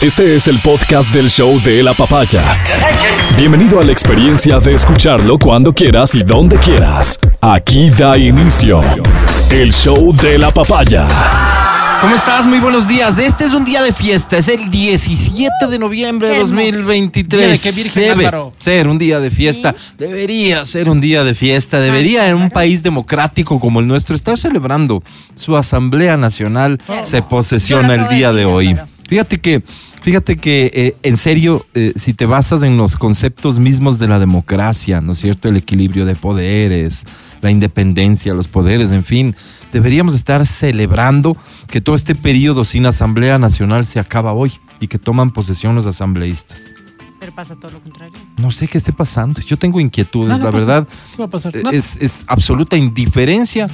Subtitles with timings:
[0.00, 2.62] Este es el podcast del show de la papaya.
[3.36, 7.18] Bienvenido a la experiencia de escucharlo cuando quieras y donde quieras.
[7.40, 8.80] Aquí da inicio
[9.50, 11.06] el show de la papaya.
[12.00, 12.46] ¿Cómo estás?
[12.46, 13.18] Muy buenos días.
[13.18, 14.38] Este es un día de fiesta.
[14.38, 16.54] Es el 17 de noviembre de Qué hermoso.
[16.54, 17.38] 2023.
[17.38, 18.52] Día de qué virgen, Debe Álvaro.
[18.58, 19.74] ser un día de fiesta.
[19.98, 21.78] Debería ser un día de fiesta.
[21.78, 25.02] Debería en un país democrático como el nuestro estar celebrando.
[25.34, 28.68] Su Asamblea Nacional se posesiona el día de hoy.
[28.68, 28.89] Álvaro.
[29.10, 29.60] Fíjate que,
[30.02, 34.20] fíjate que eh, en serio, eh, si te basas en los conceptos mismos de la
[34.20, 35.48] democracia, ¿no es cierto?
[35.48, 37.00] El equilibrio de poderes,
[37.42, 39.34] la independencia, los poderes, en fin,
[39.72, 41.36] deberíamos estar celebrando
[41.66, 45.86] que todo este periodo sin Asamblea Nacional se acaba hoy y que toman posesión los
[45.86, 46.66] asambleístas.
[47.18, 48.14] Pero pasa todo lo contrario.
[48.36, 49.40] No sé qué esté pasando.
[49.42, 50.50] Yo tengo inquietudes, la pasa.
[50.56, 50.88] verdad.
[51.10, 51.56] ¿Qué va a pasar?
[51.56, 51.62] eh.
[51.72, 53.68] Es, es absoluta indiferencia.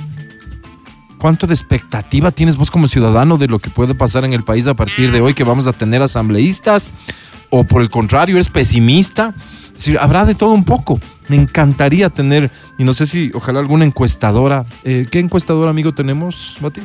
[1.19, 4.67] ¿Cuánto de expectativa tienes vos como ciudadano de lo que puede pasar en el país
[4.67, 6.93] a partir de hoy que vamos a tener asambleístas?
[7.51, 9.35] ¿O por el contrario, eres pesimista?
[9.69, 11.01] Es decir, habrá de todo un poco.
[11.29, 14.67] Me encantaría tener, y no sé si ojalá alguna encuestadora.
[14.85, 16.81] eh, ¿Qué encuestadora, amigo, tenemos, Mati?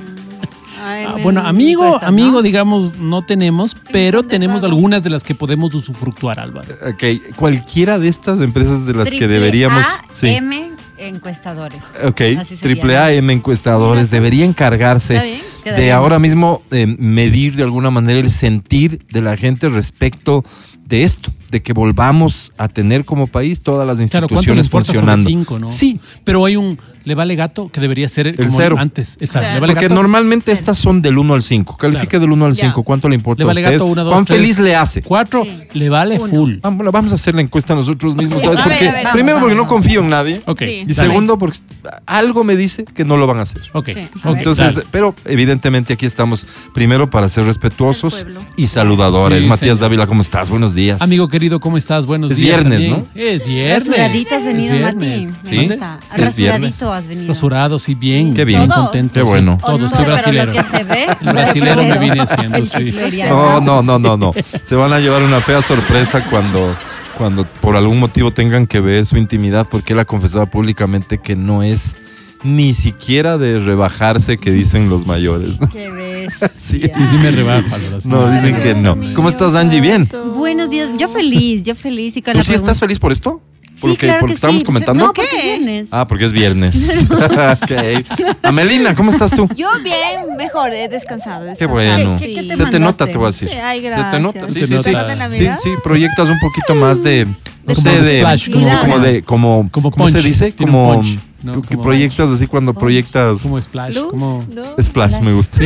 [0.83, 6.39] Ah, bueno, amigo, amigo, digamos, no tenemos, pero tenemos algunas de las que podemos usufructuar,
[6.39, 6.73] Álvaro.
[6.87, 9.85] Ok, cualquiera de estas empresas de las que deberíamos...
[10.11, 10.27] sí.
[10.29, 10.71] M
[11.01, 11.83] encuestadores.
[12.03, 12.21] Ok,
[12.61, 18.31] triple A M encuestadores debería encargarse de ahora mismo eh, medir de alguna manera el
[18.31, 20.43] sentir de la gente respecto
[20.91, 24.69] de esto, de que volvamos a tener como país todas las Claro, ¿cuánto le instituciones
[24.69, 25.29] funcionando.
[25.29, 25.71] cinco, no?
[25.71, 28.75] Sí, Pero hay un le vale gato que debería ser como cero.
[28.77, 29.13] antes.
[29.19, 29.39] Exacto.
[29.39, 29.53] Claro.
[29.55, 29.95] Le vale porque gato.
[29.95, 30.53] normalmente Cero.
[30.59, 31.75] estas son del 1 al 5.
[31.77, 32.21] Califique Claro.
[32.21, 32.65] del 1 al Ya.
[32.67, 32.83] 5.
[32.83, 33.73] ¿Cuánto le importa Le vale a usted?
[33.79, 35.01] gato una, dos, ¿Cuán tres, feliz le hace?
[35.01, 35.63] Cuatro, Sí.
[35.73, 36.27] le vale Uno.
[36.27, 36.55] full.
[36.61, 38.89] Vamos, vamos a hacer la encuesta nosotros mismos, ¿sabes A por ver, qué?
[38.89, 39.07] a ver.
[39.13, 40.41] Primero Vamos, porque no confío en nadie.
[40.45, 40.59] Ok.
[40.59, 40.65] Sí.
[40.65, 41.09] Y dale.
[41.09, 41.57] segundo porque
[42.05, 43.61] algo me dice que no lo van a hacer.
[43.73, 43.89] Ok.
[43.95, 44.07] Sí.
[44.23, 44.87] ok, Entonces, dale.
[44.91, 49.41] pero evidentemente aquí estamos primero para ser respetuosos El y saludadores.
[49.41, 49.79] Sí, Matías señor.
[49.79, 50.51] Dávila, ¿cómo estás?
[50.51, 50.80] Buenos días.
[50.89, 52.05] Amigo querido, ¿cómo estás?
[52.05, 52.59] Buenos Es días.
[52.59, 53.07] viernes, también.
[53.15, 53.87] Es viernes.
[53.87, 54.97] Rasuradito has Es venido, Mati.
[55.05, 55.33] viernes.
[55.43, 55.67] Me ¿Sí?
[55.67, 55.99] gusta.
[56.17, 57.27] Rasuradito has venido.
[57.27, 58.33] Rasurado, sí, bien.
[58.33, 58.67] Qué bien.
[58.67, 58.83] Todo.
[58.85, 59.13] contento.
[59.13, 59.25] Qué sí.
[59.25, 59.59] bueno.
[59.61, 60.51] O Todo, no, soy brasilero.
[60.51, 62.85] que se ve, El brasilero me vine haciendo, El sí.
[62.85, 63.35] chicleriano.
[63.35, 64.33] No, no, no, no, no.
[64.65, 66.75] Se van a llevar una fea sorpresa cuando,
[67.17, 71.35] cuando por algún motivo tengan que ver su intimidad, porque él ha confesado públicamente que
[71.35, 71.95] no es
[72.43, 75.59] ni siquiera de rebajarse que dicen los mayores.
[75.71, 76.33] Qué ves.
[76.57, 76.79] Sí.
[76.81, 77.77] Sí, sí me rebaja.
[77.77, 78.07] Sí.
[78.07, 78.97] No, dicen que no.
[79.13, 79.81] ¿Cómo estás, Angie?
[79.81, 80.07] Bien.
[80.35, 80.89] Buenos días.
[80.97, 82.15] Yo feliz, yo feliz.
[82.17, 83.41] Y con ¿Tú la sí estás feliz por esto?
[83.73, 84.65] Sí, Porque, claro porque que estábamos sí.
[84.65, 85.05] comentando.
[85.07, 85.87] No, porque es viernes.
[85.91, 86.75] Ah, porque es viernes.
[87.09, 88.35] ok.
[88.43, 89.47] Amelina, ¿cómo estás tú?
[89.55, 91.45] Yo bien, mejor, he descansado.
[91.57, 92.17] Qué bueno.
[92.19, 93.49] ¿Qué- qué te Se te nota, te voy a decir.
[93.49, 94.21] Sí, ay, Se te gracias.
[94.21, 94.91] nota, sí, Se sí, te sí.
[94.91, 95.31] nota.
[95.31, 97.27] Sí, sí, proyectas un poquito más de,
[97.65, 100.51] no Como sé, de, splash, como, como- como de, como, Como ¿cómo se dice?
[100.51, 101.51] tiene Como, punch, ¿no?
[101.53, 103.95] tú que Como- proyectas así cuando proyectas, Como splash.
[103.95, 104.45] Luz, Como...
[104.53, 104.63] ¿no?
[104.81, 105.57] splash, me gusta.
[105.59, 105.65] Sí.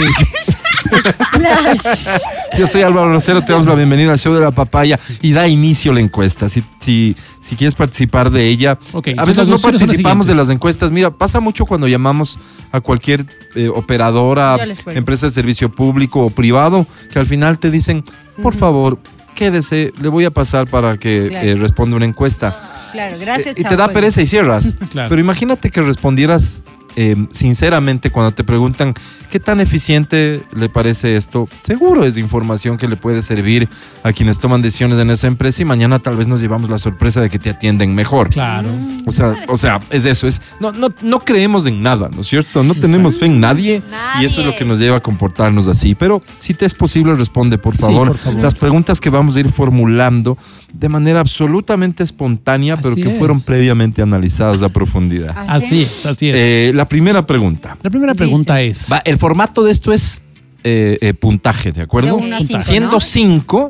[2.58, 5.48] Yo soy Álvaro Rosero, te damos la bienvenida al show de la papaya y da
[5.48, 6.48] inicio la encuesta.
[6.50, 10.92] Si, si, si quieres participar de ella, Ok, a veces no participamos de las encuestas.
[10.92, 12.38] Mira, pasa mucho cuando llamamos
[12.72, 14.58] a cualquier eh, operadora,
[14.88, 18.04] empresa de servicio público o privado, que al final te dicen,
[18.42, 19.00] por favor,
[19.36, 21.48] quédese, le voy a pasar para que Claro.
[21.48, 22.58] eh, responda una encuesta.
[22.92, 23.56] Claro, gracias.
[23.58, 24.74] Eh, y te da pereza y cierras.
[24.92, 25.10] Claro.
[25.10, 26.64] Pero imagínate que respondieras
[26.96, 28.94] eh, sinceramente cuando te preguntan
[29.30, 31.50] qué tan eficiente le parece esto.
[31.62, 33.68] Seguro es información que le puede servir
[34.04, 37.22] a quienes toman decisiones en esa empresa y mañana tal vez nos llevamos la sorpresa
[37.22, 38.30] de que te atienden mejor.
[38.30, 38.70] Claro.
[39.06, 42.28] O sea, o sea, es eso, es no, no, no creemos en nada, ¿no es
[42.28, 42.64] cierto?
[42.64, 43.82] No tenemos fe en nadie,
[44.22, 45.96] y eso es lo que nos lleva a comportarnos así.
[45.96, 48.40] Pero si te es posible, responde, por Sí, favor, por favor.
[48.42, 50.38] las preguntas que vamos a ir formulando
[50.78, 53.18] de manera absolutamente espontánea, pero que es.
[53.18, 55.36] fueron previamente analizadas a profundidad.
[55.48, 56.36] Así es, así es.
[56.38, 57.78] Eh, la primera pregunta.
[57.82, 58.88] La primera pregunta es...
[58.92, 60.22] Va, el formato de esto es
[60.64, 62.18] eh, eh, puntaje, ¿de acuerdo?
[62.18, 63.00] De uno a cinco, Siendo ¿no?
[63.00, 63.70] cinco,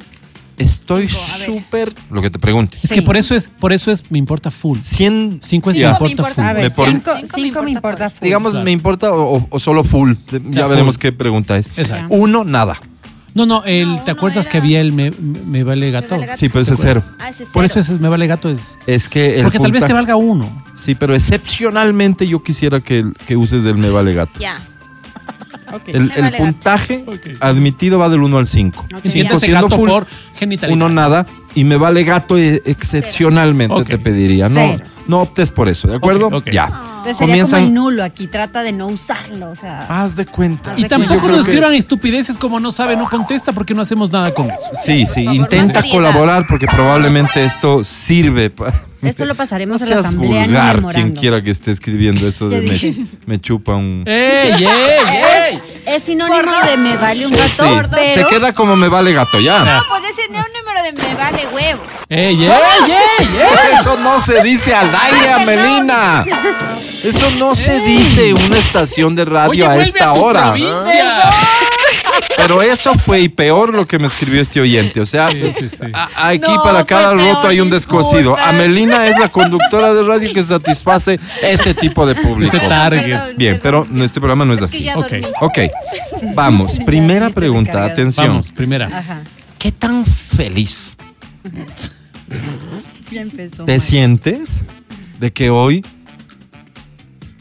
[0.58, 1.94] estoy súper.
[2.10, 2.78] Lo que te pregunte.
[2.82, 4.80] Es que por eso es, por eso es, me importa full.
[4.80, 5.40] 100.
[5.42, 6.44] Cinco es me Cinco me importa full.
[6.44, 8.24] Ver, Me cinco, Cinco importa full.
[8.24, 8.66] Digamos, Claro.
[8.66, 10.14] me importa o, o- o solo full.
[10.32, 11.02] Ya, Ya, veremos full.
[11.02, 11.68] qué pregunta es.
[11.78, 12.08] Exacto.
[12.16, 12.80] Uno, nada.
[13.36, 16.08] No, no, el, No, ¿te acuerdas era- que había el me, me vale gato?
[16.16, 16.40] Me vale gato.
[16.40, 17.04] Sí, pero ese es cero.
[17.20, 17.66] Ah, ese es Por cero.
[17.66, 18.78] eso ese es me vale gato es...
[18.88, 20.64] Es que el Porque tal vez te valga uno.
[20.74, 24.40] Sí, pero excepcionalmente yo quisiera que, que uses el me vale gato.
[24.40, 24.58] Ya.
[25.88, 26.38] El, Me el vale gato.
[26.44, 27.20] puntaje Ok.
[27.42, 28.86] admitido va del 1 al 5.
[28.96, 29.04] Ok.
[29.48, 30.74] Gato por genitalidad.
[30.76, 31.26] uno nada.
[31.56, 33.88] Y me vale gato eh, excepcionalmente Ok.
[33.88, 34.48] te pediría.
[34.48, 34.84] No, Cero.
[35.08, 36.44] No optes por eso, ¿de acuerdo?
[36.52, 36.66] Ya.
[37.06, 39.86] Entonces sería como el nulo aquí, trata de no usarlo, o sea.
[39.90, 40.72] Haz de cuenta.
[40.72, 43.84] Haz Y de tampoco nos que- escriban estupideces como no sabe, no contesta, porque no
[43.84, 44.64] hacemos nada con eso.
[44.84, 48.74] Sí, sí, favor, intenta colaborar porque probablemente esto sirve para...
[49.04, 52.62] Esto lo pasaremos No a la asamblea vulgar quien quiera que esté escribiendo eso de
[53.28, 54.04] me, chupa un...
[54.08, 54.66] ¡Ey, ey,
[55.52, 55.60] ey!
[55.86, 58.22] Es sinónimo de me vale un Sí, gato, pero.
[58.22, 59.60] se queda como me vale gato, ya.
[59.64, 60.40] No, pues ese no
[60.86, 61.82] de me vale huevo.
[62.10, 62.52] ¡Ey, ey,
[62.88, 63.80] ey, ey!
[63.80, 66.24] Eso no se dice al aire, Amelina.
[67.04, 70.44] Eso no se dice en una estación de radio Oye, a esta tu hora.
[70.54, 71.24] provincia.
[72.38, 75.00] Pero eso fue y peor lo que me escribió este oyente.
[75.02, 75.78] O sea, Sí, sí, sí.
[75.94, 78.18] a- aquí No, para cada peor, roto hay un descosido.
[78.32, 78.50] disculpa.
[78.50, 82.56] Amelina es la conductora de radio que satisface ese tipo de público.
[82.56, 83.04] Este target.
[83.18, 84.88] Perdón, Bien, pero este programa no es así.
[84.96, 85.14] Ok.
[85.42, 85.60] Ok,
[86.36, 86.80] vamos.
[86.86, 88.28] Primera pregunta, atención.
[88.28, 88.88] Vamos, primera.
[88.88, 89.22] Ajá.
[89.66, 90.96] ¿Qué tan feliz
[93.12, 93.66] empezó.
[93.66, 94.62] te sientes
[95.20, 95.84] de que hoy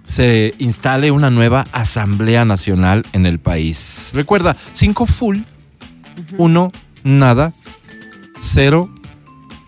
[0.07, 4.13] se instale una nueva Asamblea Nacional en el país?
[4.15, 5.41] Recuerda, cinco full,
[6.39, 6.73] uno
[7.03, 7.53] nada,
[8.41, 8.89] cero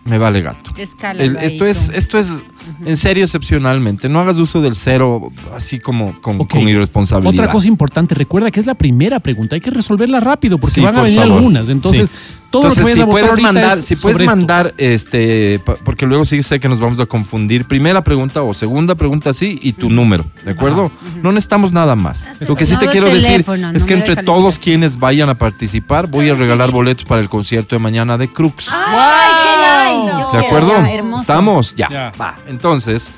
[0.05, 0.73] me vale gato.
[0.79, 1.21] Escala.
[1.21, 2.41] El- esto es, esto es
[2.85, 4.09] en serio excepcionalmente.
[4.09, 6.51] No hagas uso del cero así como con, Ok.
[6.51, 7.33] con irresponsabilidad.
[7.33, 10.81] Otra cosa importante, recuerda que es la primera pregunta, hay que resolverla rápido porque Sí,
[10.81, 11.35] van a venir favor.
[11.37, 11.69] algunas.
[11.69, 12.15] Entonces, Sí.
[12.49, 14.29] todo Entonces, lo que si puedes mandar, es si puedes esto.
[14.35, 17.65] mandar, este, porque luego sí sé que nos vamos a confundir.
[17.65, 20.91] Primera pregunta o segunda pregunta sí y tu número, ¿de acuerdo?
[21.21, 22.25] No necesitamos nada más.
[22.47, 26.07] Lo que sí te quiero de decir es que entre todos quienes vayan a participar,
[26.07, 28.67] voy a regalar boletos para el concierto de mañana de Crux.
[28.71, 30.71] ¡Ay, qué Yo ¿De acuerdo?
[30.71, 31.17] ya.
[31.19, 31.75] ¿Estamos?
[31.75, 31.89] Ya.
[31.89, 32.11] Ya.
[32.19, 32.35] Va.
[32.47, 33.11] Entonces,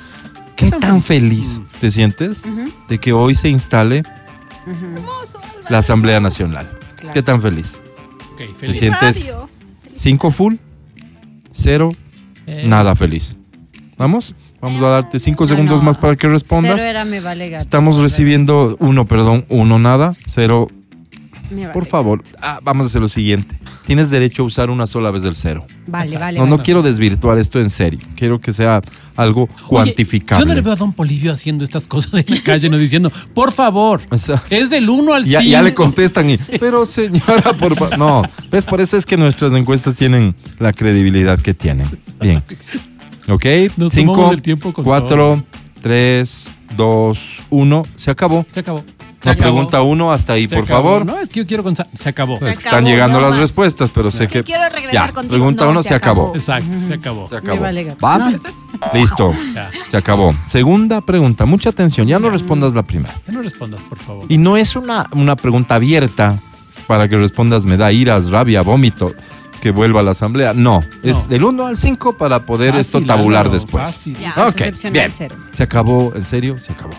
[0.56, 2.44] ¿qué tan feliz te sientes
[2.88, 4.02] de que hoy se instale
[5.68, 6.70] la Asamblea Nacional?
[6.96, 7.14] Claro.
[7.14, 7.76] ¿Qué tan feliz?
[8.32, 8.78] Ok, ¿Te feliz.
[8.78, 9.48] sientes Radio.
[9.94, 10.56] cinco full?
[11.52, 11.92] Cero,
[12.46, 13.36] Eh, nada feliz.
[13.96, 14.34] ¿Vamos?
[14.60, 15.86] Vamos a darte cinco Ah, segundos no.
[15.86, 16.76] más para que respondas.
[16.78, 17.62] Cero era me vale gato.
[17.62, 20.68] Estamos recibiendo uno, perdón, uno nada, cero.
[21.50, 23.58] Vale Por favor, ah, vamos a hacer lo siguiente.
[23.84, 25.66] Tienes derecho a usar una sola vez el cero.
[25.86, 26.38] Vale, vale.
[26.38, 28.00] No, no quiero desvirtuar esto en serio.
[28.14, 28.80] Quiero que sea
[29.16, 30.44] algo Oye, cuantificable.
[30.44, 33.10] yo no le veo a Don Polivio haciendo estas cosas en la calle, no diciendo,
[33.34, 35.40] por favor, O sea, es del 1 al 5.
[35.40, 37.98] ya, ya le contestan y, pero señora, por favor.
[37.98, 41.88] No, ves, por eso es que nuestras encuestas tienen la credibilidad que tienen.
[42.20, 42.42] Bien.
[43.28, 43.46] ¿Ok?
[43.76, 45.42] Nos Cinco, tomamos el tiempo con cuatro,
[45.82, 47.82] tres, dos, uno.
[47.96, 48.46] Se acabó.
[48.52, 48.84] Se acabó.
[49.22, 49.50] Se La acabó.
[49.52, 50.82] pregunta uno hasta ahí, Se por acabó.
[50.88, 51.06] favor.
[51.06, 51.86] No, es que yo quiero contar.
[51.94, 52.38] Se acabó.
[52.38, 53.40] Pues Se están acabó, llegando no las más.
[53.40, 54.42] respuestas, pero sé que.
[54.42, 55.32] Quiero regresar Ya, contigo.
[55.34, 56.32] pregunta No, uno, se acabó.
[56.34, 57.28] Exacto, se acabó.
[57.28, 57.60] Se acabó.
[57.60, 57.98] vale gato.
[58.06, 58.32] ¿Va?
[58.94, 59.34] Listo.
[59.54, 59.70] Ya.
[59.90, 60.34] Se acabó.
[60.46, 61.44] Segunda pregunta.
[61.44, 62.06] Mucha atención.
[62.08, 63.12] Ya no respondas la primera.
[63.26, 64.24] Ya no respondas, por favor.
[64.28, 66.38] Y no es una, una pregunta abierta
[66.86, 69.12] para que respondas me da iras, rabia, vómito,
[69.60, 70.54] que vuelva a la asamblea.
[70.54, 71.24] No, es No.
[71.26, 73.84] del 1 al 5 para poder Fácil, esto tabular Álvaro, después.
[73.84, 74.16] fácil.
[74.18, 74.34] Ya.
[74.48, 75.12] Ok, bien.
[75.16, 75.36] cero.
[75.52, 76.94] Se acabó, en serio, se acabó.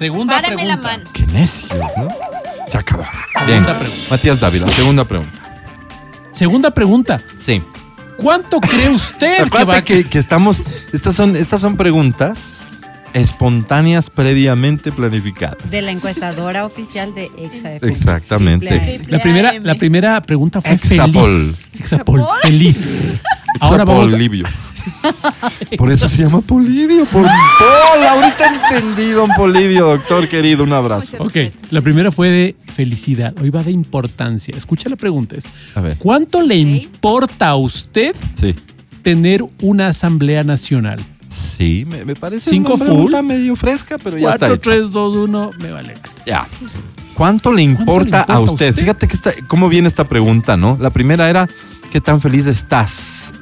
[0.00, 0.96] Segunda Párame la pregunta.
[0.96, 1.10] mano.
[1.12, 2.08] Qué necios, ¿no?
[2.66, 3.04] Se acabó.
[3.34, 3.78] Segunda Bien.
[3.78, 4.06] pregunta.
[4.08, 5.60] Matías Dávila, segunda pregunta.
[6.32, 7.20] Segunda pregunta.
[7.38, 7.62] Sí.
[8.16, 10.62] ¿Cuánto cree usted que va a Acuérdate que, que estamos,
[10.94, 12.70] estas son, estas son preguntas
[13.12, 15.70] espontáneas previamente planificadas.
[15.70, 17.76] De la encuestadora oficial de EXA.
[17.86, 19.04] Exactamente.
[19.06, 21.30] La primera, la primera pregunta fue Exapol.
[21.30, 21.60] feliz.
[21.78, 22.24] Exapol.
[22.42, 23.22] Feliz.
[23.60, 24.44] Ahora vamos a- Polibio.
[25.76, 28.04] Por eso se llama Polibio, por Paul.
[28.08, 30.64] Ahorita entendí, don Polibio, doctor querido.
[30.64, 31.16] Un abrazo.
[31.18, 31.36] Ok,
[31.70, 33.34] la primera fue de felicidad.
[33.40, 34.54] Hoy va de importancia.
[34.56, 35.36] Escucha la pregunta.
[35.36, 35.44] Es,
[35.74, 35.96] A ver.
[35.98, 38.54] ¿cuánto le importa a usted Sí.
[39.02, 40.98] tener una asamblea nacional?
[41.28, 44.62] Sí, me, me parece Cinco una pregunta medio fresca, pero ya está 4, hecha.
[44.62, 45.94] 3, 2, 1, me vale.
[46.26, 46.46] Ya.
[47.14, 48.70] ¿Cuánto le importa, importa a a usted?
[48.70, 48.74] usted?
[48.82, 49.16] Fíjate que
[49.46, 50.78] cómo viene esta pregunta, ¿no?
[50.80, 51.48] La primera era,
[51.92, 53.32] ¿qué tan feliz estás?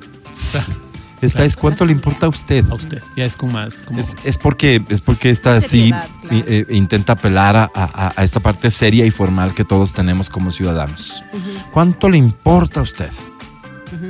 [1.20, 2.64] Esta es, ¿cuánto le importa a usted?
[2.70, 3.02] A usted.
[3.16, 3.82] Ya es con más.
[3.82, 6.08] Como, Es, es porque es porque esta sí claro.
[6.30, 10.30] i- eh, intenta apelar a, a- a esta parte seria y formal que todos tenemos
[10.30, 11.24] como ciudadanos.
[11.72, 13.10] ¿Cuánto le importa a usted?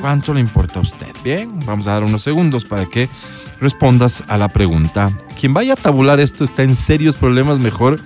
[0.03, 1.07] ¿Cuánto le importa a usted?
[1.25, 3.09] Bien, vamos a dar unos segundos para que
[3.61, 5.11] respondas a la pregunta.
[5.41, 8.01] Quien vaya a tabular esto está en serios problemas, mejor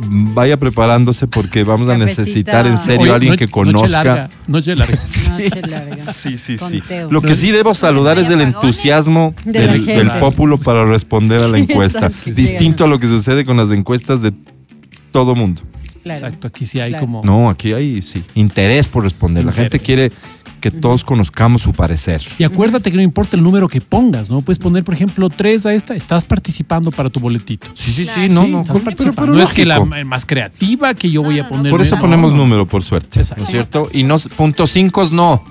[0.00, 3.88] vaya preparándose porque vamos a necesitar en serio Oye, a alguien no- que Noche conozca.
[4.04, 4.30] larga.
[4.48, 4.98] Noche larga.
[5.30, 5.94] Noche larga.
[6.14, 6.82] Sí, sí, sí.
[7.10, 11.48] Lo que sí debo saludar es el entusiasmo De del, del pópulo para responder a
[11.48, 12.10] la encuesta.
[12.10, 14.32] Sí, sí, Distinto a lo que sucede con las encuestas de
[15.12, 15.62] todo mundo.
[16.02, 16.18] Claro.
[16.18, 17.06] Exacto, aquí sí hay Claro.
[17.06, 17.22] como.
[17.24, 19.44] No, aquí hay sí, interés por responder.
[19.44, 20.12] La gente quiere
[20.64, 22.22] que todos conozcamos su parecer.
[22.38, 24.40] Y acuérdate que no importa el número que pongas, ¿no?
[24.40, 27.66] Puedes poner, por ejemplo, 3 a esta, estás participando para tu boletito.
[27.74, 28.22] Sí, sí, Claro.
[28.22, 28.60] sí, no, Sí, no.
[28.62, 31.70] estás pero- pero- no es que la más creativa que yo voy a poner.
[31.70, 32.38] Por eso ponemos no.
[32.38, 33.20] número, por suerte.
[33.20, 33.42] Exacto.
[33.42, 33.88] ¿No es cierto?
[33.92, 35.44] Y no, punto cinco no.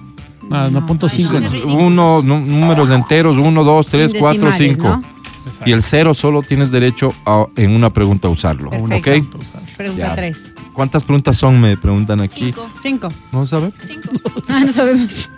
[0.51, 1.37] Ah, no, punto cinco.
[1.67, 4.87] Uno, números enteros, uno, dos, tres, cuatro, cinco.
[4.87, 5.03] ¿no?
[5.45, 5.69] Exacto.
[5.69, 8.71] Y el cero solo tienes derecho a, en una pregunta a usarlo.
[8.71, 9.37] Perfecto.
[9.37, 9.53] ¿Ok?
[9.77, 10.15] Pregunta Ya.
[10.15, 10.52] 3.
[10.73, 11.61] ¿Cuántas preguntas son?
[11.61, 12.45] Me preguntan aquí.
[12.45, 12.69] Cinco.
[12.81, 13.09] 5.
[13.31, 13.71] ¿No sabe?
[13.85, 14.09] Cinco.
[14.49, 15.29] Ah, no sabemos.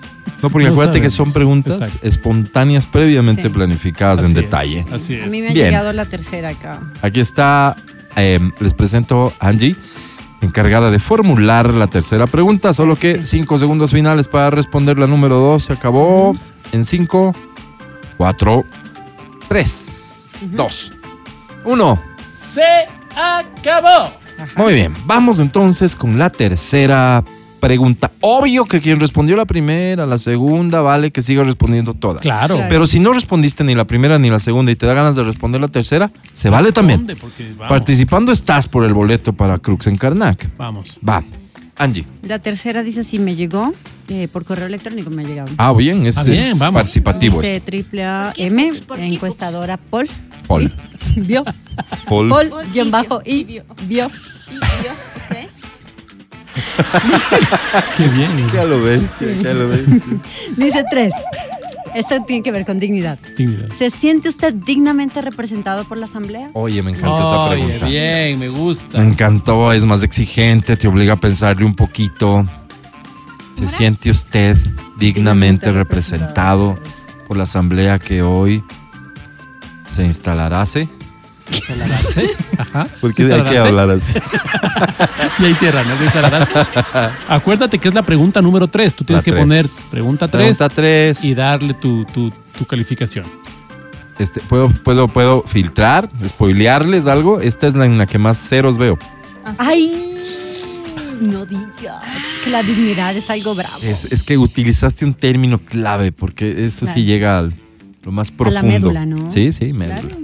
[0.41, 1.99] No, porque No acuérdate que son preguntas Exacto.
[2.07, 3.49] espontáneas previamente Sí.
[3.49, 4.85] planificadas en Así es, detalle.
[4.91, 5.31] Así A es.
[5.31, 5.67] mí me ha Bien.
[5.67, 6.79] llegado la tercera acá.
[7.01, 7.75] Aquí está,
[8.15, 9.75] eh, les presento a Angie,
[10.41, 15.35] encargada de formular la tercera pregunta, solo que cinco segundos finales para responder la número
[15.37, 15.65] dos.
[15.65, 16.35] Se acabó
[16.71, 17.33] en cinco,
[18.17, 18.65] cuatro,
[19.47, 20.91] tres, dos,
[21.63, 22.01] uno.
[22.53, 22.61] Se
[23.15, 24.11] acabó.
[24.57, 27.23] Muy bien, vamos entonces con la tercera
[27.59, 28.11] pregunta.
[28.21, 32.21] Obvio que quien respondió la primera, la segunda, vale que siga respondiendo todas.
[32.21, 32.55] Claro.
[32.55, 32.69] Claro.
[32.69, 35.23] Pero si no respondiste ni la primera ni la segunda y te da ganas de
[35.23, 37.07] responder la tercera, se vale también.
[37.19, 37.55] Porque.
[37.67, 40.49] Participando estás por el boleto para Crux en Karnak.
[40.57, 40.99] Vamos.
[41.07, 41.23] Va,
[41.77, 42.05] Angie.
[42.23, 43.73] La tercera dice si me llegó.
[44.07, 45.49] eh, por correo electrónico me ha llegado.
[45.57, 46.79] Ah, bien, es, Ah, bien, es vamos.
[46.79, 47.41] participativo.
[47.41, 50.07] Dice triple A ¿Qué M, encuestadora Paul.
[50.47, 50.71] Paul.
[51.15, 51.43] ¿Vio?
[52.07, 52.29] Paul.
[52.29, 54.09] Paul, guion y bajo, vio, y vio.
[57.97, 58.47] Qué bien.
[58.53, 59.01] Ya lo ves,
[59.43, 59.81] ya lo ves.
[60.57, 61.13] Dice tres.
[61.95, 63.17] Esto tiene que ver con dignidad.
[63.37, 63.69] Dignidad.
[63.69, 66.49] ¿Se siente usted dignamente representado por la asamblea?
[66.53, 67.85] Oye, me encanta esa Oye, pregunta.
[67.87, 68.97] bien, me gusta.
[68.97, 72.45] Me encantó, es más exigente, te obliga a pensarle un poquito.
[73.57, 74.57] ¿Se siente usted
[74.97, 76.77] dignamente representado
[77.27, 78.61] por la asamblea que hoy
[79.87, 80.65] se instalará?
[80.65, 80.89] ¿sí?
[82.57, 82.87] Ajá.
[83.01, 84.13] Porque ¿Sí hay que hablar así.
[84.13, 84.19] sí?
[85.39, 85.95] Y ahí cierran, ¿no?
[87.27, 88.93] Acuérdate que es la pregunta número 3.
[88.95, 89.43] Tú tienes La que tres.
[89.43, 91.23] poner pregunta 3 Pregunta 3.
[91.23, 93.25] y darle tu, tu, tu calificación.
[94.17, 97.41] Este, ¿puedo, puedo, ¿Puedo filtrar, spoilearles algo?
[97.41, 98.97] Esta es la en la que más ceros veo.
[99.57, 99.91] ¡Ay!
[101.21, 102.01] No digas
[102.43, 103.77] que la dignidad es algo bravo.
[103.81, 107.55] Es, es que utilizaste un término clave porque esto sí llega al
[108.03, 108.67] lo más A la profundo.
[108.67, 109.31] médula, ¿no?
[109.31, 110.01] Sí, sí, médula.
[110.01, 110.17] Claro.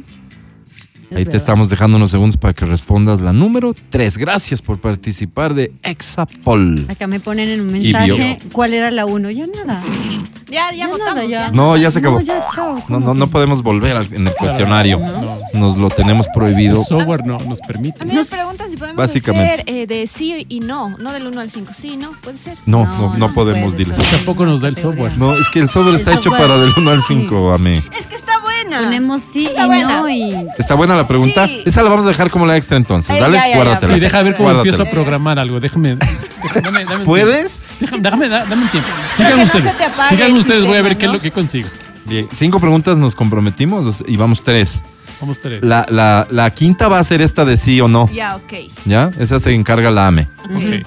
[1.12, 4.18] Es Ahí te estamos dejando unos segundos para que respondas la número 3.
[4.18, 6.86] Gracias por participar de Exapol.
[6.88, 9.30] Acá me ponen en un mensaje cuál era la uno.
[9.30, 9.82] Ya nada.
[10.52, 11.28] Ya, ya, Ya votamos.
[11.30, 11.52] ya.
[11.52, 12.18] No, ya se acabó.
[12.20, 12.76] No, ya, chao.
[12.76, 15.00] No, ¿Cómo no, no podemos volver al- en el cuestionario.
[15.00, 15.40] No.
[15.54, 16.80] Nos lo tenemos prohibido.
[16.82, 18.02] El software no nos permite.
[18.02, 19.54] A mí nos preguntan si podemos Básicamente.
[19.54, 21.72] hacer eh, de sí y no, no del 1 al 5.
[21.74, 22.58] Sí, no, puede ser.
[22.66, 24.10] No, No, no, no, no se podemos, puede, diles.
[24.12, 25.04] Tampoco nos da el Categoría.
[25.10, 25.18] software.
[25.20, 26.42] No, es que el software El está hecho software.
[26.50, 27.78] para del 1 al 5, amé.
[27.98, 28.82] Es que está buena.
[28.84, 29.98] Ponemos sí Está y buena.
[30.02, 31.48] no y ¿Está buena la pregunta?
[31.48, 31.62] Sí.
[31.66, 33.18] Esa la vamos a dejar como la extra entonces.
[33.20, 33.94] Dale, ya, ya, ya, guárdatela.
[33.96, 34.76] Sí, deja ver cómo Guárdatela.
[34.76, 35.60] empiezo a programar algo.
[35.60, 35.96] Déjame.
[35.98, 37.64] déjame- dame, dame un ¿Puedes?
[37.80, 38.90] Déjame, déjame, da- dame un tiempo.
[39.18, 39.72] Sigan que no ustedes.
[39.72, 41.70] se te apague Sigan el ustedes, voy a ver qué lo que consigo.
[42.06, 44.82] Bien, cinco preguntas nos comprometimos y vamos tres.
[45.20, 45.64] Vamos tres.
[45.64, 48.10] La, la, la quinta va a ser esta de sí o no.
[48.12, 48.54] Ya, ok.
[48.86, 49.12] ¿Ya?
[49.20, 50.28] Esa se encarga la AME.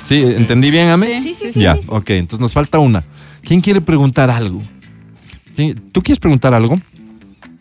[0.08, 0.22] ¿Sí?
[0.22, 1.22] ¿Entendí bien, AME?
[1.22, 1.60] Sí, sí, sí.
[1.60, 1.88] Ya, sí, sí.
[1.90, 2.10] ok.
[2.10, 3.04] Entonces nos falta una.
[3.42, 4.60] ¿Quién quiere preguntar algo?
[5.54, 6.80] ¿Quién- ¿Tú quieres preguntar algo?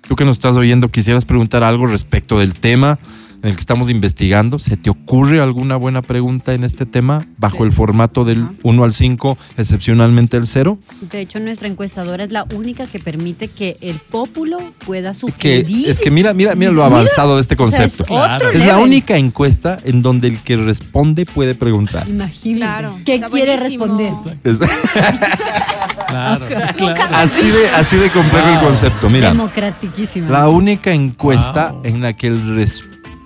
[0.08, 2.98] Tú que nos estás oyendo, quisieras preguntar algo respecto del tema
[3.44, 4.58] en el que estamos investigando.
[4.58, 8.94] ¿Se te ocurre alguna buena pregunta en este tema bajo el formato del 1 al
[8.94, 10.78] 5, excepcionalmente el 0?
[11.12, 15.90] de hecho nuestra encuestadora es la única que permite que el pópulo pueda Que, sugerir.
[15.90, 18.06] es que mira, mira, mira lo avanzado de este O sea, es concepto.
[18.06, 18.50] Claro.
[18.52, 22.08] Es la única encuesta en donde el que responde puede preguntar.
[22.08, 22.60] Imagínate.
[22.60, 23.86] Claro, ¿Qué quiere buenísimo.
[23.98, 24.40] responder?
[24.44, 24.60] Es-
[26.08, 26.46] Claro,
[26.78, 27.16] claro.
[27.16, 29.10] así, de, así de complejo el concepto.
[29.10, 30.30] Mira, Democratiquísima.
[30.30, 31.82] la única encuesta Wow.
[31.86, 32.84] en la que el, res-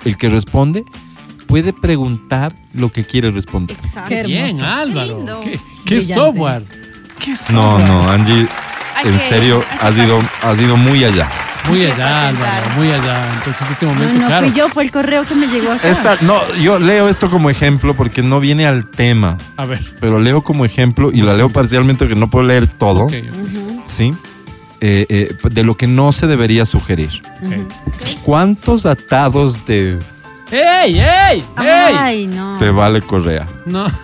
[0.07, 0.83] el que responde
[1.47, 3.77] puede preguntar lo que quiere responder.
[3.83, 4.09] Exacto.
[4.09, 4.61] Qué Bien.
[4.61, 5.25] Álvaro.
[5.85, 6.63] ¿Qué, software?
[7.23, 7.35] ¿Qué No,
[7.77, 7.87] software?
[7.87, 8.47] no, Angie,
[8.95, 11.29] Hay en serio, has ido, has ido muy allá.
[11.69, 12.29] Muy allá.
[12.29, 13.33] Álvaro, muy allá.
[13.37, 14.47] Entonces, este No, momento, no claro.
[14.47, 15.89] fui yo, fue el correo que me llegó acá.
[15.89, 19.83] Esta, no, yo leo esto como ejemplo porque no viene al tema, A ver.
[19.99, 23.01] pero leo como ejemplo y la leo parcialmente porque no puedo leer todo.
[23.05, 23.13] ok,
[23.89, 24.13] ¿sí?
[24.79, 27.09] Eh, eh, de lo que no se debería sugerir.
[27.43, 27.53] ok.
[28.23, 29.97] ¿Cuántos atados de
[30.51, 31.43] ¡Ey, ey!
[31.57, 31.95] ¡Ey!
[31.97, 32.57] Ay, no.
[32.59, 33.45] te vale Correa?
[33.65, 33.85] No.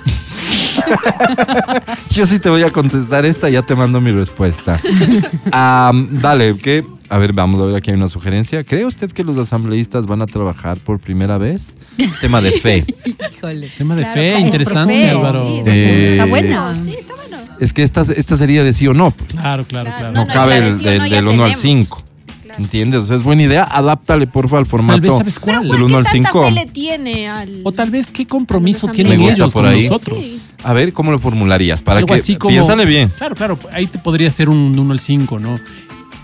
[2.10, 4.80] Yo sí te voy a contestar esta, ya te mando mi respuesta.
[5.51, 6.86] Am, dale, ¿qué?
[7.10, 8.63] A ver, vamos a ver, aquí hay una sugerencia.
[8.63, 11.75] ¿Cree usted que los asambleístas van a trabajar por primera vez?
[12.22, 12.86] Tema de fe.
[13.38, 13.70] Híjole.
[13.77, 15.46] Tema de Claro, fe, es interesante, Álvaro.
[15.48, 16.75] sí, Eh, Está buena.
[16.75, 17.38] Sí, está bueno.
[17.60, 19.12] Es que esta, esta sería de sí o no.
[19.28, 20.12] Claro, claro, Claro, claro.
[20.14, 21.60] No, No, no, cabe el- del, del 1 al tenemos.
[21.62, 22.04] 5.
[22.44, 22.64] Claro.
[22.64, 23.00] ¿Entiendes?
[23.02, 23.64] O sea, es buena idea.
[23.64, 25.62] Adáptale, porfa, al Tal vez formato sabes cuál.
[25.62, 26.44] del ¿Por 1 al qué tanta 5.
[26.46, 27.62] fe le tiene al...
[27.64, 29.84] O tal vez qué compromiso tienen ellos por con ahí.
[29.90, 30.20] nosotros.
[30.24, 30.40] Sí.
[30.64, 31.82] A ver, ¿cómo lo formularías?
[31.82, 32.52] Para Algo que así como.
[32.54, 33.10] piénsale bien.
[33.18, 33.60] Claro, claro.
[33.72, 35.60] Ahí te podría ser un 1 al 5, ¿no?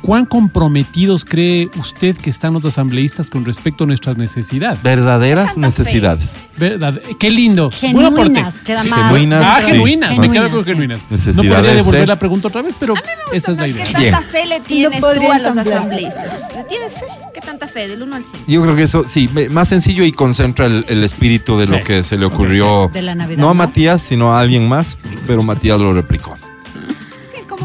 [0.01, 4.81] ¿Cuán comprometidos cree usted que están los asambleístas con respecto a nuestras necesidades?
[4.81, 6.35] Verdaderas tanta necesidades.
[6.57, 6.99] ¿Verdad?
[7.19, 7.69] Qué lindo.
[7.69, 9.07] Genuinas, queda más.
[9.11, 9.71] Genuinas, Ah, sí.
[9.71, 11.01] genuinas, me quedo con genuinas.
[11.09, 12.07] No podría devolver ¿eh?
[12.07, 12.93] la pregunta otra vez, pero
[13.33, 13.83] esa es la ¿Qué idea.
[13.85, 14.15] tanta Bien.
[14.23, 16.39] fe le tienes tú a los asambleístas?
[16.55, 17.05] ¿Le tienes fe?
[17.33, 17.87] ¿Qué tanta fe?
[17.89, 18.37] Del 1 al 5.
[18.47, 21.83] Yo creo que eso, sí, más sencillo y concentra el, el espíritu de lo Sí.
[21.83, 22.89] que se le ocurrió.
[22.91, 23.53] De la Navidad, No a.
[23.53, 26.37] Matías, sino a alguien más, pero Matías lo replicó.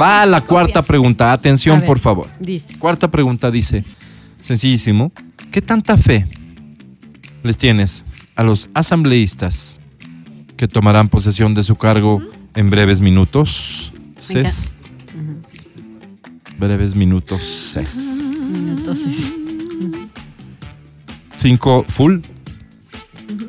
[0.00, 1.32] Va a la cuarta pregunta.
[1.32, 1.86] Atención, ver.
[1.86, 2.28] por favor.
[2.40, 2.76] Dice.
[2.78, 3.84] Cuarta pregunta dice,
[4.40, 5.12] sencillísimo,
[5.50, 6.26] ¿qué tanta fe
[7.42, 9.80] les tienes a los asambleístas
[10.56, 12.22] que tomarán posesión de su cargo
[12.54, 13.92] en breves minutos?
[14.18, 14.70] Ces.
[16.58, 17.76] Breves minutos.
[17.76, 19.34] Entonces,
[21.36, 22.20] Cinco full.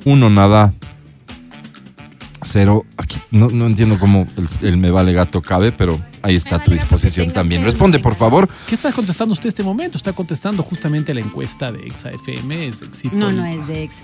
[0.03, 0.73] Uno nada.
[2.43, 2.85] Cero.
[2.97, 6.59] Aquí no, no entiendo cómo el, el me vale gato cabe, pero ahí está a
[6.59, 7.63] tu gato disposición también.
[7.63, 8.49] Responde, por favor.
[8.67, 9.97] ¿Qué está contestando usted este momento?
[9.97, 12.67] Está contestando justamente la encuesta de Exa FM.
[12.67, 13.37] Es Exit no, Poll.
[13.37, 13.95] no es de ex.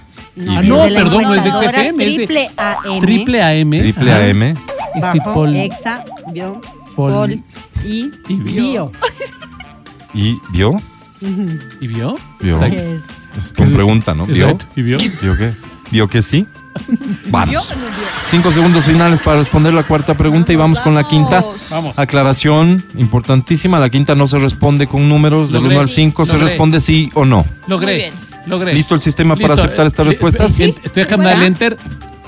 [0.47, 1.55] Ah, es no, de la perdón, no es de es
[1.97, 2.99] de Triple AM.
[2.99, 3.71] Triple AM.
[3.71, 4.13] Triple.
[4.13, 4.41] AM.
[5.55, 6.61] Exa, bio,
[6.95, 7.43] Pol- pol,
[7.85, 8.91] y, y bio.
[8.91, 8.91] bio.
[10.13, 10.75] ¿Y vio?
[11.81, 12.17] ¿Y vio?
[12.39, 12.53] Vio.
[12.55, 12.83] Exacto.
[12.83, 13.03] Es-
[13.37, 14.25] Es con pregunta, ¿no?
[14.25, 14.57] ¿Vio?
[14.75, 14.97] ¿Y vio?
[15.21, 15.51] ¿Vio qué?
[15.91, 16.45] ¿Vio que sí?
[17.29, 17.73] Vamos.
[18.27, 21.43] Cinco segundos finales para responder la cuarta pregunta y vamos con la quinta.
[21.69, 21.97] Vamos.
[21.97, 23.79] Aclaración importantísima.
[23.79, 25.75] La quinta no se responde con números del Logré.
[25.75, 26.25] 1 al 5.
[26.25, 27.45] Se responde sí o no.
[27.67, 28.11] Logré.
[28.45, 28.73] Logré.
[28.73, 30.59] ¿Listo el sistema para aceptar estas respuestas?
[30.59, 31.77] eh, Déjame darle enter.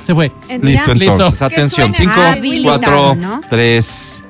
[0.05, 0.31] Se fue.
[0.61, 1.13] Listo, Listo.
[1.13, 1.41] entonces.
[1.41, 1.93] Atención.
[1.93, 3.41] suene 5, habilitado, 4, ¿no?
[3.49, 4.23] 3,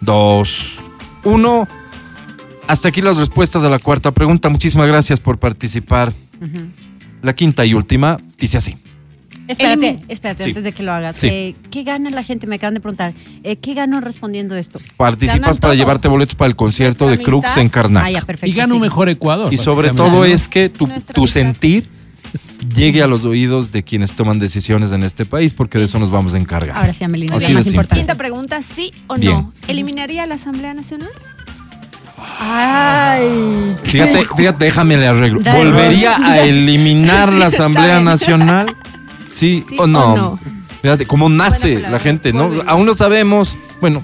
[0.00, 0.78] 2,
[1.24, 1.68] 1.
[2.66, 4.48] Hasta aquí las respuestas a la cuarta pregunta.
[4.48, 6.12] Muchísimas gracias por participar.
[7.22, 8.76] La quinta y última dice así.
[9.50, 10.50] Espérate, espérate, Sí.
[10.50, 11.16] antes de que lo hagas.
[11.16, 11.26] Sí.
[11.28, 12.46] Eh, ¿Qué gana la gente?
[12.46, 13.12] Me acaban de preguntar.
[13.44, 14.80] Eh, ¿Qué gano respondiendo esto?
[14.96, 15.74] Participas para todo.
[15.74, 18.04] llevarte boletos para el concierto de Crux en Karnak.
[18.04, 18.46] Ah, ya, perfecto.
[18.46, 18.84] Y gana un sí.
[18.84, 19.52] mejor Ecuador.
[19.52, 21.88] Y sobre todo es que tu, tu sentir
[22.76, 26.10] llegue a los oídos de quienes toman decisiones en este país, porque de eso nos
[26.10, 26.76] vamos a encargar.
[26.76, 27.96] Ahora sí, Amelina, Así más importante.
[27.96, 29.32] Quinta pregunta, ¿sí o Bien.
[29.32, 29.52] no?
[29.66, 31.08] ¿Eliminaría la Asamblea Nacional?
[32.38, 35.40] Ay, Fíjate, fíjate, déjame le arreglo.
[35.40, 38.00] ¿Volvería a eliminar la Asamblea.
[38.00, 38.66] Nacional?
[39.30, 40.12] ¿Sí, ¿Sí o no?
[40.12, 40.38] o no?
[40.82, 42.50] Fíjate, cómo nace palabra, la gente, ¿no?
[42.66, 44.02] Aún no sabemos, bueno,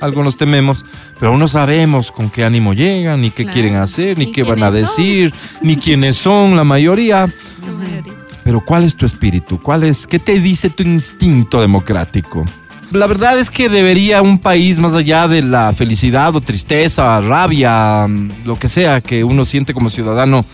[0.00, 0.84] algunos tememos,
[1.18, 3.52] pero aún no sabemos con qué ánimo llegan, ni qué Claro.
[3.54, 4.80] quieren hacer, ni Ni qué van a son.
[4.80, 7.26] decir, ni quiénes son la mayoría.
[7.66, 8.12] La mayoría.
[8.44, 9.60] Pero ¿cuál es tu espíritu?
[9.60, 12.44] ¿Cuál es qué te dice tu instinto democrático?
[12.92, 18.06] La verdad es que debería un país más allá de la felicidad o tristeza, rabia,
[18.44, 20.44] lo que sea que uno siente como ciudadano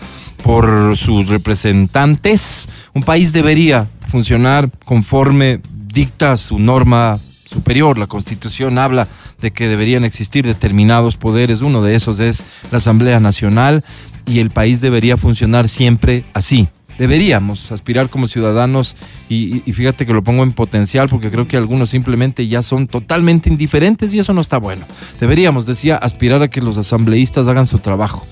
[0.43, 7.97] por sus representantes, un país debería funcionar conforme dicta su norma superior.
[7.97, 9.07] La Constitución habla
[9.41, 11.61] de que deberían existir determinados poderes.
[11.61, 13.83] Uno de esos es la Asamblea Nacional
[14.27, 16.67] y el país debería funcionar siempre así.
[16.97, 18.95] Deberíamos aspirar como ciudadanos
[19.27, 23.49] y, fíjate que lo pongo en potencial porque creo que algunos simplemente ya son totalmente
[23.49, 24.85] indiferentes y eso no está bueno.
[25.19, 28.27] Deberíamos, decía, aspirar a que los asambleístas hagan su trabajo.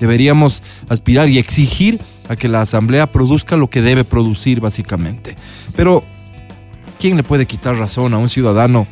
[0.00, 5.36] Deberíamos aspirar y exigir a que la asamblea produzca lo que debe producir básicamente.
[5.74, 6.04] Pero
[6.98, 8.86] ¿quién le puede quitar razón a un ciudadano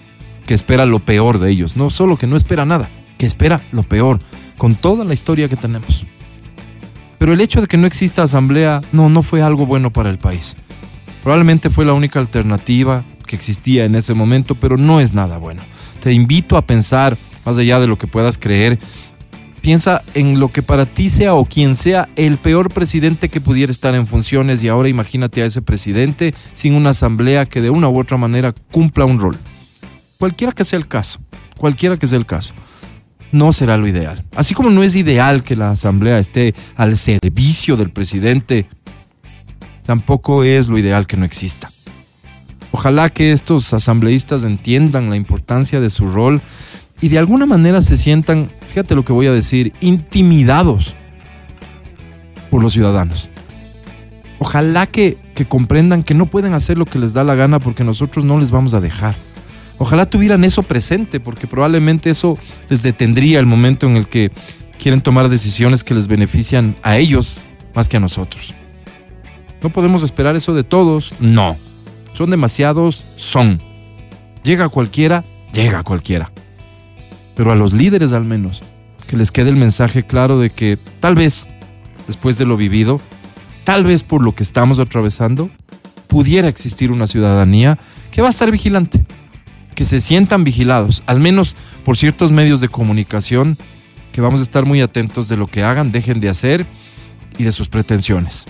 [0.47, 1.77] que espera lo peor de ellos?
[1.77, 2.89] No solo que no espera nada,
[3.19, 4.19] que espera lo peor,
[4.59, 6.07] con toda la historia que tenemos.
[7.19, 10.19] Pero el hecho de que no exista asamblea, no, no fue algo bueno para el
[10.19, 10.57] país.
[11.23, 15.63] Probablemente fue la única alternativa que existía en ese momento, pero no es nada bueno.
[16.01, 18.79] Te invito a pensar, más allá de lo que puedas creer,
[19.65, 23.73] piensa en lo que para ti sea o quien sea el peor presidente que pudiera
[23.73, 27.89] estar en funciones y ahora imagínate a ese presidente sin una asamblea que de una
[27.89, 29.39] u otra manera cumpla un rol.
[30.19, 31.21] Cualquiera que sea el caso,
[31.57, 32.53] cualquiera que sea el caso,
[33.33, 34.23] no será lo ideal.
[34.37, 38.67] Así como no es ideal que la asamblea esté al servicio del presidente,
[39.87, 41.73] tampoco es lo ideal que no exista.
[42.71, 46.43] Ojalá que estos asambleístas entiendan la importancia de su rol
[47.05, 50.95] y de alguna manera se sientan, fíjate lo que voy a decir, intimidados
[52.49, 53.29] por los ciudadanos.
[54.39, 57.85] Ojalá que, que comprendan que no pueden hacer lo que les da la gana porque
[57.85, 59.15] nosotros no les vamos a dejar.
[59.77, 62.39] Ojalá tuvieran eso presente porque probablemente eso
[62.71, 64.33] les detendría el momento en el que
[64.83, 67.37] quieren tomar decisiones que les benefician a ellos
[67.75, 68.55] más que a nosotros.
[69.63, 71.13] ¿No podemos esperar eso de todos?
[71.21, 71.59] No.
[72.15, 73.61] Son demasiados, son.
[74.43, 76.33] Llega cualquiera, llega cualquiera.
[77.37, 78.63] Pero a los líderes al menos,
[79.07, 81.49] que les quede el mensaje claro de que tal vez,
[82.07, 83.01] después de lo vivido,
[83.65, 85.51] tal vez por lo que estamos atravesando,
[86.07, 87.79] pudiera existir una ciudadanía
[88.11, 89.05] que va a estar vigilante,
[89.75, 93.59] que se sientan vigilados, al menos por ciertos medios de comunicación
[94.13, 96.65] que vamos a estar muy atentos de lo que hagan, dejen de hacer
[97.37, 98.45] y de sus pretensiones.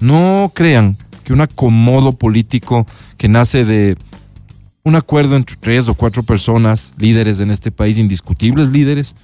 [0.00, 3.96] No crean que un acomodo político que nace de
[4.84, 9.14] un acuerdo entre tres o cuatro personas, líderes en este país, indiscutibles líderes,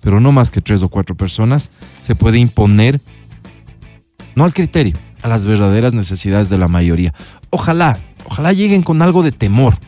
[0.00, 1.70] pero no más que tres o cuatro personas,
[2.02, 3.00] se puede imponer,
[4.34, 7.14] no al criterio, a las verdaderas necesidades de la mayoría.
[7.50, 9.78] Ojalá, ojalá lleguen con algo de temor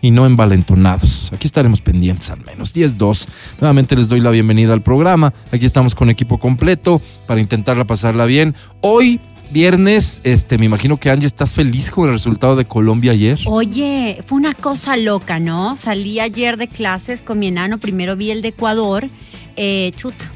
[0.00, 1.32] y no envalentonados.
[1.32, 2.74] Aquí estaremos pendientes al menos.
[2.74, 3.26] 10-2.
[3.60, 5.34] Nuevamente les doy la bienvenida al programa.
[5.52, 8.54] Aquí estamos con equipo completo para intentarla pasarla bien.
[8.80, 13.38] Hoy viernes, este, me imagino que Angie estás feliz con el resultado de Colombia ayer.
[13.46, 15.76] Oye, fue una cosa loca, ¿no?
[15.76, 19.08] Salí ayer de clases con mi enano, primero vi el de Ecuador,
[19.56, 20.30] eh, chuta,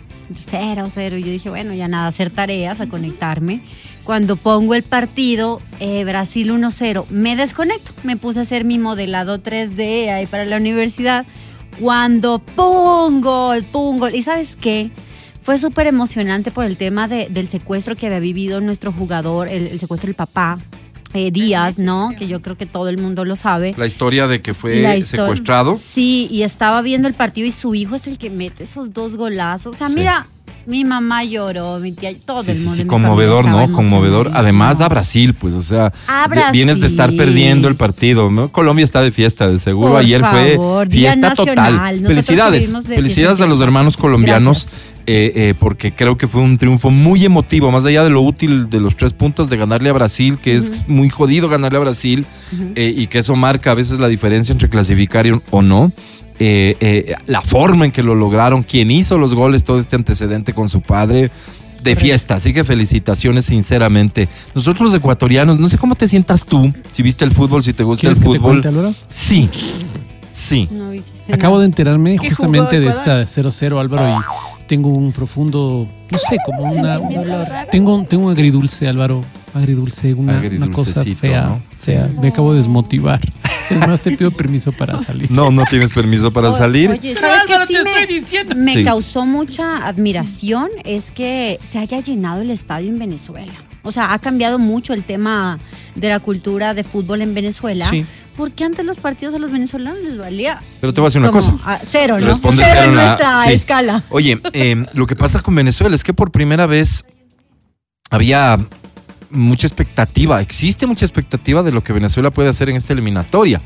[0.46, 1.16] cero, cero.
[1.16, 3.62] Y yo dije, bueno, ya nada, hacer tareas, a conectarme.
[4.05, 9.38] Cuando pongo el partido, eh, Brasil 1-0, me desconecto, me puse a hacer mi modelado
[9.40, 11.25] 3D ahí para la universidad.
[11.81, 14.90] Cuando pongo, pongo, ¿y sabes qué?
[15.42, 19.66] Fue súper emocionante por el tema de, del secuestro que había vivido nuestro jugador, el,
[19.66, 20.59] el secuestro del papá.
[21.14, 22.14] Eh, Díaz, ¿no?
[22.16, 23.74] Que yo creo que todo el mundo lo sabe.
[23.76, 25.74] La historia de que fue secuestrado.
[25.78, 29.16] Sí, y estaba viendo el partido y su hijo es el que mete esos dos
[29.18, 29.74] golazos.
[29.74, 29.94] O sea, Sí.
[29.96, 30.26] mira,
[30.66, 32.77] mi mamá lloró, mi tía, todo Sí, el sí, mundo.
[32.77, 33.72] sí, mi conmovedor, ¿no?
[33.72, 34.31] Conmovedor.
[34.35, 35.92] Además a Brasil, pues, o sea,
[36.31, 37.16] vi- vienes de estar Brasil.
[37.18, 38.51] perdiendo el partido, ¿no?
[38.53, 39.92] Colombia está de fiesta, de seguro.
[39.92, 41.75] Por Ayer favor, fue fiesta total.
[42.03, 44.68] Nosotros Felicidades, felicidades a los hermanos colombianos,
[45.07, 48.70] eh, eh, porque creo que fue un triunfo muy emotivo, más allá de lo útil
[48.70, 52.25] de los tres puntos de ganarle a Brasil, que es muy jodido ganarle a Brasil,
[52.77, 55.90] eh, y que eso marca a veces la diferencia entre clasificar o no.
[56.44, 60.52] Eh, eh, la forma en que lo lograron, quién hizo los goles, todo este antecedente
[60.52, 61.31] con su padre,
[61.85, 62.35] de fiesta.
[62.35, 64.28] Así que felicitaciones, sinceramente.
[64.52, 67.85] Nosotros los ecuatorianos, no sé cómo te sientas tú, si viste el fútbol, si te
[67.85, 68.61] gusta el ¿Quieres que te fútbol.
[68.61, 68.98] cuente?
[69.07, 69.48] Sí,
[70.33, 70.68] sí.
[70.72, 71.61] No hiciste Acabo nada.
[71.61, 76.62] de enterarme ¿Qué justamente de esta 0-0, Álvaro, y tengo un profundo, no sé, como
[76.62, 76.96] una...
[77.44, 77.68] Raro.
[77.70, 79.22] Tengo, un- tengo un agridulce, Álvaro.
[79.52, 81.42] Agridulce, una, una cosa fea.
[81.42, 81.54] ¿no?
[81.56, 83.20] O sea, me acabo de desmotivar.
[83.70, 85.30] Es más, te pido permiso para salir.
[85.30, 86.90] No, no tienes permiso para O- salir.
[86.90, 88.54] Oye, Pero ¿sabes Álvaro, sí te me, estoy diciendo.
[88.56, 88.85] me Sí.
[88.85, 90.68] causó mucha admiración?
[90.85, 93.52] Es que se haya llenado el estadio en Venezuela.
[93.84, 95.58] O sea, ha cambiado mucho el tema
[95.96, 97.88] de la cultura de fútbol en Venezuela.
[97.90, 98.06] Sí.
[98.36, 100.60] Porque antes los partidos a los venezolanos les valía.
[100.80, 101.72] Pero te voy a decir una como cosa.
[101.74, 102.26] a cero, ¿no?
[102.26, 103.52] Responde cero en nuestra sí.
[103.52, 104.02] escala.
[104.10, 107.04] Oye, eh, lo que pasa con Venezuela es que por primera vez
[108.10, 108.58] había
[109.30, 113.60] mucha expectativa, existe mucha expectativa de lo que Venezuela puede hacer en esta eliminatoria.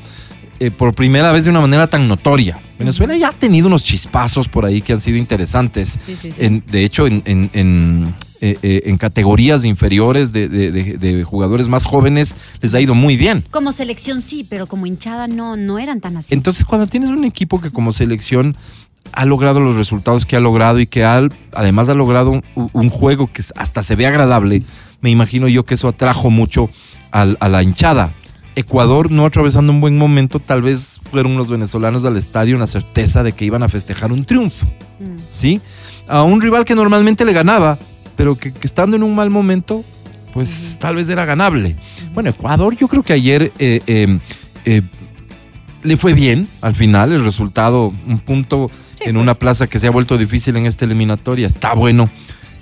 [0.59, 2.59] Eh, por primera vez de una manera tan notoria.
[2.79, 5.98] Venezuela ya ha tenido unos chispazos por ahí que han sido interesantes.
[6.07, 6.38] Sí, sí, sí.
[6.42, 11.25] En- de hecho, en, en- en, eh, eh, en categorías inferiores de, de- de- de
[11.25, 13.44] jugadores más jóvenes les ha ido muy bien.
[13.51, 16.29] Como selección sí, pero como hinchada no, no eran tan así.
[16.35, 18.57] Entonces, cuando tienes un equipo que como selección
[19.12, 22.90] ha logrado los resultados que ha logrado y que ha- además ha logrado un, un
[22.90, 24.62] juego que hasta se ve agradable,
[25.01, 26.68] me imagino yo que eso atrajo mucho
[27.12, 28.12] a la hinchada.
[28.57, 32.66] Ecuador no atravesando un buen momento, tal vez fueron los venezolanos al estadio en la
[32.66, 34.66] certeza de que iban a festejar un triunfo,
[34.99, 35.16] Mm.
[35.35, 35.61] ¿sí?
[36.09, 37.79] A un rival que normalmente le ganaba,
[38.16, 39.85] pero que, que estando en un mal momento,
[40.33, 41.76] pues tal vez era ganable.
[42.14, 44.18] Bueno, Ecuador yo creo que ayer eh, eh,
[44.64, 44.83] eh,
[45.83, 49.90] le fue bien al final, el resultado, un punto en una plaza que se ha
[49.90, 52.09] vuelto difícil en esta eliminatoria, está bueno.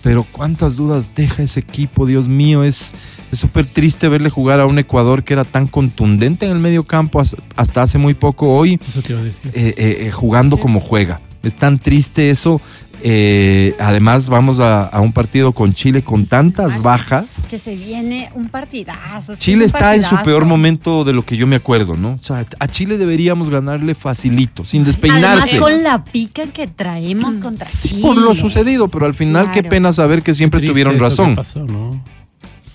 [0.03, 2.93] Pero cuántas dudas deja ese equipo, Dios mío, es
[3.33, 6.85] es súper triste verle jugar a un Ecuador que era tan contundente en el medio
[6.85, 9.51] campo has- hasta hace muy poco hoy, Eso te iba a decir.
[9.55, 11.21] eh, jugando como juega.
[11.43, 12.61] Es tan triste eso.
[13.07, 17.47] Eh, además, vamos a, a un partido con Chile con tantas bajas.
[17.51, 19.37] Que se viene un partidazo.
[19.37, 22.13] Chile es un está en su peor momento de lo que yo me acuerdo, ¿no?
[22.13, 25.57] O sea, a Chile deberíamos ganarle facilito, sin Además, despeinarse.
[25.59, 28.01] con la pica que traemos contra Chile.
[28.01, 31.09] Por lo sucedido, pero al final qué pena saber que siempre Triste tuvieron eso que
[31.11, 31.35] razón.
[31.37, 32.03] pasó, ¿no?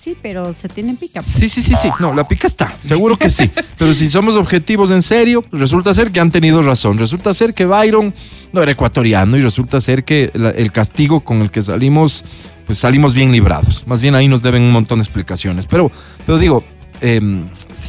[0.02, 1.20] Sí, pero se tiene pica.
[1.20, 1.26] pues.
[1.26, 1.88] Sí, sí, sí, sí.
[1.98, 3.50] No, la pica está, seguro que sí.
[3.78, 6.96] Pero si somos objetivos en serio, resulta ser que han tenido razón.
[6.96, 8.14] Resulta ser que Byron
[8.52, 12.24] no era ecuatoriano y resulta ser que la- el castigo con el que salimos,
[12.66, 13.84] pues salimos bien librados.
[13.86, 15.66] Más bien ahí nos deben un montón de explicaciones.
[15.66, 15.90] Pero,
[16.24, 16.64] pero digo,
[17.02, 17.44] em,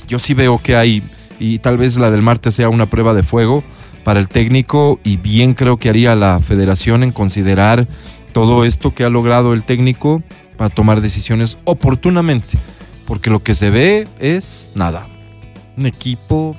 [0.08, 1.02] yo sí veo que hay,
[1.40, 3.64] y tal vez la del martes sea una prueba de fuego
[4.04, 7.88] para el técnico y bien creo que haría la federación en considerar
[8.34, 10.22] todo esto que ha logrado el técnico
[10.62, 12.56] para tomar decisiones oportunamente.
[13.08, 15.08] Porque lo que se ve es nada.
[15.76, 16.56] Un equipo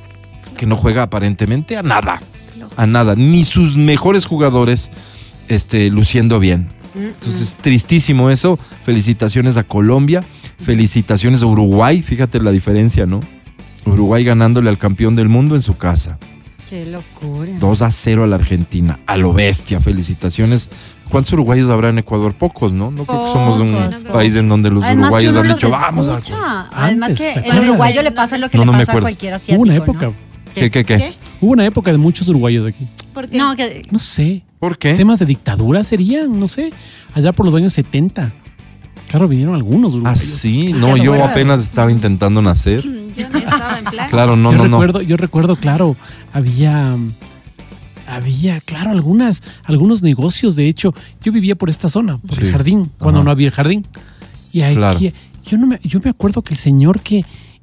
[0.57, 2.21] que no juega aparentemente a nada.
[2.77, 3.15] A nada.
[3.15, 4.91] Ni sus mejores jugadores
[5.47, 6.67] este, luciendo bien.
[6.97, 8.59] Entonces, tristísimo eso.
[8.83, 10.25] Felicitaciones a Colombia.
[10.61, 12.03] Felicitaciones a Uruguay.
[12.03, 13.21] Fíjate la diferencia, ¿no?
[13.87, 16.19] Uruguay ganándole al campeón del mundo en su casa.
[16.69, 17.53] Qué locura.
[17.61, 18.99] 2 a 0 a la Argentina.
[19.07, 20.71] A lo bestia, felicitaciones.
[21.13, 22.33] ¿Cuántos uruguayos habrá en Ecuador?
[22.35, 22.91] Pocos, ¿no?
[22.91, 25.49] No creo que somos un Pocos, país en donde los Además que uruguayos uno han
[25.49, 26.13] los dicho, vamos a...
[26.19, 26.67] escucha.
[26.73, 27.69] Además Antes, que ¿te el acuerdas?
[27.69, 29.05] uruguayo le pasa lo que No, le no me pasa a acuerdo.
[29.05, 29.83] cualquier asiático, Hubo una ¿no?
[29.85, 30.11] época,
[30.55, 31.15] ¿Qué, qué, qué?
[31.41, 32.87] hubo una época de muchos uruguayos aquí.
[33.13, 33.37] ¿Por qué?
[33.39, 34.95] No, que No sé, ¿Por qué?
[34.95, 36.73] temas de dictadura serían, no sé,
[37.15, 38.33] allá por los años 70.
[39.09, 40.21] Claro, vinieron algunos Ah, uruguayos.
[40.21, 42.83] sí, no, ¿Te yo apenas estaba intentando nacer.
[42.83, 44.09] Yo no estaba en plan.
[44.09, 44.77] Claro, no, yo no, no.
[44.81, 45.97] recuerdo, yo recuerdo, claro,
[46.33, 46.97] había
[48.15, 50.57] había, claro, algunas, algunos negocios.
[50.57, 52.47] De hecho, yo vivía por esta zona, por Sí.
[52.47, 53.25] el jardín, cuando Ajá.
[53.25, 53.87] no había el jardín.
[54.53, 54.99] Y aquí, Claro.
[55.47, 57.19] yo no me, yo me acuerdo que el señor que,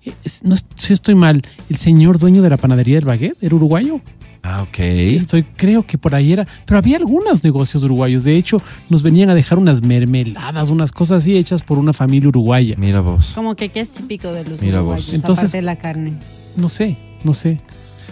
[0.05, 4.01] eh, no si estoy mal, el señor dueño de la panadería del baguette era uruguayo.
[4.41, 4.79] Ah, ok.
[4.79, 6.47] Estoy, creo que por ahí era.
[6.65, 8.23] Pero había algunos negocios uruguayos.
[8.23, 12.29] De hecho, nos venían a dejar unas mermeladas, unas cosas así hechas por una familia
[12.29, 12.75] uruguaya.
[12.77, 13.33] Mira vos.
[13.35, 14.85] como que, que es típico de los Mira vos.
[14.87, 16.13] uruguayos, Entonces- aparte de la carne.
[16.55, 17.59] No sé, no sé.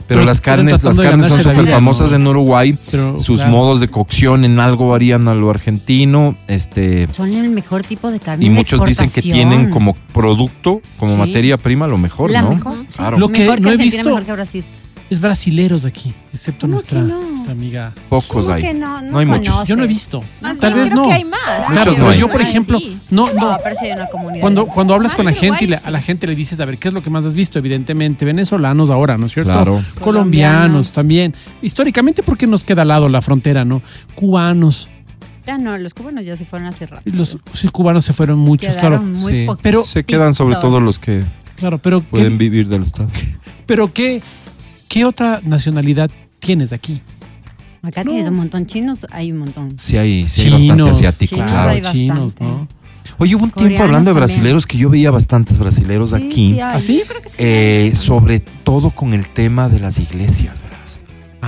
[0.08, 2.78] Pero, Pero las carnes, las carnes son súper famosas en Uruguay.
[2.90, 3.52] Pero, Sus claro.
[3.52, 6.36] modos de cocción en algo varían a lo argentino.
[6.48, 7.08] Este.
[7.14, 11.20] Son el mejor tipo de carne Y muchos dicen que tienen como producto, como Sí.
[11.20, 12.52] materia prima, lo mejor, la ¿no?
[12.52, 12.74] mejor.
[12.80, 12.88] sí.
[12.96, 13.20] Claro.
[13.20, 14.64] Lo que mejor no he Argentina, visto- mejor que Brasil.
[15.10, 17.22] Es brasileros aquí, excepto ¿Cómo nuestra, que no?
[17.22, 17.94] nuestra amiga.
[18.10, 18.62] Pocos ¿Cómo hay.
[18.62, 19.02] que no?
[19.02, 19.66] No hay muchos.
[19.66, 20.22] Yo no he visto.
[20.42, 21.08] Más Tal bien, vez creo no.
[21.08, 21.40] que hay más.
[21.60, 22.20] Muchos Claro, no pero hay.
[22.20, 22.98] yo, por Ah, ejemplo, sí.
[23.10, 23.52] no, no.
[23.52, 24.42] No, pero sí hay una comunidad.
[24.42, 26.66] Cuando, cuando hablas Más con la gente y le- a la gente le dices, a
[26.66, 27.58] ver, ¿qué es lo que más has visto?
[27.58, 29.54] Evidentemente, venezolanos ahora, ¿no es cierto?
[29.54, 29.72] Claro.
[29.72, 30.92] Colombianos, Colombianos.
[30.94, 31.34] también.
[31.62, 33.82] Históricamente, porque nos queda al lado la frontera, ¿no?
[34.16, 34.90] Cubanos.
[35.46, 37.04] Ya no, los cubanos ya se fueron hace rato.
[37.14, 39.20] Los sí, cubanos se fueron muchos, Quedaron claro.
[39.22, 39.48] muy Sí.
[39.62, 41.24] Pero- Se quedan sobre todo los que
[41.56, 43.08] Claro, pero pueden ¿qué, vivir del Estado.
[43.66, 44.22] pero qué,
[44.88, 47.02] ¿qué otra nacionalidad tienes aquí?
[47.84, 48.12] Acá No.
[48.12, 49.78] tienes un montón chinos, hay un montón.
[49.78, 51.70] Sí hay, sí hay bastante asiático, Chinos claro.
[51.72, 52.36] hay chinos.
[52.42, 52.68] ¿no?
[53.20, 54.16] Oye, hubo un tiempo hablando de también.
[54.16, 56.58] brasileros que yo veía bastantes brasileros aquí.
[56.80, 56.98] Sí.
[57.00, 57.36] Yo creo que sí.
[57.40, 60.54] eh, sobre todo con el tema de las iglesias.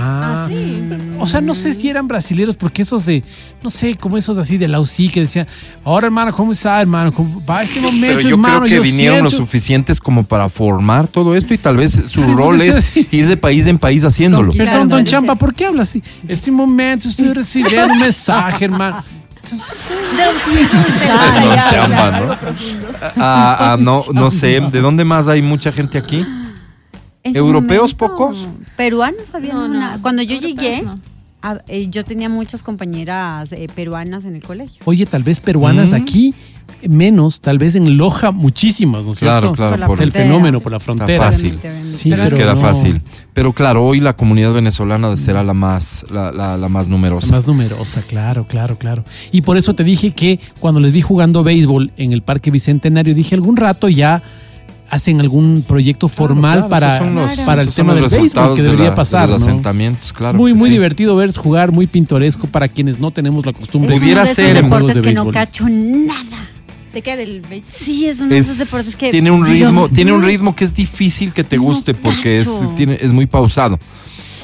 [0.00, 0.82] Ah, Ah, sí.
[1.18, 3.22] O sea, no sé si eran brasileros, porque esos de,
[3.62, 5.46] no sé, como esos así de la UCI que decían,
[5.84, 7.12] ahora hermano, ¿cómo está, hermano?
[7.12, 8.60] ¿Cómo va este momento, Pero yo hermano?
[8.64, 9.44] creo que vinieron lo siento-".
[9.44, 13.36] suficientes como para formar todo esto y tal vez su Pero rol es ir de
[13.36, 14.52] país en país haciéndolo.
[14.52, 15.34] Perdón, don Champa.
[15.34, 16.02] ¿por qué habla así?
[16.26, 19.02] Este momento estoy recibiendo un mensaje, hermano.
[23.16, 26.24] Ah, ah, no, no sé, ¿de dónde más hay mucha gente aquí?
[27.24, 28.48] ¿Europeos momento, pocos?
[28.76, 29.98] Peruanos había No, no, una.
[30.02, 30.98] Cuando yo europeos llegué, no.
[31.42, 34.82] a- eh, yo tenía muchas compañeras eh, peruanas en el colegio.
[34.86, 35.94] Oye, tal vez peruanas Mm.
[35.94, 36.34] aquí,
[36.88, 39.56] menos, tal vez en Loja, muchísimas, ¿no es Claro, cierto?
[39.56, 40.24] claro, Por la por el frontera.
[40.24, 41.24] fenómeno por la frontera.
[41.24, 41.58] fácil.
[41.94, 42.60] Sí, pero Les queda no.
[42.62, 43.02] fácil.
[43.34, 47.32] Pero claro, hoy la comunidad venezolana será la más, la, la- la más La numerosa.
[47.32, 49.04] Más numerosa, claro, claro, claro.
[49.30, 53.14] Y por eso te dije que cuando les vi jugando béisbol en el Parque Bicentenario,
[53.14, 54.22] dije algún rato ya
[54.90, 58.62] hacen algún proyecto formal Claro, para, esos son los- para el tema del béisbol que
[58.62, 59.28] de debería de pasar.
[59.28, 59.48] los ¿no?
[59.48, 60.36] asentamientos, claro.
[60.36, 60.72] muy, que muy sí.
[60.72, 63.94] divertido ver jugar, muy pintoresco para quienes no tenemos la costumbre.
[63.94, 66.48] Es Pudiera uno de esos ser en deportes juegos de que no cacho nada.
[66.92, 67.72] ¿Te queda del béisbol?
[67.72, 69.12] Sí, es uno de Es- esos deportes que.
[69.12, 72.36] tiene un digo, ritmo, tiene un ritmo que es difícil que te No guste porque
[72.36, 73.78] es, tiene, es muy pausado.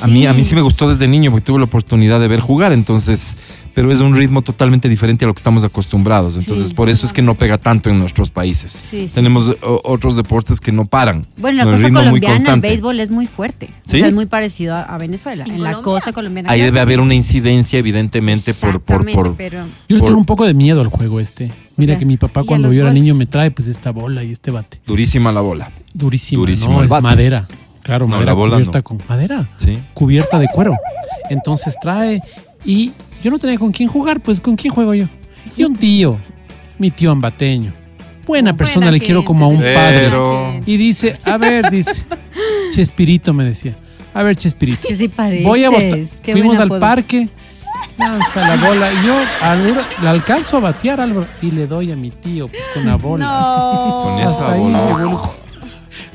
[0.03, 2.39] A mí, a mí sí me gustó desde niño porque tuve la oportunidad de ver
[2.41, 3.37] jugar, entonces,
[3.77, 6.39] pero es un ritmo totalmente diferente a lo que estamos acostumbrados.
[6.39, 6.75] Entonces, Sí.
[6.75, 8.73] por eso es que no pega tanto en nuestros países.
[8.73, 11.27] Sí, sí, Tenemos otros deportes que no paran.
[11.37, 13.67] Bueno, en la no, costa colombiana el béisbol es muy fuerte.
[13.85, 13.97] ¿Sí?
[13.97, 15.45] O sea, es muy parecido a, a Venezuela.
[15.47, 16.51] ¿En En, la costa colombiana.
[16.51, 20.47] Ahí debe haber una incidencia, evidentemente, por, por, por, pero Yo le tengo un poco
[20.47, 21.53] de miedo al juego este.
[21.77, 24.51] Mira que mi papá cuando yo era niño me trae pues esta bola y este
[24.51, 24.81] bate.
[24.87, 25.71] durísima la bola.
[25.93, 26.79] Durísimo, Durísimo ¿no?
[26.79, 27.03] el Es bate.
[27.03, 27.47] madera.
[27.83, 28.85] Claro, No, madera la bola cubierta no.
[28.85, 29.51] con madera.
[29.59, 29.79] Sí.
[29.93, 30.75] cubierta de cuero.
[31.29, 32.23] Entonces trae
[32.65, 35.07] y yo no tenía con quién jugar, pues ¿con quién juego yo?
[35.57, 36.18] Y un tío,
[36.79, 37.72] mi tío ambateño.
[38.26, 40.00] Buena persona, le quiero como a un padre.
[40.09, 41.92] Pero- Y dice, a ver, dice,
[42.72, 43.76] Chespirito me decía,
[44.12, 45.44] a ver, Chespirito, que sí pareces.
[45.44, 45.70] voy a.
[45.70, 46.81] Qué Fuimos buen al apodo.
[46.81, 47.29] parque,
[47.98, 51.96] lanza la bola, y yo Álvaro, la alcanzo a batear, Álvaro, y le doy a
[51.96, 53.24] mi tío, pues con la bola.
[53.26, 54.02] No.
[54.05, 54.79] Con esa Hasta ahí bola.
[54.98, 55.46] llegó el-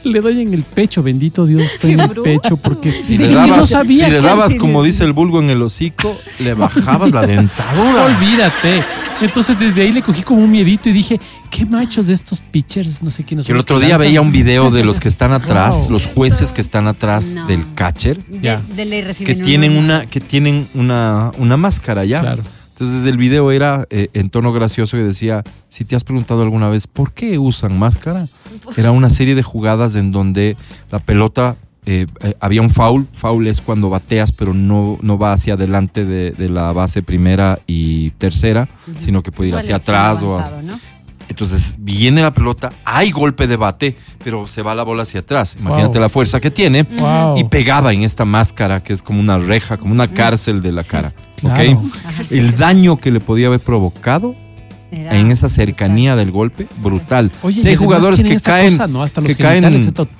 [0.04, 3.34] Le doy en el pecho, bendito Dios, fue en el pecho, porque Si le que
[3.34, 4.06] no dabas, sabía.
[4.06, 8.06] si le dabas como dice el vulgo, en el hocico, le bajabas la dentadura.
[8.17, 8.84] Olvídate.
[9.22, 11.20] Entonces desde ahí le cogí como un miedito y dije,
[11.52, 14.08] qué machos de estos pitchers, no sé quiénes Que el otro día lanzan".
[14.08, 15.91] veía un video de los que están atrás, Wow.
[15.91, 17.46] los jueces que están atrás No.
[17.46, 22.22] del catcher, De, de que tienen una, que tienen una, una máscara ya.
[22.22, 22.44] Claro.
[22.82, 26.67] Entonces el video era eh, en tono gracioso y decía, si te has preguntado alguna
[26.67, 28.28] vez por qué usan máscara,
[28.76, 30.58] era una serie de jugadas en donde
[30.89, 35.34] la pelota eh, eh, había un foul, foul es cuando bateas pero no, no va
[35.34, 38.67] hacia adelante de, de la base primera y tercera,
[39.00, 40.39] sino que puede ir hacia atrás o.
[40.39, 40.80] Entonces
[41.30, 45.56] Entonces viene la pelota, hay golpe de bate, pero se va la bola hacia atrás.
[45.60, 46.02] Imagínate Wow.
[46.02, 46.84] la fuerza que tiene.
[46.84, 47.38] Wow.
[47.38, 50.84] Y pegaba en esta máscara que es como una reja, como una cárcel de la
[50.84, 51.13] cara.
[51.43, 51.54] ¿Ok?
[51.54, 51.82] Claro.
[52.30, 54.36] El daño que le podía haber provocado
[54.91, 57.32] Era- en esa cercanía del golpe, brutal.
[57.43, 59.04] Oye, y hay jugadores que caen, cosa, ¿no?
[59.04, 59.63] Hasta los que caen,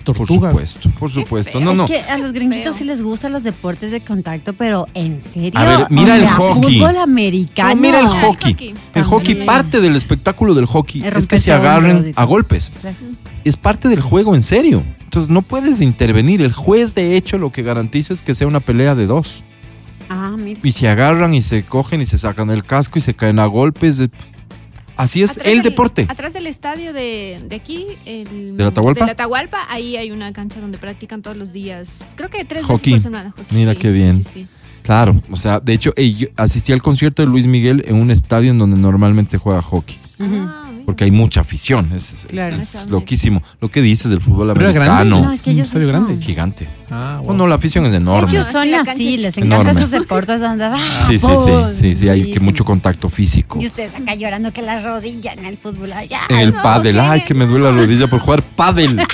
[0.06, 1.60] por supuesto, por supuesto.
[1.60, 1.86] No, es no.
[1.86, 5.60] que a los gringuitos sí les gustan los deportes de contacto, pero en serio.
[5.60, 6.80] A ver, mira O el sea, hockey.
[6.80, 7.76] Fútbol americano.
[7.76, 8.76] No, mira el el hockey.
[8.96, 12.72] El hockey, parte del espectáculo del hockey Es que se agarren a golpes.
[12.80, 12.96] Claro.
[13.44, 14.84] Es parte del juego en serio.
[15.04, 16.42] Entonces no puedes intervenir.
[16.42, 19.44] El juez, de hecho, lo que garantiza es que sea una pelea de dos.
[20.14, 20.60] Ah, mira.
[20.64, 23.46] Y se agarran y se cogen y se sacan el casco y se caen a
[23.46, 24.02] golpes.
[24.98, 26.06] Así es Atrás el del- deporte.
[26.10, 29.00] Atrás del estadio de, de aquí, el, ¿De la Atahualpa?
[29.00, 32.00] de la Atahualpa, ahí hay una cancha donde practican todos los días.
[32.16, 32.94] Creo que tres Hockey.
[32.94, 33.32] veces por semana.
[33.32, 34.24] hockey, Mira sí, qué bien.
[34.24, 34.48] sí, sí.
[34.84, 38.12] Claro, o sea, de hecho, ey, yo asistí al concierto de Luis Miguel en un
[38.12, 39.98] estadio en donde normalmente se juega hockey.
[40.20, 40.58] Ah.
[40.86, 41.92] Porque hay mucha afición.
[41.94, 42.56] Es, es- Claro.
[42.56, 43.42] es loquísimo.
[43.62, 44.92] Lo que dices del fútbol Pero era grande.
[44.92, 45.26] americano.
[45.28, 46.24] No, es que Un ellos estadio son- grande.
[46.26, 46.68] Gigante.
[46.92, 47.32] Ah, wow.
[47.32, 48.30] Oh, no, la afición es enorme.
[48.30, 50.78] Ellos son así, es les encantan esos deportes donde va.
[51.08, 53.60] Sí, sí, sí, sí, sí, hay que mucho contacto físico.
[53.62, 56.22] Y ustedes acá llorando que la rodilla en el fútbol allá.
[56.30, 57.02] En el no, pádel, ¿qué?
[57.02, 59.02] ay, que me duele la rodilla por jugar pádel.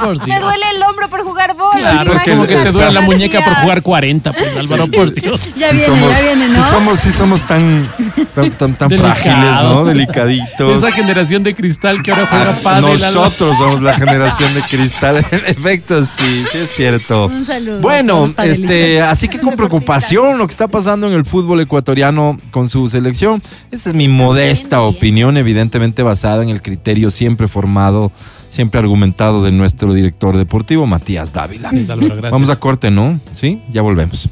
[0.00, 1.78] Por Me duele el hombro por jugar bola.
[1.78, 5.12] Claro, es que Como que te duele la muñeca por jugar 40, pues Álvaro, por
[5.12, 5.40] Dios.
[5.56, 6.70] Ya viene, somos, ya viene, sí ¿no?
[6.70, 7.92] somos, sí somos tan,
[8.34, 9.84] tan, tan, frágiles, ¿no?
[9.84, 10.76] Delicaditos.
[10.76, 12.84] Esa generación de cristal que ahora juega Ah, pádel.
[12.92, 13.14] Álvaro.
[13.14, 15.24] Nosotros somos la generación de cristal.
[15.30, 17.19] En efecto, sí, sí es cierto.
[17.26, 21.60] Un saludo Bueno, este, así que con preocupación lo que está pasando en el fútbol
[21.60, 23.42] ecuatoriano con su selección.
[23.70, 28.12] Esta es mi modesta opinión, evidentemente basada en el criterio siempre formado,
[28.50, 31.70] siempre argumentado de nuestro director deportivo, Matías Dávila.
[31.70, 32.30] Sí, Álvaro, gracias.
[32.32, 33.18] Vamos a corte, ¿no?
[33.34, 34.28] Sí, ya volvemos.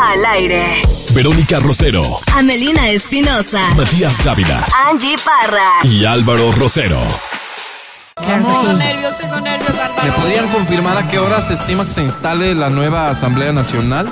[0.00, 0.62] Al aire.
[1.14, 2.02] Verónica Rosero,
[2.34, 3.74] Amelina Espinosa.
[3.74, 5.64] Matías Dávila Angie Parra.
[5.90, 7.00] y Álvaro Rosero.
[8.16, 8.76] Claro Tengo sí.
[8.78, 12.70] nervios, tengo nervios, ¿Me podrían confirmar a qué hora se estima que se instale la
[12.70, 14.10] nueva Asamblea Nacional?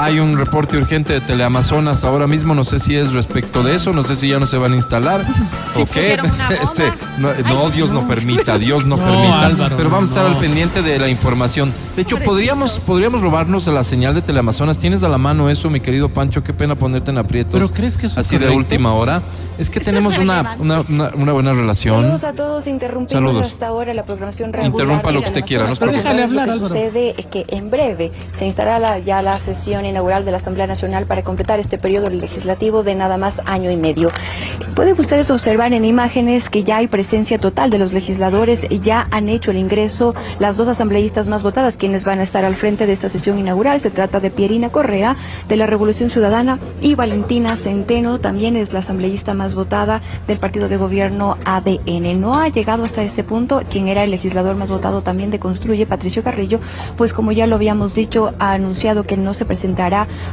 [0.00, 3.92] Hay un reporte urgente de Teleamazonas ahora mismo, no sé si es respecto de eso,
[3.92, 5.22] no sé si ya no se van a instalar
[5.76, 6.16] o qué.
[6.62, 6.84] Este,
[7.18, 8.06] no, no, Dios no.
[8.06, 9.40] permita, Dios no, No, permita.
[9.46, 11.72] Álvaro, Pero vamos a estar al pendiente de la información.
[11.96, 14.78] De hecho, podríamos, podríamos robarnos la señal de Teleamazonas.
[14.78, 16.42] ¿Tienes a la mano eso, mi querido Pancho?
[16.44, 17.60] Qué pena ponerte en aprietos.
[17.60, 19.22] ¿Pero crees que eso es Así de última hora.
[19.58, 22.02] Es que tenemos una, una, una- una buena relación.
[22.02, 23.46] Saludos a todos, interrumpimos Saludos.
[23.52, 24.72] hasta ahora la programación regular.
[24.72, 25.74] Interrumpa lo que usted quiera, no.
[25.74, 29.38] Pero déjale hablar, Lo que sucede es que en breve se instalará la- ya la
[29.38, 33.70] sesión inaugural de la Asamblea Nacional para completar este periodo legislativo de nada más año
[33.70, 34.10] y medio.
[34.74, 39.28] Pueden ustedes observar en imágenes que ya hay presencia total de los legisladores, ya han
[39.28, 42.92] hecho el ingreso las dos asambleístas más votadas, quienes van a estar al frente de
[42.92, 43.80] esta sesión inaugural.
[43.80, 45.16] Se trata de Pierina Correa,
[45.48, 50.68] de la Revolución Ciudadana, y Valentina Centeno, también es la asambleísta más votada del partido
[50.68, 52.20] de gobierno ADN.
[52.20, 55.86] No ha llegado hasta este punto quien era el legislador más votado también de Construye,
[55.86, 56.60] Patricio Carrillo,
[56.96, 59.44] pues como ya lo habíamos dicho, ha anunciado que no se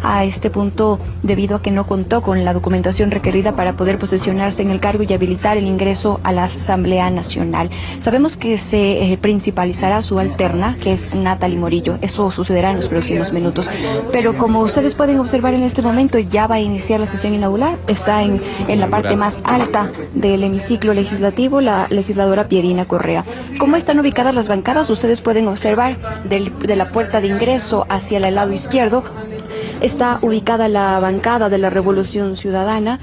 [0.04, 4.62] a este punto debido a que no contó con la documentación requerida para poder posesionarse
[4.64, 7.70] en el cargo y habilitar el ingreso a la Asamblea Nacional.
[8.00, 11.98] Sabemos que se eh, principalizará su alterna, que es Natalie Morillo.
[12.02, 13.70] Eso sucederá en los próximos minutos.
[14.12, 17.78] Pero como ustedes pueden observar en este momento, ya va a iniciar la sesión inaugurar.
[17.88, 23.24] Está en, en la parte más alta del hemiciclo legislativo la legisladora Pierina Correa.
[23.60, 24.90] ¿Cómo están ubicadas las bancadas?
[24.90, 29.04] Ustedes pueden observar del- de la puerta de ingreso hacia el lado izquierdo
[29.82, 33.00] está ubicada la bancada de la Revolución Ciudadana,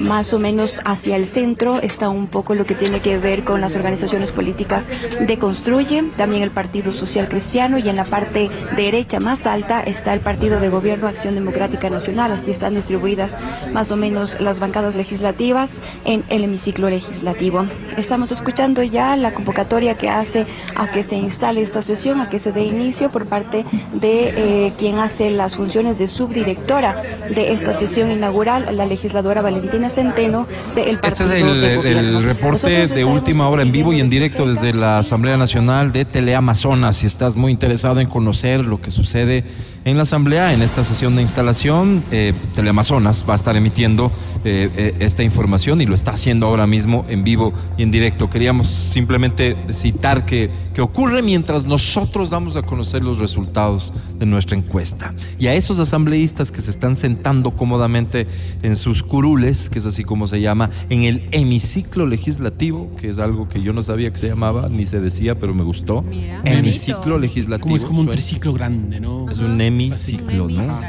[0.00, 3.60] más o menos hacia el centro está un poco lo que tiene que ver con
[3.60, 4.88] las organizaciones políticas
[5.20, 10.12] de Construye, también el Partido Social Cristiano y en la parte derecha más alta está
[10.12, 13.30] el Partido de Gobierno Acción Democrática Nacional, así están distribuidas
[13.72, 17.66] más o menos las bancadas legislativas en el hemiciclo legislativo.
[17.96, 22.38] Estamos escuchando ya la convocatoria que hace a que se instale esta sesión, a que
[22.38, 27.02] se dé inicio por parte de eh, quien hace las funciones de subdirectora
[27.34, 31.52] de esta sesión inaugural, la legisladora Valentina Centeno del Este es Partido
[31.82, 35.92] el, el- reporte de última hora en vivo y en directo desde la Asamblea Nacional
[35.92, 36.96] de Teleamazonas.
[36.96, 39.44] Si estás muy interesado en conocer lo que sucede
[39.86, 44.10] en la Asamblea, en esta sesión de instalación, eh, Teleamazonas va a estar emitiendo
[44.44, 48.28] eh, eh, esta información y lo está haciendo ahora mismo en vivo y en directo.
[48.28, 54.56] Queríamos simplemente citar que, que ocurre mientras nosotros damos a conocer los resultados de nuestra
[54.56, 55.14] encuesta.
[55.38, 58.26] Y a esos asambleístas que se están sentando cómodamente
[58.64, 63.20] en sus curules, que es así como se llama, en el hemiciclo legislativo, que es
[63.20, 66.02] algo que yo no sabía que se llamaba, ni se decía, pero me gustó.
[66.02, 66.42] Mira.
[66.44, 67.66] Hemiciclo legislativo.
[67.66, 69.30] Como es como un triciclo grande, ¿no?
[69.30, 70.80] Es un hemiciclo, ¿no?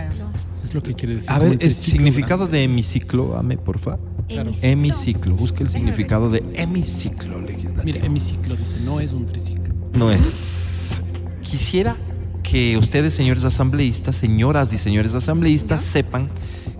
[0.64, 1.32] Es lo que quiere decir.
[1.32, 3.98] A ver, ¿el significado de hemiciclo, Ame, porfa?
[4.28, 4.70] Hemiciclo.
[4.70, 5.36] Hemiciclo.
[5.36, 7.84] Busque el significado de hemiciclo legislativo.
[7.84, 9.74] Mira, hemiciclo dice, no es un triciclo.
[9.94, 11.02] No es.
[11.42, 11.96] Quisiera
[12.44, 16.30] que ustedes, señores asambleístas, señoras y señores asambleístas, sepan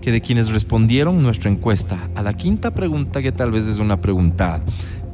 [0.00, 4.00] que de quienes respondieron nuestra encuesta a la quinta pregunta, que tal vez es una
[4.00, 4.62] pregunta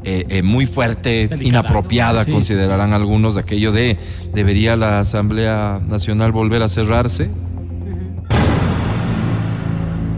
[0.05, 1.45] eh, eh, muy fuerte, Delicada.
[1.45, 3.97] inapropiada, Sí, considerarán algunos, aquello de
[4.33, 7.31] ¿debería la Asamblea Nacional volver a cerrarse?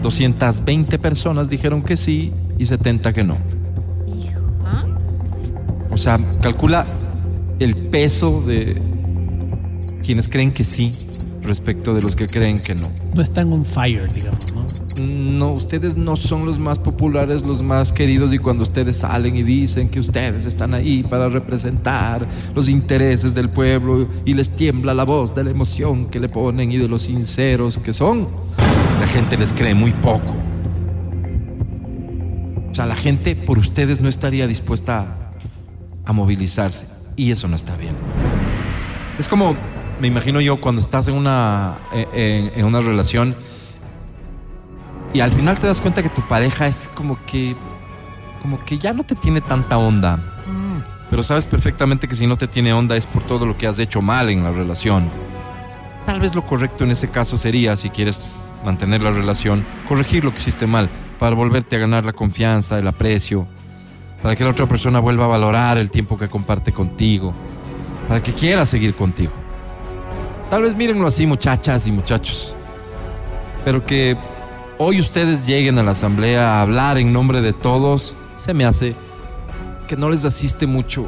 [0.01, 3.37] 220 personas dijeron que sí y 70 que no.
[4.65, 4.85] ¿Ah?
[5.89, 6.85] O sea, calcula
[7.59, 8.81] el peso de
[10.03, 10.91] quienes creen que sí
[11.41, 12.89] respecto de los que creen que no.
[13.13, 14.65] No están on fire, digamos, ¿no?
[14.99, 19.43] No, ustedes no son los más populares, los más queridos y cuando ustedes salen y
[19.43, 25.03] dicen que ustedes están ahí para representar los intereses del pueblo y les tiembla la
[25.03, 28.27] voz de la emoción que le ponen y de los sinceros que son,
[28.99, 30.35] la gente les cree muy poco.
[32.71, 35.33] O sea, la gente por ustedes no estaría dispuesta
[36.05, 37.95] a, a movilizarse y eso no está bien.
[39.19, 39.55] Es como,
[39.99, 43.35] me imagino yo, cuando estás en una, eh, en, en una relación
[45.17, 47.55] y al final te das cuenta que tu pareja es como que,
[48.39, 50.19] como que ya no te tiene tanta onda.
[51.09, 53.79] Pero sabes perfectamente que si no te tiene onda es por todo lo que has
[53.79, 55.09] hecho mal en la relación.
[56.05, 60.29] Tal vez lo correcto en ese caso sería, si quieres mantener la relación, corregir lo
[60.29, 60.87] que hiciste mal
[61.17, 63.47] para volverte a ganar la confianza, el aprecio,
[64.21, 67.33] para que la otra persona vuelva a valorar el tiempo que comparte contigo,
[68.07, 69.33] para que quiera seguir contigo.
[70.51, 72.53] Tal vez mírenlo así, muchachas y muchachos,
[73.65, 74.15] pero que
[74.77, 78.95] hoy ustedes lleguen a la asamblea a hablar en nombre de todos, se me hace
[79.87, 81.07] que no les asiste mucho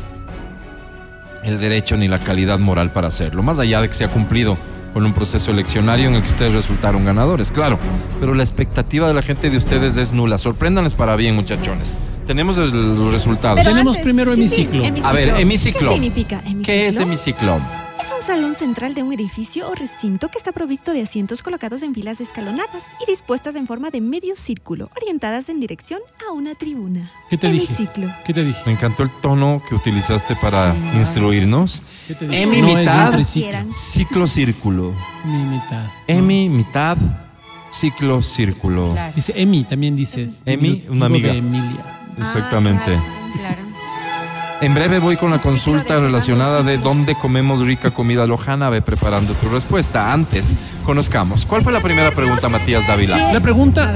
[1.44, 4.58] el derecho ni la calidad moral para hacerlo, más allá de que se ha cumplido
[4.94, 7.78] con un proceso eleccionario en el que ustedes resultaron ganadores, claro,
[8.20, 10.38] pero la expectativa de la gente de ustedes es nula.
[10.40, 11.98] Sorpréndanles para bien, muchachones.
[12.26, 13.58] Tenemos los resultados.
[13.60, 15.08] Pero Tenemos antes- primero sí, sí, hemiciclo.
[15.08, 15.90] A ver, hemiciclo.
[15.90, 16.64] ¿Qué significa hemiciclo?
[16.64, 17.60] ¿Qué es hemiciclo?
[18.20, 21.96] Un salón central de un edificio o recinto que está provisto de asientos colocados en
[21.96, 27.10] filas escalonadas y dispuestas en forma de medio círculo, orientadas en dirección a una tribuna.
[27.30, 27.88] ¿Qué te dije?
[28.26, 28.60] ¿Qué te dije?
[28.66, 31.82] Me encantó el tono que utilizaste para Sí, instruirnos.
[32.10, 32.44] ¿Qué te dije?
[32.44, 33.14] Emi no mitad.
[33.72, 34.94] Ciclo círculo.
[35.24, 35.86] Mi mitad.
[36.06, 36.98] Emi mitad,
[37.70, 38.92] ciclo círculo.
[38.92, 39.14] Claro.
[39.16, 40.30] Dice Emi, también dice.
[40.46, 41.32] Emi, una amiga.
[41.32, 42.02] de Emilia.
[42.18, 43.00] Exactamente.
[43.38, 43.69] Claro.
[44.62, 48.70] En breve voy con la consulta relacionada de dónde comemos rica comida lojana.
[48.70, 50.12] Ve preparando tu respuesta.
[50.12, 50.54] Antes,
[50.84, 51.46] conozcamos.
[51.46, 53.32] ¿Cuál fue la primera pregunta, Matías Dávila?
[53.32, 53.94] La pregunta.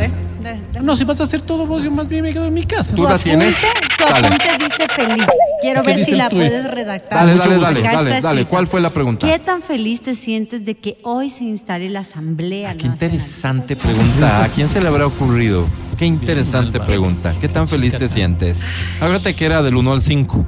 [0.84, 2.90] No, si vas a hacer todo vos, yo más bien me quedo en mi casa.
[2.94, 3.56] ¿Tú Tu la tienes?
[3.56, 4.28] apunte, tu Dale.
[4.28, 5.26] apunte dice feliz.
[5.62, 7.20] Quiero ¿Qué ver si la puedes redactar.
[7.26, 8.46] Dale, dale, dale, dale, dale.
[8.46, 9.26] ¿Cuál fue la pregunta?
[9.26, 13.78] ¿Qué tan feliz te sientes de que hoy se instale la Asamblea Ah, Qué interesante
[13.78, 14.44] pregunta.
[14.44, 15.66] ¿A quién se le habrá ocurrido?
[15.98, 17.34] Qué interesante pregunta.
[17.40, 18.60] ¿Qué tan feliz te sientes?
[18.98, 20.46] Acuérdate que era del 1 al 5.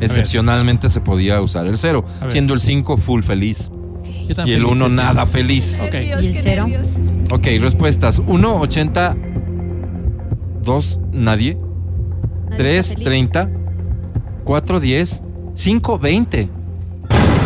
[0.00, 2.04] Excepcionalmente se podía usar el 0.
[2.20, 2.32] A ver.
[2.32, 3.70] Siendo el 5 full feliz.
[4.26, 5.78] ¿Qué tan Y el feliz 1 te nada feliz.
[5.80, 6.66] ¿Y el qué cero?
[6.66, 6.88] nervios.
[7.30, 8.20] Ok, respuestas.
[8.26, 9.16] 1, 80.
[10.66, 11.54] 2, nadie.
[12.50, 13.04] Nadie 3, está feliz.
[13.04, 13.50] 30.
[14.44, 15.22] 4, 10.
[15.54, 16.50] 5, 20.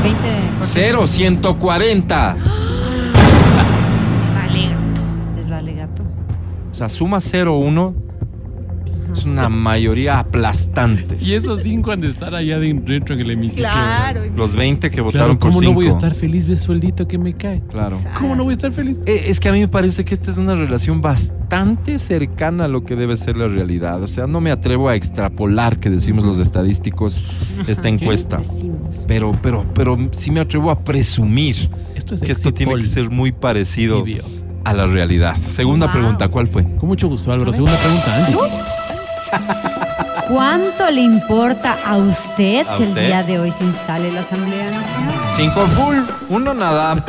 [0.03, 2.37] 20 0, 140.
[4.35, 4.69] Vale.
[5.39, 6.03] Es vale gato.
[6.71, 7.95] O sea, suma 0, 1.
[9.13, 11.17] Es una mayoría aplastante.
[11.21, 13.69] Y esos cinco han de estar allá dentro en el hemiciclo.
[13.71, 14.23] Claro.
[14.37, 15.71] Los 20 que Claro, votaron por ¿cómo 5.
[15.73, 16.47] no voy a estar feliz?
[16.47, 17.63] ¿Ves sueldito que me cae?
[17.71, 17.99] Claro.
[18.19, 18.99] ¿Cómo no voy a estar feliz?
[19.07, 22.69] Eh, Es que a mí me parece que esta es una relación bastante cercana a
[22.69, 24.03] lo que debe ser la realidad.
[24.03, 27.25] O sea, no me atrevo a extrapolar, que decimos los estadísticos,
[27.67, 28.41] esta encuesta.
[29.07, 31.57] Pero, pero, pero sí me atrevo a presumir
[31.95, 34.25] Esto es que esto tiene que ser muy parecido Tibio.
[34.65, 35.37] a la realidad.
[35.55, 35.95] Segunda Wow.
[35.95, 36.65] pregunta, ¿cuál fue?
[36.77, 37.53] Con mucho gusto, Álvaro.
[37.53, 38.80] Segunda pregunta, Angie.
[40.29, 43.07] ¿Cuánto le importa a usted ¿A que el usted?
[43.07, 45.15] día de hoy se instale la Asamblea Nacional?
[45.37, 45.97] Cinco full,
[46.29, 47.05] uno nada.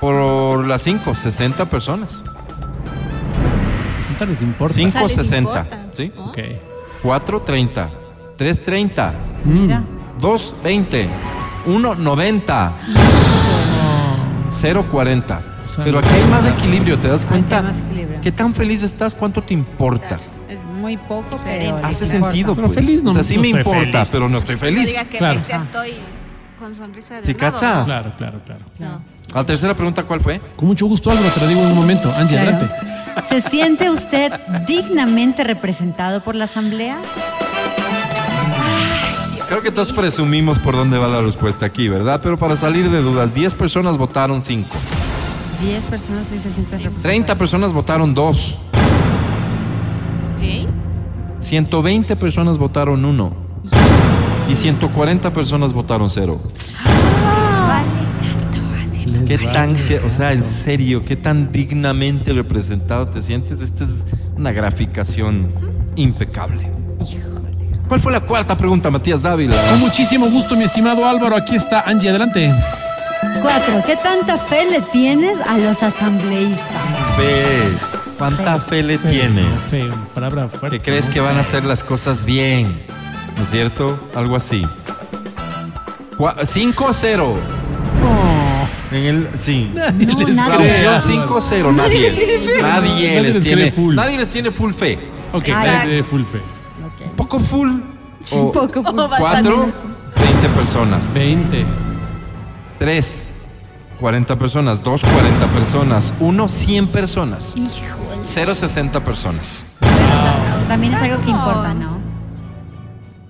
[0.00, 2.22] Por las cinco, 60 personas.
[3.96, 4.74] 60 les importa.
[4.74, 4.88] Cinco.
[5.04, 6.12] O sea, les 60, importa, ¿sí?
[6.18, 6.38] Ok.
[7.02, 7.90] 4, 30.
[8.36, 9.12] 3, 30.
[9.44, 9.50] Mm.
[9.62, 9.82] Mira.
[10.18, 11.08] 2, 20.
[11.66, 12.72] 1, 90.
[14.50, 15.42] 0, 40.
[15.64, 17.58] O sea, Pero aquí hay más equilibrio, ¿te das cuenta?
[17.58, 18.20] hay más equilibrio.
[18.20, 19.14] ¿Qué tan feliz estás?
[19.14, 20.18] ¿Cuánto te importa?
[20.82, 21.80] Muy poco, pero.
[21.82, 22.84] Hace sentido, Pero pues.
[22.84, 24.08] feliz no- o sea, sí no me estoy importa, feliz.
[24.12, 24.86] pero no estoy No feliz.
[24.86, 25.34] diga que Claro.
[25.36, 25.92] bestia estoy
[26.58, 27.84] con sonrisa de ¿Sí cachas?
[27.86, 28.60] Claro, claro, claro.
[28.78, 29.00] No.
[29.34, 30.40] La tercera pregunta, ¿cuál fue?
[30.56, 31.30] Con mucho gusto, Álvaro.
[31.30, 32.12] Te lo digo en un momento.
[32.14, 32.56] Angie, Claro.
[32.58, 32.74] adelante.
[33.28, 34.32] ¿Se siente usted
[34.66, 36.98] dignamente representado por la Asamblea?
[39.48, 42.20] Creo que todos presumimos por dónde va la respuesta aquí, ¿verdad?
[42.22, 44.76] Pero para salir de dudas, 10 personas votaron 5.
[45.60, 47.02] 10 personas sí se sienten representadas.
[47.02, 48.56] 30 personas votaron 2.
[50.42, 50.68] Ok.
[51.40, 53.32] 120 personas votaron uno
[54.48, 56.40] y 140 personas votaron cero.
[59.26, 63.62] ¿Qué tan, qué- o sea, en serio, qué tan dignamente representado te sientes?
[63.62, 63.90] Esta es
[64.36, 65.50] una graficación
[65.96, 66.70] impecable.
[67.88, 69.56] ¿Cuál fue la cuarta pregunta, Matías Dávila?
[69.70, 71.36] Con muchísimo gusto, mi estimado Álvaro.
[71.36, 72.52] Aquí está Angie, adelante.
[73.42, 76.66] Cuatro, ¿qué tanta fe le tienes a los asambleístas?
[77.16, 78.01] Fe.
[78.18, 79.46] ¿Cuánta fe le tienes?
[79.70, 79.84] Fe,
[80.14, 80.78] palabra fuerte.
[80.78, 82.80] ¿Que crees que van a hacer las cosas bien?
[83.36, 83.98] ¿No es cierto?
[84.14, 84.64] Algo así.
[86.18, 87.16] 5-0.
[88.00, 88.96] No.
[88.96, 89.70] En el, sí.
[89.74, 90.68] Nadie No, les nadie.
[90.68, 90.80] cree.
[90.82, 91.74] Traducción 5-0.
[91.74, 92.10] Nadie.
[92.10, 93.94] Nadie, Nadie les les tiene full.
[93.94, 94.98] Nadie les tiene full fe.
[95.32, 96.38] Ok, nadie de full fe.
[96.38, 97.10] Ok.
[97.16, 97.70] Poco full.
[98.32, 98.82] O poco.
[98.84, 99.00] full.
[99.18, 99.66] cuatro,
[100.16, 101.12] 20 personas.
[101.14, 101.64] 20.
[102.78, 103.30] Tres,
[104.02, 104.82] 40 personas.
[104.82, 106.12] Dos, 40 personas.
[106.18, 107.54] Uno, 100 personas.
[108.24, 109.62] Cero, 60 personas.
[110.66, 112.02] También es algo que importa, ¿no?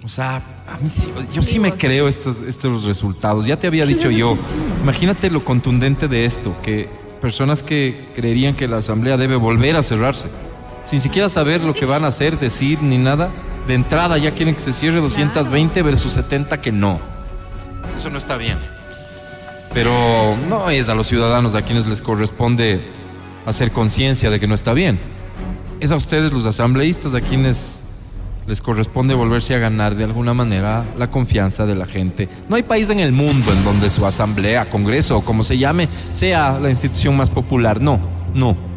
[0.02, 3.44] O sea, a mí sí, yo sí me creo estos, estos resultados.
[3.44, 4.34] Ya te había dicho yo.
[4.82, 6.88] Imagínate lo contundente de esto, que
[7.20, 10.28] personas que creerían que la asamblea debe volver a cerrarse,
[10.84, 13.30] sin siquiera saber lo que van a hacer, decir ni nada,
[13.68, 16.98] de entrada ya quieren que se cierre 220 versus 70 que no.
[17.94, 18.58] Eso no está bien.
[19.74, 22.80] Pero no es a los ciudadanos a quienes les corresponde
[23.46, 24.98] hacer conciencia de que no está bien.
[25.80, 27.80] Es a ustedes los asambleístas a quienes
[28.46, 32.28] les corresponde volverse a ganar de alguna manera la confianza de la gente.
[32.48, 35.88] No hay país en el mundo en donde su asamblea, congreso o como se llame,
[36.12, 37.80] sea la institución más popular.
[37.80, 38.00] No,
[38.34, 38.71] no.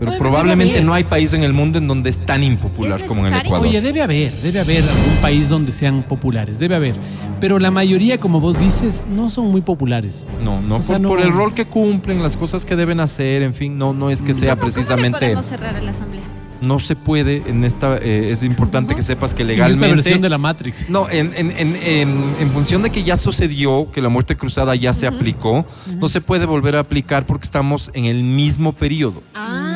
[0.00, 3.26] Pero probablemente no hay país en el mundo en donde es tan impopular ¿Es como
[3.26, 3.40] en el?
[3.40, 3.66] Ecuador.
[3.68, 6.96] Oye, debe haber, debe haber algún país donde sean populares, debe haber.
[7.38, 10.26] Pero la mayoría, como vos dices, no son muy populares.
[10.42, 12.98] No, no, O sea, por, no- por el rol que cumplen, las cosas que deben
[12.98, 15.80] hacer, en fin, no, no es que sea ¿Cómo- cómo le precisamente, podemos cerrar a
[15.82, 16.22] la asamblea?
[16.62, 20.20] no se puede en esta, eh, es importante que sepas que En esta legalmente versión
[20.20, 20.90] de la Matrix.
[20.90, 24.74] No, en, en, en, en, en función de que ya sucedió, que la muerte cruzada
[24.74, 25.64] ya se aplicó,
[25.98, 29.22] no se puede volver a aplicar porque estamos en el mismo periodo.
[29.34, 29.69] Ah,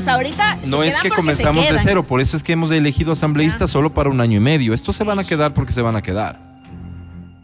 [0.00, 0.58] o sea, ahorita.
[0.62, 3.92] se No es que comenzamos de cero, por eso es que hemos elegido asambleístas solo
[3.94, 4.74] para un año y medio.
[4.74, 6.38] Estos se van a quedar porque se van a quedar.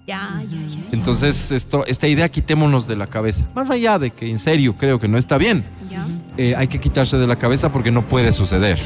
[0.06, 0.80] Ya, ya, ya.
[0.92, 3.44] Entonces, esto, esta idea quitémonos de la cabeza.
[3.56, 6.06] Más allá de que en serio creo que no está bien, Ya.
[6.36, 8.78] eh, hay que quitarse de la cabeza porque no puede suceder.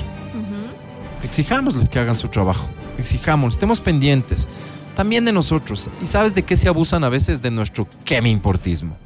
[1.23, 2.69] Exijámosles que hagan su trabajo.
[2.99, 4.49] Exijámosles, estemos pendientes.
[4.97, 5.89] También de nosotros.
[6.03, 7.43] ¿Y sabes de qué se abusan a veces?
[7.43, 8.97] De nuestro qué me importismo.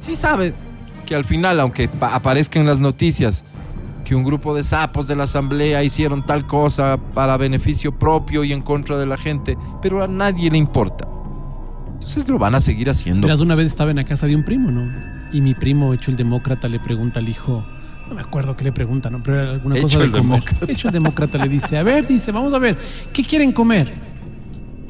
[0.00, 0.54] Sí sabe
[1.06, 3.44] que al final, aunque pa- aparezca en las noticias
[4.04, 8.52] que un grupo de sapos de la asamblea hicieron tal cosa para beneficio propio y
[8.52, 11.08] en contra de la gente, pero a nadie le importa.
[11.94, 13.26] Entonces lo van a seguir haciendo.
[13.26, 13.56] Una pues.
[13.56, 14.90] vez estaba en la casa de un primo, ¿no?
[15.32, 17.64] Y mi primo, hecho el demócrata, le pregunta al hijo,
[18.08, 19.22] no me acuerdo qué le pregunta, ¿no?
[19.22, 20.40] Pero era alguna Hecho cosa de el comer.
[20.40, 20.72] demócrata.
[20.72, 22.76] Hecho el demócrata le dice, a ver, dice, vamos a ver,
[23.12, 23.92] ¿qué quieren comer?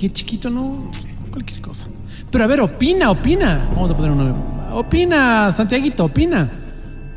[0.00, 0.90] El chiquito, no,
[1.30, 1.86] cualquier cosa.
[2.30, 3.68] Pero a ver, opina, opina.
[3.72, 4.34] Vamos a poner un nombre.
[4.72, 6.50] Opina, Santiaguito, opina.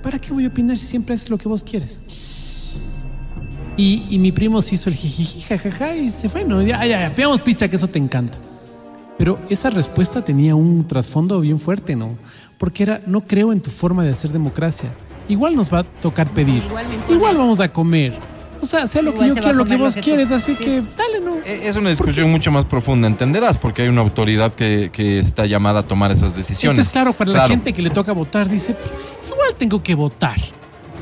[0.05, 1.99] ¿Para qué voy a opinar si siempre haces lo que vos quieres?
[3.75, 6.61] Y, y mi primo se hizo el jijiji, jajaja, y se fue, ¿no?
[6.61, 8.37] Ya, ya, ya, pidamos pizza, que eso te encanta.
[9.17, 12.19] Pero esa respuesta tenía un trasfondo bien fuerte, ¿no?
[12.59, 14.93] Porque era, no creo en tu forma de hacer democracia.
[15.27, 16.61] Igual nos va a tocar pedir.
[16.67, 16.85] Igual.
[17.09, 18.13] Igual vamos a comer.
[18.61, 20.81] O sea, sea lo que yo quiero, lo que lo vos tú quieres, así que
[20.97, 21.35] dale, ¿no?
[21.45, 25.45] Eh, Es una discusión mucho más profunda, entenderás, porque hay una autoridad que, que está
[25.47, 26.77] llamada a tomar esas decisiones.
[26.77, 28.93] Entonces, claro, para la gente que le toca votar, dice, "Pero
[29.45, 30.37] igual tengo que votar.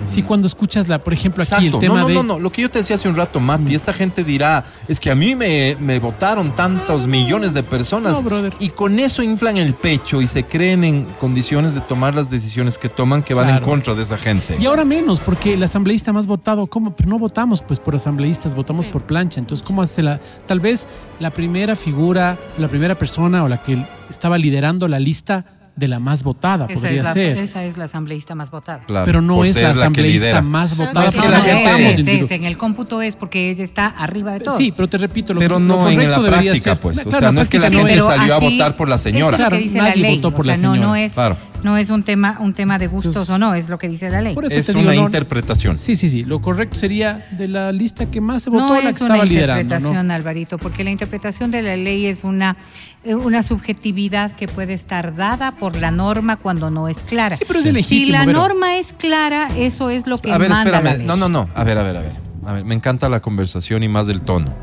[0.07, 1.77] Si cuando escuchas, la, por ejemplo, aquí Exacto.
[1.77, 2.13] el tema no, no, de...
[2.15, 2.39] no, no.
[2.39, 5.15] Lo que yo te decía hace un rato, Mati, esta gente dirá, es que a
[5.15, 8.11] mí me, me votaron tantos millones de personas.
[8.11, 8.53] No, brother.
[8.59, 12.77] Y con eso inflan el pecho y se creen en condiciones de tomar las decisiones
[12.77, 13.63] que toman que van Claro.
[13.63, 14.57] en contra de esa gente.
[14.59, 16.93] Y ahora menos, porque el asambleísta más votado, ¿cómo?
[16.97, 19.39] Pero no votamos pues por asambleístas, votamos por plancha.
[19.39, 20.85] Entonces, ¿cómo hace la, tal vez
[21.21, 25.45] la primera figura, la primera persona o la que estaba liderando la lista
[25.75, 27.37] de la más votada, Esa podría es, la, ser.
[27.39, 28.83] esa es la asambleísta más votada.
[28.85, 30.41] Claro, pero no es la asambleísta lidera.
[30.43, 31.07] más No, votada.
[31.07, 33.87] es la no gente- votamos, es, individu- es, en el cómputo es porque ella está
[33.87, 34.55] arriba de todo.
[34.57, 36.99] Sí, pero te repito, lo, Pero lo no en la debería práctica, ser- pues.
[36.99, 38.15] O Claro, sea, no es que la gente no es.
[38.17, 39.25] salió a votar por la señora.
[39.25, 40.15] Es lo Claro, que dice nadie la ley.
[40.17, 40.87] votó por o sea, la no, señora.
[40.87, 41.37] no es, Claro.
[41.63, 44.09] No es un tema, un tema de gustos Entonces- o no, es lo que dice
[44.09, 44.35] la ley.
[44.35, 45.77] Por eso Es te una digo, no- interpretación.
[45.77, 46.23] Sí, sí, sí.
[46.23, 49.15] Lo correcto sería de la lista que más se votó, no la que es estaba
[49.15, 49.61] una liderando.
[49.63, 50.13] interpretación, ¿no?
[50.13, 52.57] Alvarito, porque la interpretación de la ley es una,
[53.03, 57.37] eh, una subjetividad que puede estar dada por la norma cuando no es clara.
[57.37, 58.39] Sí, pero es si legítimo, la Vero.
[58.39, 60.97] norma es clara, eso es lo que A ver, manda la espérame.
[60.99, 61.07] ley.
[61.07, 61.49] No, no, no.
[61.55, 62.11] A ver, a ver, a ver.
[62.45, 64.53] A ver, me encanta la conversación y más el tono.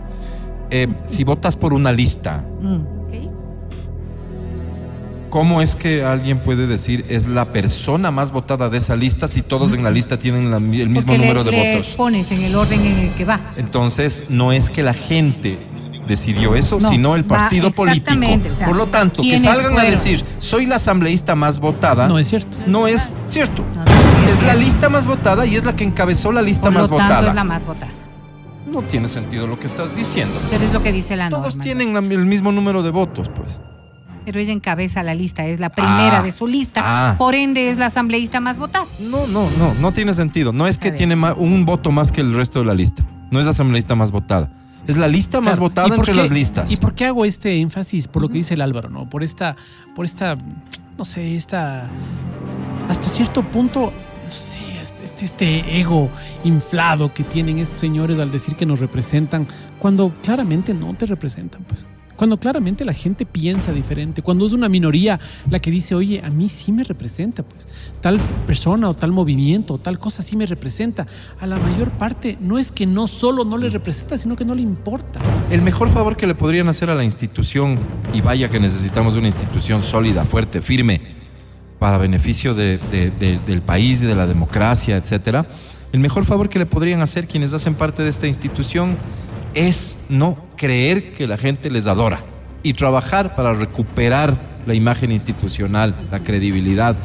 [0.71, 3.00] Eh, si votas por una lista, Mm.
[5.31, 9.43] ¿Cómo es que alguien puede decir es la persona más votada de esa lista si
[9.43, 11.97] todos en la lista tienen la- el mismo Porque le- número de les votos?
[11.97, 13.41] pones en el orden en el que va.
[13.57, 15.59] Entonces, no es que la gente
[16.09, 18.11] decidió eso, No, sino el va partido político.
[18.11, 21.61] exactamente, o sea, Por lo tanto, que ¿quiénes salgan a decir, soy la asambleísta más
[21.61, 22.59] votada, No es cierto.
[22.66, 23.62] no es cierto.
[23.76, 23.91] No, no,
[24.22, 26.72] no es es la lista más votada y es la que encabezó la lista Por
[26.72, 27.28] lo más tanto, votada.
[27.28, 27.93] es la más votada.
[28.66, 30.35] No tiene sentido lo que estás diciendo.
[30.51, 31.62] Pero es lo que dice la Todos norma.
[31.62, 33.61] tienen la- el mismo número de votos, pues.
[34.31, 36.83] Pero ella encabeza la lista, es la primera Ah, de su lista.
[36.85, 37.14] ah.
[37.18, 38.87] Por ende, es la asambleísta más votada.
[39.01, 40.53] No, no, no, no tiene sentido.
[40.53, 43.05] No es que tiene un voto más que el resto de la lista.
[43.33, 44.49] No es la asambleísta más votada.
[44.87, 46.70] Es la lista más votada ¿Y por entre qué- las listas.
[46.70, 48.07] ¿Y por qué hago este énfasis?
[48.07, 49.11] Por lo que dice el Álvaro, ¿no?
[49.11, 49.57] Por esta,
[49.97, 50.37] por esta,
[50.97, 51.89] no sé, esta,
[52.89, 53.93] hasta cierto punto,
[54.26, 56.09] no sé, este, este, este ego
[56.45, 59.47] inflado que tienen estos señores al decir que nos representan,
[59.81, 61.87] cuando claramente no te representan, pues.
[62.21, 65.18] Cuando claramente la gente piensa diferente, cuando es una minoría
[65.49, 67.66] la que dice, oye, a mí sí me representa, pues,
[68.03, 71.07] tal persona o tal movimiento o tal cosa sí me representa.
[71.41, 74.55] A la mayor parte no es que no solo no le representa, sino que no
[74.55, 75.18] le importa.
[75.51, 77.79] El mejor favor que le podrían hacer a la institución,
[78.12, 81.01] y vaya que necesitamos una institución sólida, fuerte, firme,
[81.79, 85.47] para beneficio de- de- de- del país de la democracia, etcétera,
[85.91, 88.99] el mejor favor que le podrían hacer quienes hacen parte de esta institución
[89.55, 92.21] es no creer que la gente les adora
[92.63, 94.37] y trabajar para recuperar
[94.67, 96.97] la imagen institucional, la credibilidad.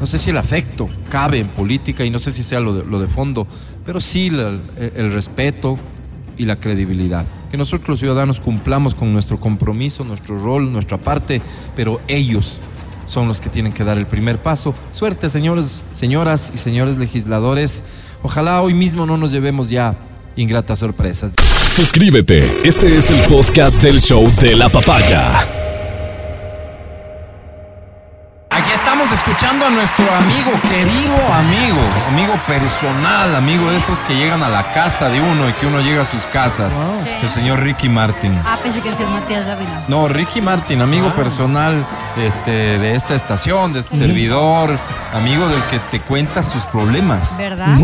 [0.00, 3.08] No sé si el afecto cabe en política y no sé si sea lo de,
[3.08, 3.46] fondo,
[3.84, 5.78] pero sí el respeto
[6.36, 7.26] y la credibilidad.
[7.50, 11.42] Que nosotros los ciudadanos cumplamos con nuestro compromiso, nuestro rol, nuestra parte,
[11.74, 12.58] pero ellos
[13.06, 14.74] son los que tienen que dar el primer paso.
[14.92, 17.82] Suerte, señores, señoras y señores legisladores.
[18.22, 19.96] Ojalá hoy mismo no nos llevemos ya
[20.36, 21.32] ingratas sorpresas.
[21.78, 22.42] Suscríbete.
[22.64, 25.77] Este es el podcast del show de la papaya.
[29.68, 35.10] A nuestro amigo, querido amigo, amigo personal, amigo de esos que llegan a la casa
[35.10, 36.80] de uno y que uno llega a sus casas.
[37.20, 38.34] El señor Ricky Martin.
[38.46, 39.84] Ah, pensé que decías Matías Dávila.
[39.88, 41.84] No, Ricky Martin, amigo personal
[42.16, 44.78] este, de esta estación, de este servidor,
[45.12, 47.76] amigo del que te cuenta sus problemas, ¿Verdad?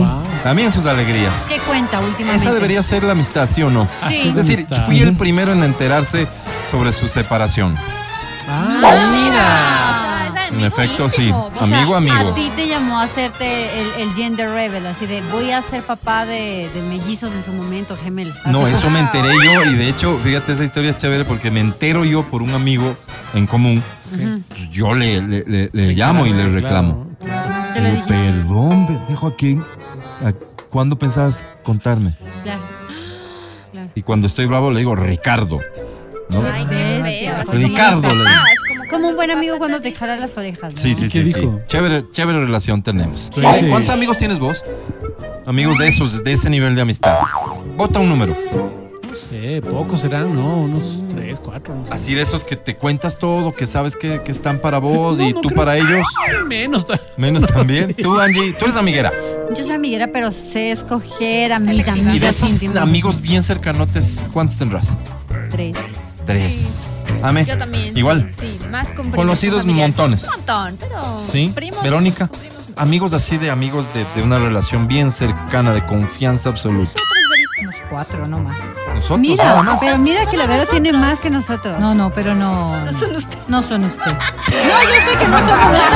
[0.43, 1.45] también sus alegrías.
[1.49, 2.47] ¿Qué cuenta últimamente?
[2.47, 3.87] Esa debería ser la amistad, ¿sí o no?
[4.09, 4.29] Sí.
[4.29, 6.29] Es decir, fui el primero en enterarse
[6.71, 7.77] sobre su separación.
[8.49, 9.84] Ah, mira.
[10.59, 11.31] En efecto, sí.
[11.33, 12.31] O sea, Amigo, amigo.
[12.31, 15.83] A ti te llamó a hacerte el, el gender rebel, así de voy a ser
[15.83, 18.37] papá de, de mellizos en su momento, gemelos.
[18.47, 21.61] No, eso me enteré yo y de hecho, fíjate, esa historia es chévere porque me
[21.61, 22.97] entero yo por un amigo
[23.35, 23.83] en común.
[24.49, 27.09] Pues yo le, le- le- le llamo y le reclamo.
[27.21, 28.13] Te Digo, dijiste.
[28.15, 29.65] Perdón, pendejo Joaquín.
[30.25, 30.33] ¿a
[30.71, 32.15] ¿Cuándo pensabas contarme?
[32.45, 32.61] Claro.
[33.97, 35.61] Y cuando estoy bravo le digo, Ricardo.
[36.31, 36.43] ¿no?
[36.53, 36.65] Ay,
[37.45, 38.31] como Ricardo le digo.
[38.95, 40.75] Como, un buen amigo cuando te jala las orejas.
[40.75, 40.81] ¿no?
[40.81, 41.35] Sí, sí, ¿Qué sí.
[41.67, 43.31] Chévere, chévere relación tenemos.
[43.35, 43.41] Sí.
[43.69, 44.65] ¿Cuántos amigos tienes vos?
[45.47, 47.19] Amigos de esos, de ese nivel de amistad.
[47.77, 48.35] Vota un número.
[49.09, 50.57] No sé, pocos serán, ¿no?
[50.63, 51.75] Unos tres, cuatro.
[51.75, 51.93] No sé.
[51.93, 55.33] Así de esos que te cuentas todo, que sabes que, que están para vos y
[55.33, 56.07] No, tú creo- para ellos.
[56.47, 56.87] Menos.
[57.17, 57.95] Menos también.
[57.95, 59.11] Tú, Angie, tú eres amiguera.
[59.57, 62.79] Yo soy amiguera, pero sé escoger a mis Y de amigas esos íntimas.
[62.79, 64.97] amigos bien cercanotes, ¿cuántos tendrás?
[65.51, 65.77] Tres.
[66.27, 66.94] Tres.
[67.23, 67.45] Ame.
[67.45, 67.97] Yo también.
[67.97, 68.31] Igual.
[68.39, 70.25] Sí, más con primos, Conocidos con montones.
[70.25, 71.19] Un montón, pero.
[71.19, 71.53] Sí.
[71.55, 71.83] Primos.
[71.83, 72.27] Verónica.
[72.27, 72.55] primos.
[72.77, 76.93] Amigos así de amigos de, de una relación bien cercana, de confianza absoluta.
[77.61, 78.57] Unos cuatro, no más.
[78.95, 79.79] Nosotros Mira, nada más.
[79.79, 81.79] pero mira que la Vero tiene más que nosotros.
[81.79, 82.81] No, no, pero no.
[82.85, 83.49] No son ustedes.
[83.49, 84.17] No son ustedes.
[84.17, 85.95] No, yo sé que no somos nosotros.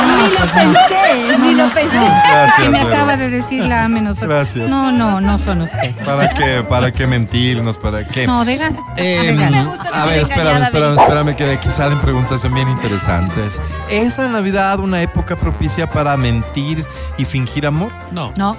[0.00, 1.96] Ni lo pensé, ni lo pensé.
[1.96, 2.88] Gracias, que me Vero.
[2.94, 4.18] acaba de decir la menos.
[4.18, 4.68] Gracias.
[4.68, 5.94] No, no, no son ustedes.
[6.04, 6.62] ¿Para qué?
[6.62, 7.78] ¿Para qué mentirnos?
[7.78, 8.26] ¿Para qué?
[8.26, 8.78] No, de gana.
[8.96, 9.64] Eh, de gana.
[9.64, 13.60] gusta a ver, espérame, espérame, espérame, que de aquí salen preguntas bien interesantes.
[13.90, 16.84] ¿Es la Navidad una época propicia para mentir
[17.18, 17.90] y fingir amor?
[18.10, 18.56] No, No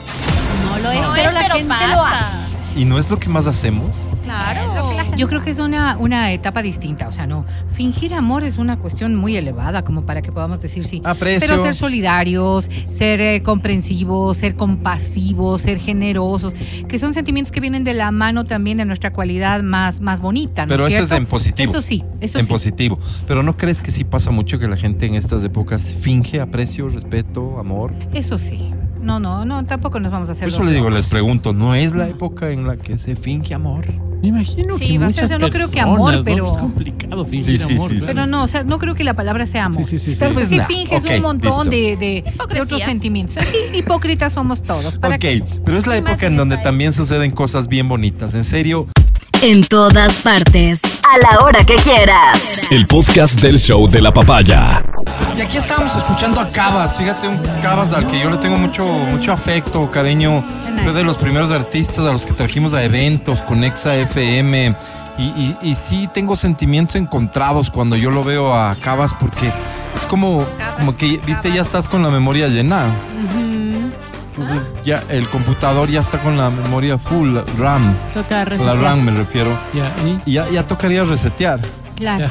[0.82, 1.88] lo es, No pero es, la pero gente pasa.
[1.96, 2.52] lo hace.
[2.74, 4.08] ¿Y no es lo que más hacemos?
[4.24, 4.62] Claro.
[5.18, 7.10] yo creo que es una, una etapa distinta.
[7.10, 7.46] O sea, no.
[7.70, 11.02] Fingir amor es una cuestión muy elevada, como para que podamos decir sí.
[11.04, 11.46] Aprecio.
[11.50, 16.54] Pero ser solidarios, ser eh, comprensivos, ser compasivos, ser generosos,
[16.88, 20.66] que son sentimientos que vienen de la mano también de nuestra cualidad más, más bonita.
[20.66, 21.72] ¿no Pero eso es en positivo.
[21.74, 22.52] Eso sí, eso en sí.
[22.52, 22.98] positivo.
[23.28, 26.88] Pero ¿no crees que sí pasa mucho que la gente en estas épocas finge aprecio,
[26.88, 27.94] respeto, amor?
[28.14, 28.72] Eso sí.
[29.02, 30.46] No, no, no, tampoco nos vamos a hacer.
[30.46, 33.54] Por eso le digo, les pregunto, ¿no es la época en la que se finge
[33.54, 33.86] amor?
[34.22, 36.24] Me imagino Sí, que va a ser, no creo que amor, ¿no?
[36.24, 37.90] pero- Es complicado fingir Sí, sí, amor.
[37.90, 38.06] claro.
[38.06, 39.84] Pero no, o sea, no creo que la palabra sea amor.
[39.84, 40.16] Sí, sí, sí.
[40.20, 40.66] Tal vez Sí no.
[40.68, 42.24] finges un montón de, de-
[42.62, 43.44] otros sentimientos.
[43.44, 45.00] Sí, hipócritas somos todos.
[45.00, 45.44] ¿para Ok, qué?
[45.66, 48.36] pero es la época en donde también suceden cosas bien bonitas.
[48.36, 48.86] En serio,
[49.42, 50.82] En todas partes.
[51.04, 52.62] a la hora que quieras.
[52.70, 54.84] El podcast del show de la papaya.
[55.36, 58.86] Y aquí estábamos escuchando a Cabas, fíjate, un Cabas al que yo le tengo mucho,
[58.86, 60.44] mucho afecto, cariño.
[60.84, 64.76] Fue de los primeros artistas a los que trajimos a eventos con Exa FM.
[65.18, 69.52] Y, y, y sí tengo sentimientos encontrados cuando yo lo veo a Cabas porque
[69.96, 70.46] es como,
[70.78, 72.86] como que, viste, ya estás con la memoria llena.
[74.32, 77.94] Entonces ya el computador ya está con la memoria full, RAM.
[78.14, 78.78] Toca La resetear.
[78.78, 79.58] RAM me refiero.
[79.74, 81.60] Ya, y Y ya, ya tocaría resetear.
[81.96, 82.28] Claro.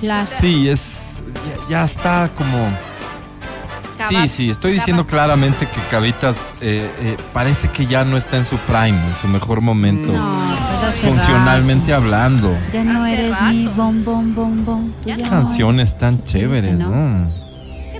[0.00, 0.28] Claro.
[0.40, 0.98] Sí, es.
[1.68, 2.70] Ya, ya está como.
[4.08, 8.46] Sí, sí, estoy diciendo claramente que Cavitas eh, eh, parece que ya no está en
[8.46, 10.10] su prime, en su mejor momento.
[10.12, 10.52] No,
[10.88, 12.56] hace funcionalmente hablando.
[12.72, 14.92] Ya no eres mi bom, bom, bom, bom.
[15.28, 16.88] Canciones tan chéveres, ¿no?
[16.88, 17.39] ¿no?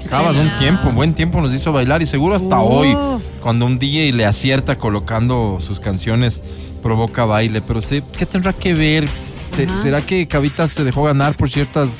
[0.09, 2.97] Cabas un tiempo, un buen tiempo nos hizo bailar y seguro hasta hoy,
[3.41, 6.43] cuando un DJ le acierta colocando sus canciones,
[6.83, 7.61] provoca baile.
[7.61, 9.09] Pero sé, ¿qué tendrá que ver?
[9.55, 9.69] Se-.
[9.77, 11.99] ¿Será que Cavitas se dejó ganar por ciertas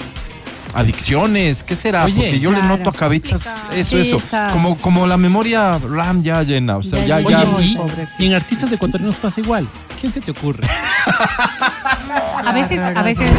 [0.75, 1.63] adicciones?
[1.63, 2.05] ¿Qué será?
[2.05, 4.17] Oye, Porque yo le noto a Cavitas eso, Sí, eso.
[4.17, 4.49] está.
[4.49, 6.77] Como, como la memoria RAM ya llena.
[6.79, 7.77] O sea, ya, Ya y,
[8.19, 9.69] y en artistas ecuatorianos pasa igual.
[10.01, 10.67] ¿Quién se te ocurre?
[12.45, 13.31] A veces, a veces,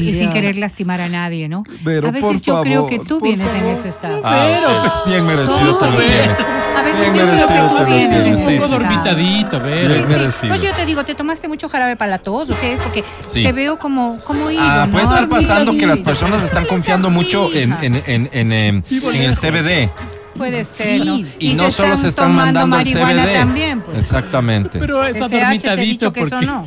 [0.00, 1.62] y sin querer lastimar a nadie, ¿no?
[1.84, 3.78] Pero a veces por yo creo favor, que tú vienes en favor.
[3.78, 4.20] ese estado.
[4.24, 5.02] Ah.
[5.06, 6.06] Bien merecido te lo Ves.
[6.10, 6.38] tienes.
[6.76, 8.62] A veces Bien yo creo que tú vienes en ese sí, Un poco sí, sí.
[8.64, 8.78] estado.
[8.78, 9.60] dormitadito.
[9.60, 10.48] Bien Sí, merecido.
[10.48, 12.80] Pues yo te digo, ¿te tomaste mucho jarabe para la tos o qué es?
[12.80, 13.42] Porque Sí.
[13.42, 14.92] te veo como, como ido, Ah, ¿no?
[14.92, 16.04] puede estar pasando que las Sí.
[16.04, 19.90] personas están confiando mucho en, en, en, en, eh, en el CBD.
[20.36, 21.20] Puede ser, ¿no?
[21.38, 23.34] Y, no solo se están mandando el marihuana CBD.
[23.34, 23.98] también, pues.
[23.98, 24.80] Exactamente.
[24.80, 26.66] Pero está dormitadito dicho que eso porque no.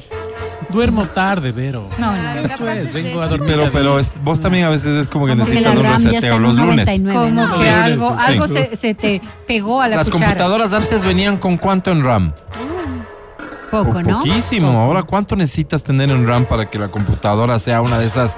[0.78, 1.88] Duermo tarde, Vero.
[1.98, 2.32] No, no.
[2.46, 3.50] Eso es, vengo a dormir.
[3.58, 6.52] pero, pero es- vos también a veces es como que Como necesitas un reseteo los
[6.54, 6.86] un lunes.
[6.88, 7.58] 99, Como ¿no?
[7.60, 8.18] que algo,
[8.48, 8.54] sí.
[8.54, 10.32] se, se te pegó a la Las cuchara.
[10.32, 12.34] computadoras antes venían con cuánto en RAM?
[13.72, 14.20] Poco, Po- ¿no?
[14.20, 14.70] Poquísimo.
[14.80, 18.36] Ahora, ¿cuánto necesitas tener en RAM para que la computadora sea una de esas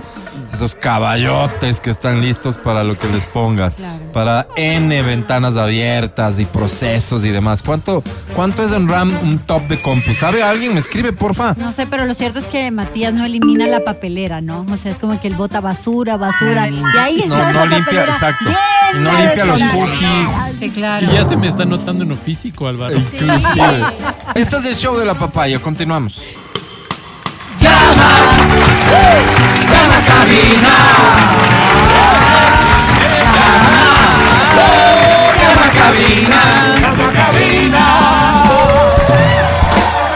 [0.53, 3.75] esos caballotes que están listos para lo que les pongas?
[3.75, 4.11] Claro.
[4.11, 7.61] Para N ventanas abiertas y procesos y demás.
[7.61, 8.03] ¿Cuánto,
[8.35, 10.13] cuánto es en RAM un top de compu?
[10.15, 10.73] ¿Sabe alguien?
[10.73, 11.53] Me escribe, porfa.
[11.57, 14.65] No sé, pero lo cierto es que Matías no elimina la papelera, ¿no?
[14.71, 16.67] O sea, es como que él bota basura, basura.
[16.69, 17.51] Y ahí está.
[17.53, 18.45] No, no limpia, papelera exacto.
[18.93, 20.57] llena No limpia los cookies.
[20.59, 21.05] Sí, claro.
[21.05, 22.95] Y ya se me está notando en lo físico, Álvaro.
[22.97, 23.83] Inclusive.
[24.35, 25.61] Este es el show de la papaya.
[25.61, 26.21] Continuamos.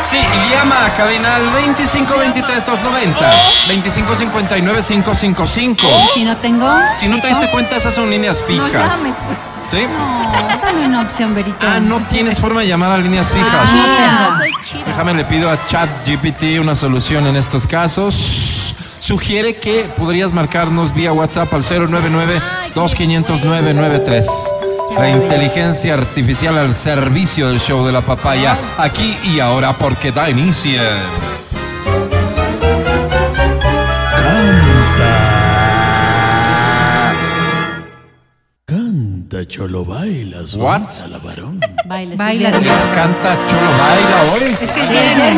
[0.10, 3.32] Sí, y llama a cabina al 2523-290,
[3.68, 5.78] 2559-555.
[6.14, 6.70] Si no tengo.
[7.00, 8.72] Si no te diste cuenta, esas son líneas No fijas.
[8.98, 9.38] llames, pues.
[9.74, 9.88] ¿Sí?
[9.88, 11.58] No, dame una opción, Verito.
[11.62, 13.52] Ah, no tienes forma de llamar a líneas fijas.
[13.52, 14.38] Ah, no tengo.
[14.86, 18.14] Déjame, le pido a ChatGPT una solución en estos casos.
[19.00, 24.28] Sugiere que podrías marcarnos vía WhatsApp al 099-2500-993.
[24.96, 30.30] La inteligencia artificial al servicio del show de la papaya, aquí y ahora porque da
[30.30, 30.80] inicio.
[39.44, 40.82] Canta, cholo, baila, What?
[41.10, 41.60] la varón.
[41.86, 42.78] Baila, Dios.
[42.96, 44.58] Canta Cholo Baila hoy.
[44.62, 45.36] Es que Sí, viernes.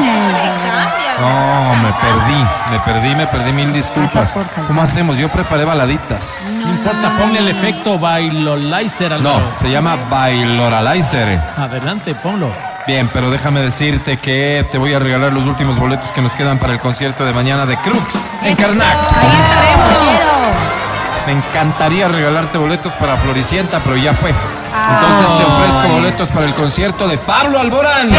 [1.19, 4.35] No, me perdí, me perdí, me perdí, mil disculpas.
[4.67, 5.17] ¿Cómo hacemos?
[5.17, 6.39] Yo preparé baladitas.
[6.63, 11.39] No importa, ponle el efecto bailolizer al No, se llama Bailoralizer.
[11.57, 12.49] Adelante, ponlo.
[12.85, 16.59] Bien, pero déjame decirte que te voy a regalar los últimos boletos que nos quedan
[16.59, 18.97] para el concierto de mañana de Crux en Karnak.
[19.17, 20.34] Ahí estaremos.
[21.25, 24.29] Me encantaría regalarte boletos para Floricienta, pero ya fue.
[24.31, 28.09] Entonces te ofrezco boletos para el concierto de Pablo Alborán.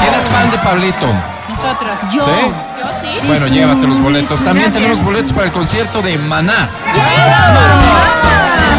[0.00, 1.06] ¿Quién es fan de Pablito?
[1.48, 1.90] Nosotros.
[2.12, 2.26] Yo.
[2.26, 3.26] ¿Sí?
[3.26, 4.42] Bueno, llévate los boletos.
[4.42, 6.68] También tenemos boletos para el concierto de Maná.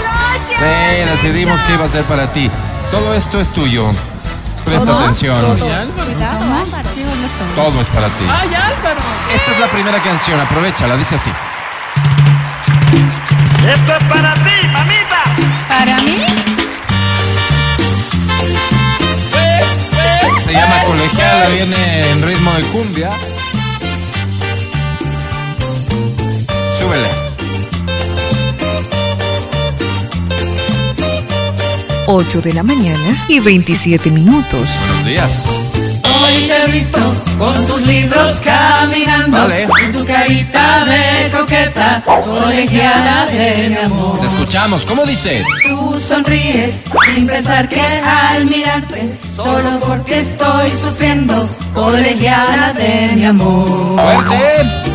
[0.58, 2.50] Pero decidimos que iba a ser para ti.
[2.90, 3.92] Todo esto es tuyo.
[4.64, 5.40] Presta atención.
[5.40, 6.08] Cuidado, Álvaro.
[7.54, 8.24] Todo es para ti.
[8.28, 9.00] ¡Ay, Álvaro!
[9.32, 11.30] Esta es la primera canción, aprovechala, dice así.
[12.92, 15.22] Esto es para ti, mamita.
[15.68, 16.18] Para mí,
[20.44, 23.10] Se llama Colegiala, viene en ritmo de cumbia.
[26.78, 27.08] Súbele.
[32.06, 34.68] 8 de la mañana y 27 minutos.
[34.86, 35.61] Buenos días.
[36.52, 36.98] Te he visto
[37.38, 39.38] con tus libros caminando.
[39.38, 39.66] Vale.
[39.88, 44.20] Y tu carita de coqueta, colegiala de mi amor.
[44.20, 44.84] Te escuchamos.
[44.84, 45.44] ¿Cómo dice?
[45.68, 46.74] Tú sonríes
[47.14, 54.00] sin pensar que al mirarte, solo porque estoy sufriendo, colegiala de mi amor.
[54.00, 54.92] Fuerte.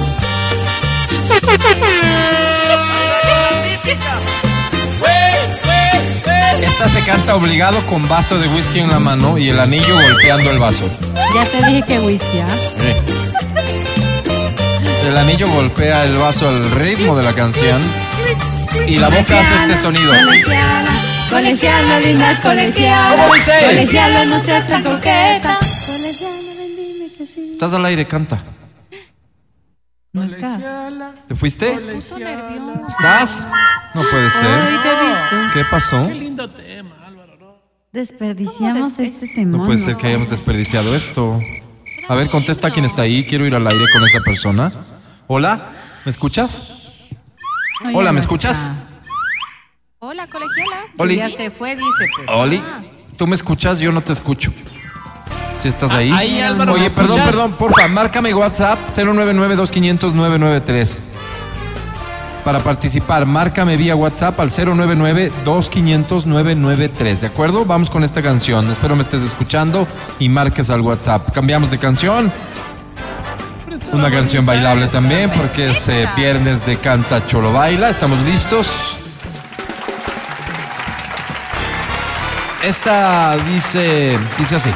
[6.79, 10.51] Esta se canta obligado con vaso de whisky en la mano y el anillo golpeando
[10.51, 10.85] el vaso.
[11.33, 12.45] Ya te dije que whisky, ¿ah?
[12.81, 13.01] Eh.
[15.07, 17.81] El anillo golpea el vaso al ritmo de la canción
[18.85, 20.13] y la boca hace este sonido.
[20.23, 20.91] Colegiala,
[21.31, 23.09] colegiala, linda colegiala.
[23.09, 23.53] ¿Cómo dice?
[23.65, 25.59] Colegiala, no seas tan coqueta.
[27.51, 28.39] Estás al aire, canta.
[30.17, 30.61] No estás.
[31.27, 31.71] ¿Te fuiste?
[31.77, 32.87] Puso nervioso.
[32.87, 33.45] ¿Estás?
[33.93, 34.81] No puede Ay, ser.
[34.81, 35.53] te he visto.
[35.53, 36.09] ¿Qué pasó?
[36.09, 37.37] Lindo tema, Álvaro.
[37.39, 37.55] ¿no?
[37.91, 39.57] Desperdiciamos este tema.
[39.57, 41.39] No puede ser que hayamos desperdiciado esto.
[42.09, 43.25] A ver, contesta quién está ahí.
[43.25, 44.71] Quiero ir al aire con esa persona.
[45.27, 45.67] Hola,
[46.05, 46.61] ¿me escuchas?
[47.85, 48.57] Oye, Hola, no ¿me escuchas?
[48.57, 48.73] está.
[49.99, 50.85] Hola, colegiala.
[50.97, 51.17] Oli.
[51.17, 52.05] Ya se fue, dice.
[52.15, 52.27] Pues.
[52.29, 52.63] Oli,
[53.17, 53.79] ¿tú me escuchas?
[53.79, 54.51] Yo no te escucho.
[55.61, 56.11] ¿Sí estás ahí?
[56.13, 57.25] Ah, ahí, Álvaro, Oye, ¿me perdón, escuchas?
[57.29, 60.97] perdón, porfa, márcame WhatsApp 099-2500-993.
[62.45, 67.19] Para participar, márcame vía WhatsApp al 099-2500-993.
[67.19, 67.65] ¿De acuerdo?
[67.65, 68.69] Vamos con esta canción.
[68.71, 69.87] Espero me estés escuchando
[70.19, 71.31] y marques al WhatsApp.
[71.33, 72.31] Cambiamos de canción.
[73.91, 77.89] Una canción bailable también porque es eh, viernes de Canta Cholo Baila.
[77.89, 78.95] ¿Estamos listos?
[82.63, 84.69] Esta dice, dice así.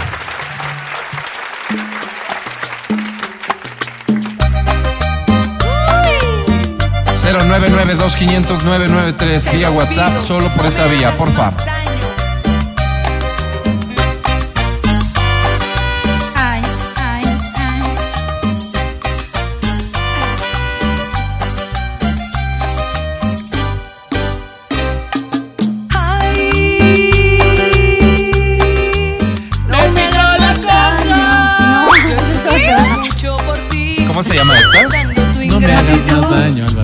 [7.52, 11.52] Cero nueve nueve dos quinientos nueve nueve tres vía WhatsApp solo por esa vía, porfa.
[11.70, 11.81] Ay,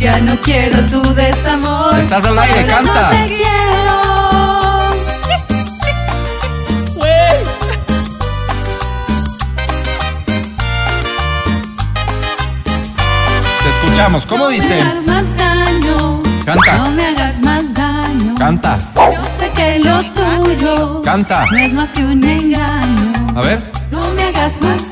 [0.08, 1.99] Ya no quiero tu desamor.
[1.99, 3.10] Estás al aire, canta.
[3.10, 3.47] te quiero.
[13.64, 14.26] Te escuchamos.
[14.26, 14.82] ¿Cómo dice?
[14.84, 16.22] No me hagas más daño.
[16.45, 16.78] Canta.
[16.78, 18.36] No me hagas más daño.
[18.38, 21.45] Canta, Yo sé que lo tuyo canta.
[21.51, 23.28] no es más que un engaño.
[23.36, 23.62] A ver.
[23.91, 24.86] No me hagas más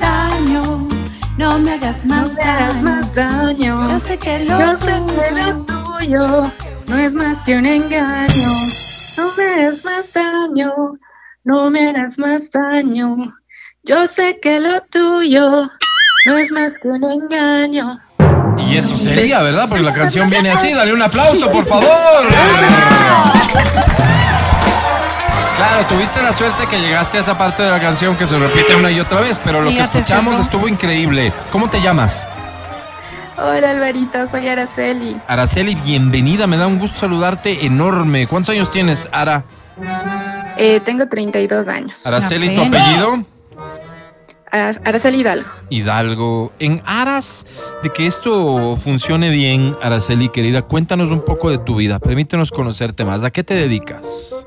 [1.37, 1.49] daño.
[1.51, 3.13] No me hagas más daño.
[3.13, 3.89] daño.
[3.89, 6.51] Yo sé que lo Yo sé que lo tuyo tuyo
[6.87, 8.49] no es más que un engaño.
[9.17, 10.73] No me hagas más daño.
[11.43, 13.33] No me hagas más daño.
[13.83, 15.69] Yo sé que lo tuyo
[16.25, 17.99] no es más que un engaño.
[18.57, 19.67] Y eso sería, ¿verdad?
[19.69, 20.73] Porque la canción viene así.
[20.73, 22.29] Dale un aplauso, por favor.
[25.57, 28.75] Claro, tuviste la suerte que llegaste a esa parte de la canción que se repite
[28.75, 31.31] una y otra vez, pero lo que escuchamos estuvo increíble.
[31.51, 32.25] ¿Cómo te llamas?
[33.37, 35.17] Hola Alvarito, soy Araceli.
[35.27, 36.45] Araceli, bienvenida.
[36.47, 38.27] Me da un gusto saludarte enorme.
[38.27, 39.43] ¿Cuántos años tienes, Ara?
[40.57, 42.05] Eh, tengo 32 años.
[42.05, 43.23] Araceli, ¿tu apellido?
[44.51, 45.49] Ar- Araceli Hidalgo.
[45.69, 46.53] Hidalgo.
[46.59, 47.45] En aras
[47.83, 51.99] de que esto funcione bien, Araceli, querida, cuéntanos un poco de tu vida.
[51.99, 53.23] Permítenos conocerte más.
[53.23, 54.45] ¿A qué te dedicas?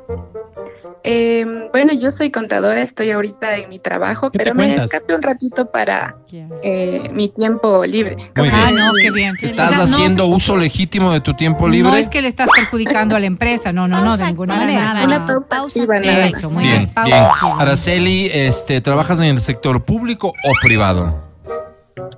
[1.05, 5.15] Eh, bueno, yo soy contadora, estoy ahorita en mi trabajo, ¿Qué te pero me escapé
[5.15, 6.17] un ratito para
[6.63, 8.17] eh, mi tiempo libre.
[8.37, 9.37] Muy Ah, no, qué bien.
[9.41, 11.91] ¿Estás O sea, no- haciendo uso legítimo de tu tiempo libre?
[11.91, 14.93] No es que le estás perjudicando a la empresa, no, no, no, de ninguna manera.
[14.93, 15.05] nada.
[15.05, 16.35] Una pausa activa nada más.
[16.35, 16.95] Eso, muy Bien, bien.
[16.95, 17.09] Pausa
[17.43, 17.61] bien.
[17.61, 21.29] Araceli, este, ¿trabajas en el sector público o privado?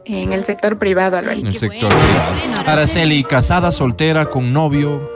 [0.06, 1.48] En el sector privado, En Alvarito.
[1.48, 2.70] el sector privado.
[2.70, 5.08] Araceli, casada, soltera, con novio,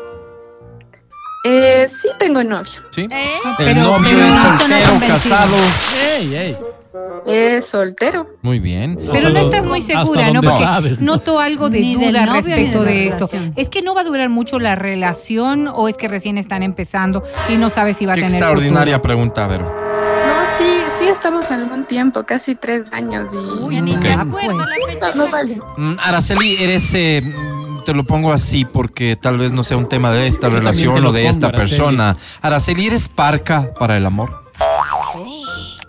[1.46, 2.64] Eh, sí tengo novio.
[2.90, 3.02] ¿sí?
[3.02, 3.08] El
[3.58, 5.14] Pero- novio pero es no suena soltero, convencido.
[5.36, 5.56] casado.
[5.94, 6.56] Ey, ey.
[7.26, 8.28] Es soltero.
[8.42, 8.98] Muy bien.
[9.12, 10.34] Pero no estás muy hasta segura, ¿no?
[10.34, 11.12] donde Porque sabes, ¿no?
[11.12, 13.26] noto algo de Ni del duda novio ni respecto de la de esto.
[13.26, 13.52] relación.
[13.56, 17.22] ¿Es que no va a durar mucho la relación o es que recién están empezando
[17.50, 19.02] y no sabes si va a Qué tener extraordinaria futuro?
[19.02, 19.64] pregunta, Vero.
[19.64, 24.02] No, sí, sí estamos algún tiempo, casi tres años y Uy, ni Ok.
[24.02, 25.10] se acuerda la fecha.
[25.14, 25.58] no, no vale.
[25.76, 27.22] Mm, Araceli, eres, eh,
[27.84, 31.12] te lo pongo así porque tal vez no sea un tema de esta relación o
[31.12, 31.70] de pongo, esta Araceli.
[31.70, 32.16] persona.
[32.42, 34.42] Araceli, ¿eres parca para el amor?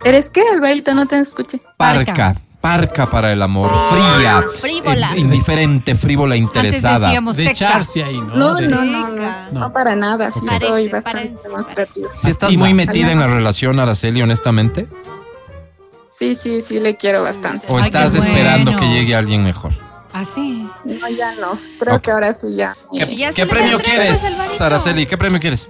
[0.03, 0.93] ¿Eres qué, Alvarito?
[0.93, 1.59] No te escuché.
[1.77, 2.13] Parca.
[2.13, 2.35] Parca.
[2.61, 3.71] Parca para el amor.
[4.15, 4.43] Fría.
[4.59, 5.13] Frívola.
[5.13, 7.07] eh, indiferente, frívola, Antes interesada.
[7.07, 8.35] decíamos De echarse ahí, ¿no?
[8.35, 9.07] No, De- no, no,
[9.51, 10.31] no, para nada.
[10.31, 10.63] Sí Ok.
[10.63, 12.09] soy bastante parece, demostrativa.
[12.15, 14.87] Si estás muy metida en la relación, Araceli, honestamente.
[16.09, 17.67] Sí, sí, sí, le quiero bastante.
[17.69, 18.79] ¿O estás esperando bueno.
[18.87, 19.73] que llegue alguien mejor?
[20.15, 20.65] Así.
[20.85, 21.59] No, ya no.
[21.77, 22.75] Creo que ahora sí ya.
[22.91, 24.61] ¿Qué, Y ya qué se le premio quieres, pues.
[24.61, 25.05] Araceli?
[25.05, 25.67] ¿Qué premio quieres?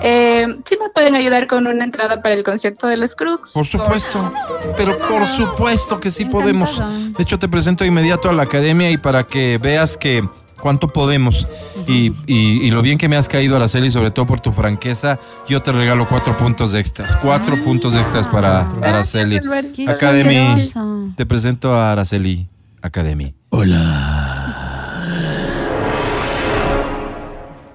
[0.00, 3.50] Eh, sí me pueden ayudar con una entrada para el concierto de los Crux.
[3.52, 4.32] Por supuesto,
[4.76, 6.80] pero por supuesto que sí podemos.
[7.16, 10.26] De hecho, te presento de inmediato a la academia y para que veas que
[10.60, 11.46] cuánto podemos
[11.88, 15.18] y, y- y lo bien que me has caído, Araceli, sobre todo por tu franqueza,
[15.48, 17.16] yo te regalo cuatro puntos extras.
[17.16, 19.40] Cuatro puntos extras para Araceli.
[19.88, 20.70] Academy,
[21.16, 22.48] te presento a Araceli
[22.82, 23.34] Academy.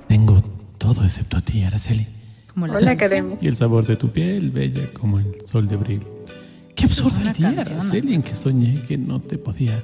[0.08, 0.42] Tengo
[0.78, 2.08] todo excepto a ti, Araceli.
[2.54, 3.38] Como la Hola, Academia.
[3.42, 6.06] Y el sabor de tu piel, bella como el sol de abril.
[6.76, 9.82] Qué absurdo el día, Araceli, en que soñé que no te podía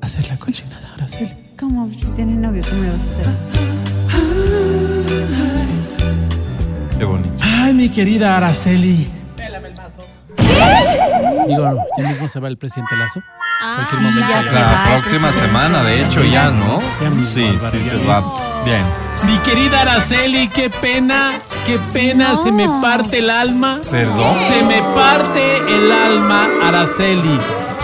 [0.00, 1.32] hacer la cochinada, Araceli.
[1.58, 1.88] ¿Cómo?
[1.88, 3.26] Si tienes novio, ¿cómo le vas a hacer?
[6.98, 7.30] Qué bonito.
[7.40, 9.08] Ay, mi querida Araceli.
[9.36, 10.02] Pélame el mazo.
[11.46, 13.20] Digo, ya mismo se va el presidente Lazo.
[13.60, 14.52] Ya va.
[14.52, 16.80] La próxima semana, de hecho, ya, ¿no?
[17.02, 18.08] Ya mismo, Sí, Álvaro, sí, ya se mismo.
[18.10, 18.64] va.
[18.64, 18.82] Bien.
[19.24, 21.32] Mi querida Araceli, qué pena,
[21.66, 22.44] qué pena, No.
[22.44, 23.80] se me parte el alma.
[23.90, 24.36] Perdón.
[24.48, 27.38] Se me parte el alma, Araceli.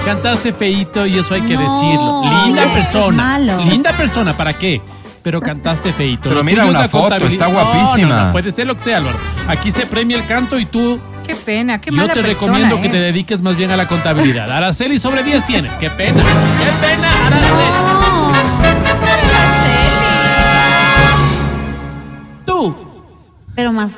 [0.05, 2.45] Cantaste feíto y eso hay que No, decirlo.
[2.45, 3.17] Linda es persona.
[3.25, 3.65] malo.
[3.65, 4.81] Linda persona, ¿para qué?
[5.25, 6.25] Pero cantaste feíto.
[6.25, 8.09] Pero Lo mira una la foto, está No, guapísima.
[8.15, 9.19] No, no, puede ser lo que sea, Álvaro.
[9.49, 12.79] Aquí se premia el canto y tú, Qué pena, qué yo mala te persona recomiendo
[12.83, 12.93] que es.
[12.93, 14.51] te dediques más bien a la contabilidad.
[14.53, 15.73] Araceli, sobre 10 tienes.
[15.77, 16.23] Qué pena.
[16.23, 17.65] Qué pena, Araceli.
[22.47, 22.77] Tú.
[23.55, 23.93] Pero más.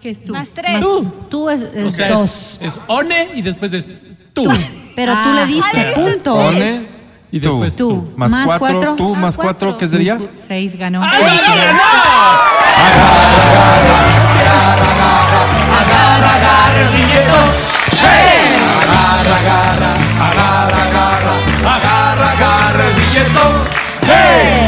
[0.00, 0.32] ¿Qué es tú?
[0.32, 0.80] Más tres.
[0.80, 1.12] Tú.
[1.30, 2.58] Tú es, O es sea, dos.
[2.60, 3.88] es, es one y después es
[4.32, 4.44] tú.
[4.96, 5.92] Pero tú le diste Ah.
[5.94, 6.34] punto.
[6.34, 6.86] Pone
[7.32, 7.48] Y tú.
[7.48, 8.12] después Tú.
[8.14, 8.94] Más, Más cuatro, cuatro.
[8.96, 9.78] tú Ah, más cuatro, cuatro.
[9.78, 10.20] ¿qué sería?
[10.46, 11.02] Seis ganó.
[11.02, 11.74] ¡Ay, no, no, Felicidades.
[11.74, 11.82] no!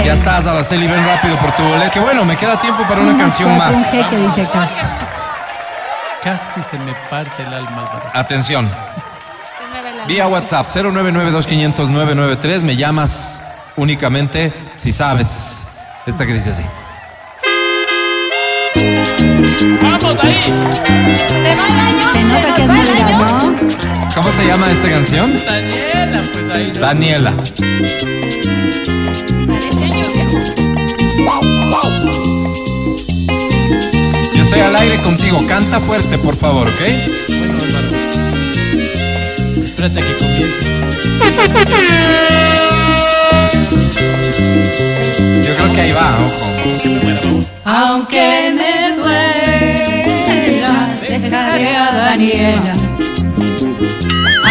[0.05, 1.91] Ya estás, Araceli, ven rápido por tu boleto.
[1.93, 3.75] Que bueno, me queda tiempo para una canción más.
[3.91, 4.69] jeque dice acá.
[6.23, 7.91] Casi se me parte el alma.
[8.13, 8.71] Atención.
[10.07, 12.63] Vía WhatsApp 099-2500-993.
[12.63, 13.43] Me llamas
[13.77, 15.65] únicamente si sabes.
[16.07, 16.63] Esta que dice así.
[19.83, 20.43] ¡Vamos ahí!
[22.13, 24.15] Se nota que es.
[24.15, 25.41] ¿Cómo se llama esta canción?
[25.45, 26.73] Daniela, pues ahí.
[26.75, 26.81] ¿no?
[26.81, 27.33] Daniela.
[34.35, 35.45] Yo estoy al aire contigo.
[35.49, 36.81] Canta fuerte, por favor, ¿ok?
[39.85, 40.65] Espérate que comience.
[45.45, 46.47] Yo creo que ahí va, ojo.
[47.67, 50.75] Aunque me duela,
[51.07, 52.73] dejaré a Daniela.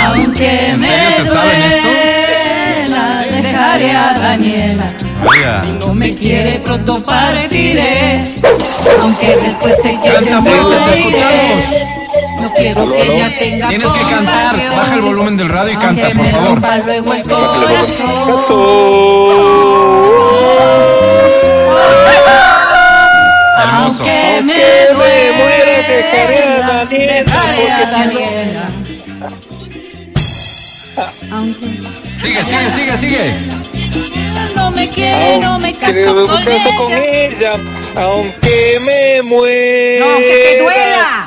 [0.05, 4.85] Aunque ¿En me se duela, dejaré a Daniela.
[5.27, 5.65] Oiga.
[5.79, 8.35] No me quiere, pronto partiré.
[9.01, 11.92] Aunque después sé que Canta yo fuerte, te moriré.
[12.43, 14.55] No quiero que ella tenga Tienes que cantar.
[14.75, 16.85] Baja el volumen del radio y Aunque canta, por favor.
[16.85, 17.23] luego el.
[23.61, 24.03] Hermoso.
[24.03, 28.65] Aunque me duela, dejaré a Daniela.
[31.31, 31.67] Aunque.
[32.17, 33.39] Sigue, sigue, sigue, sigue.
[34.55, 37.25] No me quiere, no me caso con ella.
[37.27, 37.51] ella,
[37.95, 40.05] aunque me muera.
[40.05, 41.22] No, que te duela.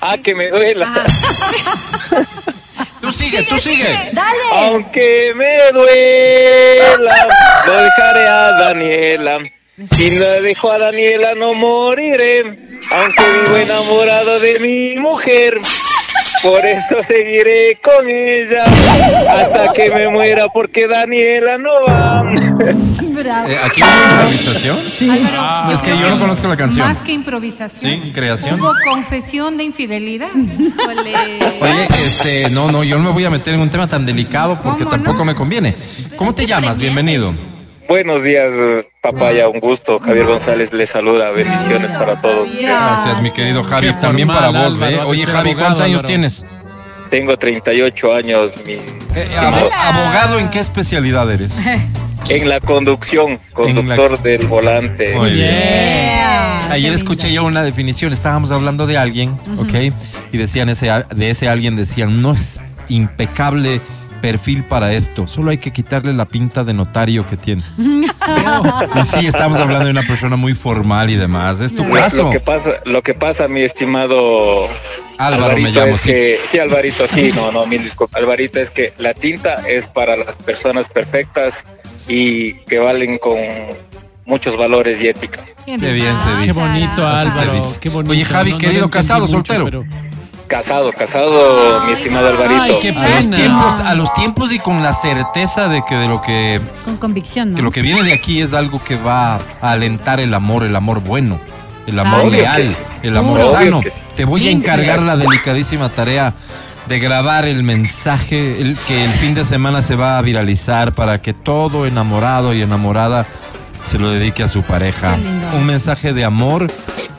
[0.00, 0.88] Ah, que me duela.
[3.00, 3.86] Tú sigue, tú sigue.
[4.52, 7.28] Aunque me duela,
[7.64, 9.38] lo dejaré a Daniela.
[9.92, 12.40] Si no dejo a Daniela, no moriré.
[12.90, 15.58] Aunque vivo enamorado de mi mujer.
[16.42, 22.22] Por eso seguiré con ella hasta que me muera, porque Daniela no va.
[23.02, 23.48] Bravo.
[23.48, 24.78] Eh, ¿Aquí hubo improvisación?
[25.10, 26.86] Álvaro, Ah, es que yo no conozco la canción.
[26.86, 27.90] Más que improvisación.
[28.02, 28.60] Sí, creación.
[28.60, 30.28] Hubo confesión de infidelidad.
[30.32, 34.60] Oye, este, no, no, yo no me voy a meter en un tema tan delicado
[34.62, 35.24] porque ¿Cómo tampoco no?
[35.24, 35.74] me conviene.
[36.16, 36.78] ¿Cómo te llamas?
[36.78, 37.32] Bienvenido.
[37.88, 39.98] Buenos días, eh, papaya, un gusto.
[39.98, 41.30] Javier González les saluda.
[41.30, 42.46] Bendiciones para todos.
[42.60, 43.92] Gracias, mi querido Javi.
[44.00, 44.74] También para vos.
[44.74, 46.06] Álvaro, Oye, Javi, abogado, ¿cuántos años Álvaro.
[46.06, 46.44] tienes?
[47.10, 48.52] Tengo 38 años.
[48.66, 51.50] Mi, Eh, abo- ¿Abogado en qué especialidad eres?
[52.28, 55.14] en la conducción, conductor del volante.
[55.16, 55.48] Muy bien.
[55.50, 56.70] Yeah.
[56.70, 59.94] Ayer escuché yo una definición, estábamos hablando de alguien, ¿ok?
[60.30, 62.60] Y decían ese, de ese alguien, decían, no es
[62.90, 63.80] impecable
[64.20, 67.62] perfil para esto, solo hay que quitarle la pinta de notario que tiene.
[67.78, 72.24] y sí, estamos hablando de una persona muy formal y demás, es tu Lo- caso.
[72.24, 74.66] Lo que pasa, lo que pasa, mi estimado
[75.18, 76.08] Álvaro me Alvarito llamo, es sí.
[76.10, 78.20] que, sí, Alvarito, sí, no, no, mil disculpas.
[78.20, 81.64] Alvarito es que la tinta es para las personas perfectas
[82.08, 83.36] y que valen con
[84.26, 85.44] muchos valores y ética.
[85.66, 86.44] Qué bien se dice.
[86.46, 87.76] Qué bonito, Álvaro.
[87.80, 88.12] Qué bonito.
[88.12, 89.64] Oye, Javi, No- querido, casado, mucho, soltero.
[89.64, 89.84] pero-
[90.48, 92.62] Casado, casado, mi estimado Alvarito.
[92.62, 93.36] Ay, qué A los pena.
[93.36, 97.50] tiempos, a los tiempos y con la certeza de que de lo que, Con convicción,
[97.50, 97.56] ¿no?
[97.56, 100.74] que lo que viene de aquí es algo que va a alentar el amor, el
[100.74, 101.38] amor bueno,
[101.86, 102.76] el amor Obvio leal, sí.
[103.02, 103.80] el amor Obvio sano.
[103.82, 103.90] sí.
[104.16, 106.32] Te voy a encargar la delicadísima tarea
[106.88, 111.20] de grabar el mensaje el, que el fin de semana se va a viralizar para
[111.20, 113.26] que todo enamorado y enamorada
[113.84, 115.16] se lo dedique a su pareja.
[115.16, 115.48] Qué lindo.
[115.56, 116.70] Un mensaje de amor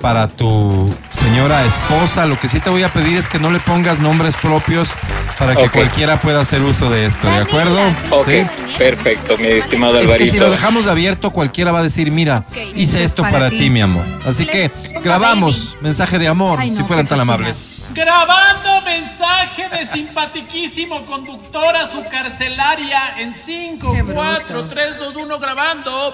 [0.01, 2.25] para tu señora esposa.
[2.25, 4.89] Lo que sí te voy a pedir es que no le pongas nombres propios
[5.37, 7.79] para que cualquiera pueda hacer uso de esto, ¿de acuerdo?
[8.11, 8.45] Ok, ¿Sí?
[8.77, 10.25] perfecto, mi estimado Es Alvarito.
[10.25, 12.43] que si lo dejamos abierto, cualquiera va a decir, mira,
[12.75, 13.57] hice esto para para ti.
[13.57, 14.03] ti, mi amor.
[14.25, 14.69] Así que
[15.01, 17.87] grabamos mensaje de amor, Ay, no, si fueran tan amables.
[17.93, 26.11] Grabando mensaje de simpatiquísimo conductor a su carcelaria en 5, 4, 3, 2, 1, grabando.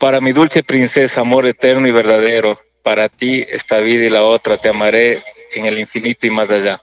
[0.00, 4.56] Para mi dulce princesa, amor eterno y verdadero, para ti esta vida y la otra
[4.56, 5.18] te amaré
[5.54, 6.80] en el infinito y más allá.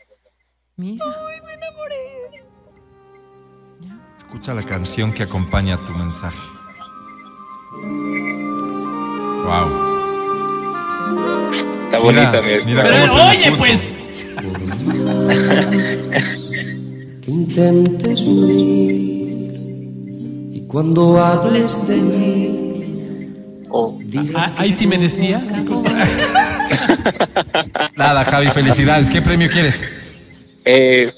[0.76, 1.04] Mira.
[4.18, 6.38] Escucha la canción que acompaña tu mensaje.
[9.46, 9.88] Wow.
[11.86, 13.90] Está bonita, mi mira Pero cómo oye, pues.
[17.22, 18.94] que intentes huir
[20.52, 22.67] y cuando hables de mí
[24.36, 25.42] Ah, ahí sí me decía.
[27.96, 29.10] Nada, Javi, felicidades.
[29.10, 29.82] ¿Qué premio quieres?
[30.66, 31.14] Eh,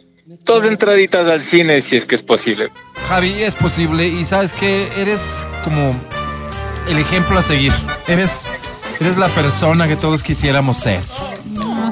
[0.45, 2.71] dos entraditas al cine si es que es posible.
[3.07, 5.95] Javi, es posible y sabes que eres como
[6.87, 7.73] el ejemplo a seguir.
[8.07, 8.45] Eres,
[8.99, 11.01] eres la persona que todos quisiéramos ser.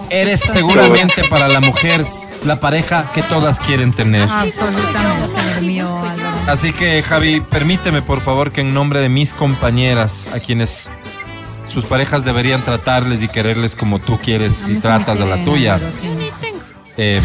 [0.10, 2.06] Eres seguramente para la mujer
[2.48, 4.24] la pareja que todas quieren tener.
[4.24, 6.38] Absolutamente, mío, Álvaro.
[6.48, 10.90] Así que Javi, permíteme por favor que en nombre de mis compañeras, a quienes
[11.68, 15.80] sus parejas deberían tratarles y quererles como tú quieres y tratas a la tuya,
[16.96, 17.22] eh,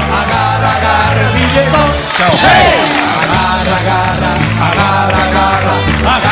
[6.18, 6.32] Chao.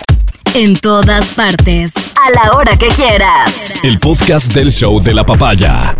[0.53, 1.93] En todas partes.
[1.95, 3.73] A la hora que quieras.
[3.83, 5.95] El podcast del show de la papaya.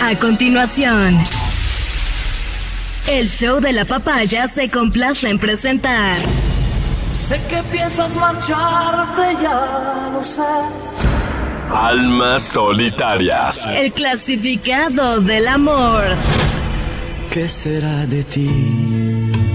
[0.00, 1.18] A continuación.
[3.08, 6.18] El show de la papaya se complace en presentar.
[7.10, 10.42] sé que piensas marcharte ya lo sé
[11.74, 13.66] Almas solitarias.
[13.70, 16.04] El clasificado del amor.
[17.32, 18.48] ¿qué será de ti?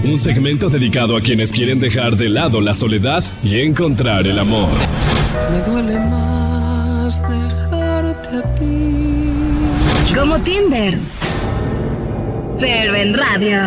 [0.04, 4.70] Un segmento dedicado a quienes quieren dejar de lado la soledad y encontrar el amor.
[5.50, 10.98] me duele más dejarte a ti Como Tinder.
[12.60, 13.58] Pero en radio.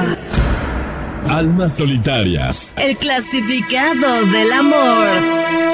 [1.30, 2.72] Almas solitarias.
[2.78, 5.67] El clasificado del amor.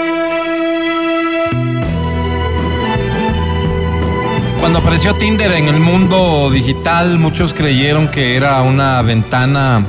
[4.64, 9.86] Cuando apareció Tinder en el mundo digital, muchos creyeron que era una ventana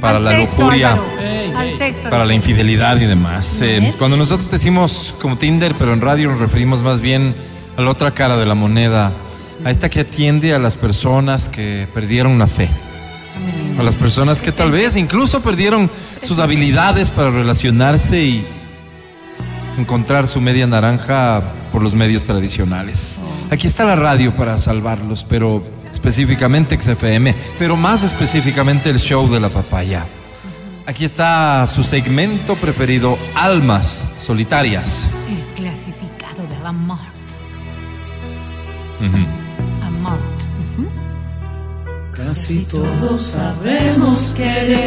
[0.00, 1.00] para Al la sexo, lujuria,
[1.76, 2.08] sexo.
[2.08, 3.60] para la infidelidad y demás.
[3.62, 7.34] Eh, cuando nosotros decimos como Tinder, pero en radio nos referimos más bien
[7.76, 9.12] a la otra cara de la moneda,
[9.64, 12.68] a esta que atiende a las personas que perdieron la fe.
[13.76, 15.90] A las personas que tal vez incluso perdieron
[16.24, 18.46] sus habilidades para relacionarse y
[19.76, 21.42] encontrar su media naranja
[21.72, 23.18] por los medios tradicionales.
[23.50, 29.40] Aquí está la radio para salvarlos, pero específicamente XFM, pero más específicamente el show de
[29.40, 30.06] la papaya.
[30.86, 35.10] Aquí está su segmento preferido, Almas Solitarias.
[35.28, 36.98] El clasificado del amor.
[39.00, 39.26] Ujú.
[39.84, 40.18] Amor.
[42.12, 44.82] Casi todos sabemos querer,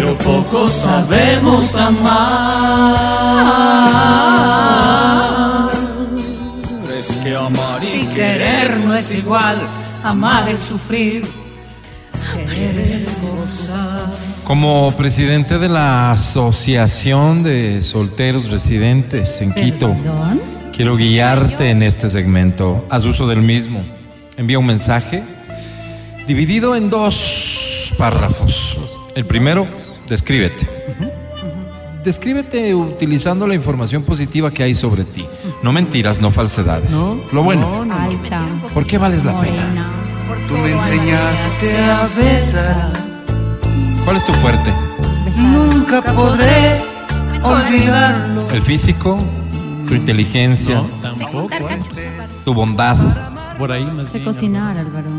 [0.00, 2.08] pero poco sabemos amar.
[6.98, 9.58] Es que amar y querer no es igual,
[10.02, 11.28] amar es sufrir.
[12.32, 14.08] Querer es gozar.
[14.44, 19.94] Como presidente de la Asociación de Solteros Residentes en Quito,
[20.74, 22.86] quiero guiarte en este segmento.
[22.88, 23.84] Haz uso del mismo.
[24.38, 25.22] Envía un mensaje
[26.26, 28.78] dividido en dos párrafos.
[29.14, 29.66] El primero,
[30.10, 30.68] descríbete.
[32.04, 35.24] Descríbete utilizando la información positiva que hay sobre ti.
[35.62, 36.92] No mentiras, no falsedades.
[36.92, 37.86] Lo bueno.
[37.90, 38.46] Alta.
[38.74, 39.90] ¿Por qué vales la pena?
[40.48, 42.92] Tú me enseñaste a besar.
[44.04, 44.72] ¿Cuál es tu fuerte?
[45.36, 46.80] Nunca podré
[47.42, 48.48] olvidarlo.
[48.50, 49.22] ¿El físico?
[49.86, 50.82] ¿Tu inteligencia?
[51.02, 51.48] Tampoco.
[52.44, 52.96] ¿Tu bondad?
[53.58, 54.24] Por ahí más bien.
[54.24, 55.10] cocinar, Álvaro.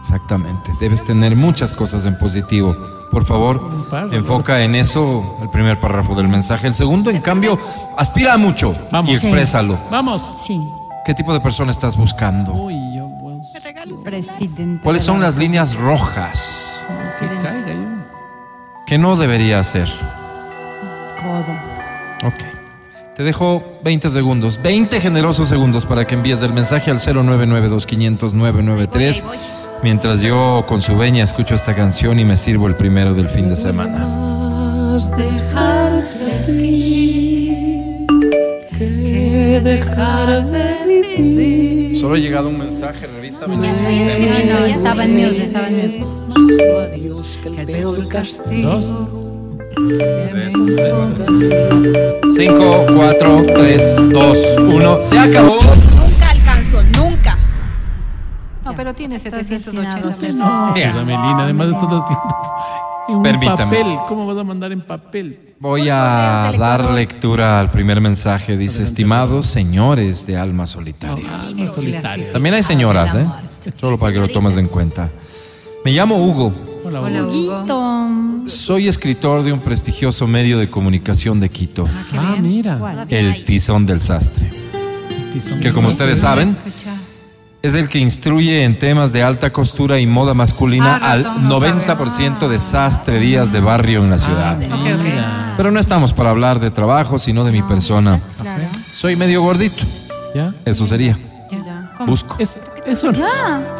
[0.00, 0.72] Exactamente.
[0.80, 2.74] Debes tener muchas cosas en positivo.
[3.10, 3.60] Por favor,
[4.10, 6.66] enfoca en eso el primer párrafo del mensaje.
[6.66, 7.58] El segundo, en cambio,
[7.96, 9.12] aspira mucho Vamos.
[9.12, 9.78] y exprésalo.
[9.90, 10.22] Vamos.
[10.46, 10.60] Sí.
[11.04, 12.52] ¿Qué tipo de persona estás buscando?
[12.52, 13.42] Uy, yo, bueno,
[14.02, 14.82] Presidente.
[14.82, 16.86] ¿Cuáles son la- las líneas rojas
[17.20, 18.84] que caiga yo.
[18.86, 19.88] que no debería hacer?
[21.20, 22.26] Codo.
[22.28, 22.34] Ok.
[23.14, 29.22] Te dejo 20 segundos, 20 generosos segundos para que envíes el mensaje al 0992-500-993.
[29.84, 33.50] Mientras yo con su veña escucho esta canción y me sirvo el primero del fin
[33.50, 34.06] de semana.
[34.06, 38.06] Más dejarte ir
[38.78, 42.00] que dejar de vivir.
[42.00, 43.56] Solo ha llegado un mensaje, revísame.
[43.56, 46.64] No, no, estaba en mute, estaba en mute.
[46.90, 48.70] Adiós, que el peor castigo.
[48.70, 48.90] Dos.
[52.34, 55.02] 5, 4, 3, 2, 1.
[55.02, 55.58] Se acabó.
[58.84, 60.42] Pero tiene 780 pesos.
[60.42, 62.28] Ayúdame, Lina, además estás haciendo
[63.08, 63.76] en un Permítame.
[63.76, 63.96] papel.
[64.06, 65.54] ¿Cómo vas a mandar en papel?
[65.58, 68.58] Voy a dar lectura al primer mensaje.
[68.58, 71.48] Dice, estimados señores de almas solitarias.
[71.48, 72.30] Alma solitaria.
[72.30, 73.26] También hay señoras, ¿eh?
[73.74, 75.08] Solo para que lo tomes en cuenta.
[75.82, 76.52] Me llamo Hugo.
[76.84, 78.42] Hola, Hola, Hugo.
[78.46, 82.78] Soy escritor de un prestigioso medio de comunicación de Quito, Ah, mira.
[83.08, 84.52] El Tizón del Sastre,
[85.32, 86.54] Tizón que como ustedes saben,
[87.66, 91.48] es el que instruye en temas de alta costura y moda masculina Ah, al razón,
[91.48, 94.58] no 90% de sastrerías de barrio en la ciudad.
[94.58, 95.02] Ok, ok.
[95.02, 95.54] Mira.
[95.56, 98.20] Pero no estamos para hablar de trabajo, sino de mi persona.
[98.40, 98.64] Claro.
[98.92, 99.82] Soy medio gordito,
[100.34, 100.52] ¿Ya?
[100.64, 101.18] eso sería.
[101.50, 101.92] Ya.
[102.06, 102.36] Busco.
[102.38, 103.26] Es- eso no.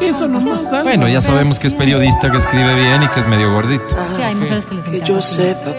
[0.01, 0.61] Eso nomás.
[0.73, 0.85] algo.
[0.85, 3.85] Bueno, ya sabemos que es periodista, que escribe bien y que es medio gordito.
[4.17, 5.13] Sí, hay mujeres que les Que encanta.
[5.13, 5.71] yo sepa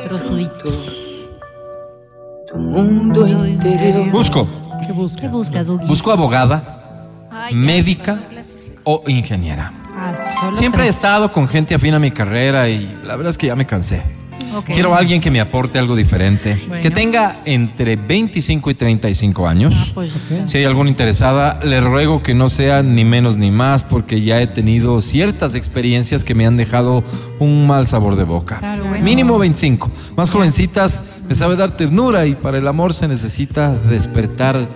[2.47, 4.11] tu mundo interior.
[4.11, 4.47] Busco.
[4.85, 5.21] ¿Qué buscas?
[5.21, 5.67] ¿Qué buscas?
[5.87, 6.84] Busco abogada,
[7.53, 8.19] médica
[8.83, 9.71] o ingeniera.
[9.97, 10.13] Ah,
[10.53, 13.55] Siempre he estado con gente afín a mi carrera y la verdad es que ya
[13.55, 14.01] me cansé.
[14.65, 16.81] Quiero a alguien que me aporte algo diferente, Bueno.
[16.81, 19.91] que tenga entre 25 y 35 años.
[19.93, 20.11] Pues,
[20.45, 24.41] Si hay alguna interesada, le ruego que no sea ni menos ni más, porque ya
[24.41, 27.03] he tenido ciertas experiencias que me han dejado
[27.39, 28.59] un mal sabor de boca.
[28.59, 29.03] Claro, bueno.
[29.03, 29.91] Mínimo 25.
[30.15, 34.69] Más jovencitas, me sabe dar ternura y para el amor se necesita despertar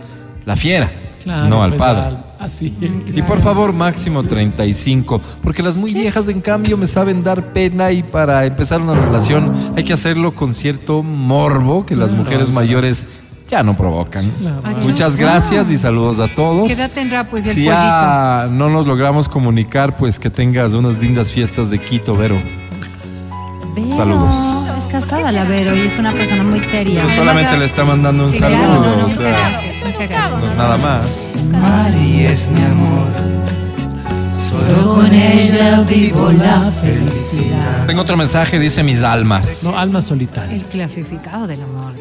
[0.45, 0.91] la fiera,
[1.23, 2.01] Claro, no al pues, padre.
[2.01, 3.15] al- Así es.
[3.17, 7.91] Y por favor, máximo 35, porque las muy viejas, en cambio, me saben dar pena
[7.91, 13.05] y para empezar una relación hay que hacerlo con cierto morbo que las mujeres mayores
[13.49, 14.29] ya no provocan.
[14.39, 14.61] Claro.
[14.83, 16.67] Muchas gracias y saludos a todos.
[16.67, 17.73] ¿Qué edad tendrá pues el Si pollito?
[17.75, 22.37] ya no nos logramos comunicar, pues que tengas unas lindas fiestas de Quito, Vero.
[23.75, 23.95] Vero.
[23.97, 24.35] Saludos.
[24.91, 27.03] Casada la Vero y es una persona muy seria.
[27.03, 30.41] Pero solamente le está mandando un saludo, no, no, o muchas sea, gracias, muchas gracias.
[30.41, 31.33] no nada más.
[31.51, 33.07] Mari es mi amor.
[34.33, 37.85] Solo con ella vivo la felicidad.
[37.87, 39.63] Tengo otro mensaje, dice mis almas.
[39.63, 40.55] No, alma solitaria.
[40.55, 41.93] El clasificado del amor.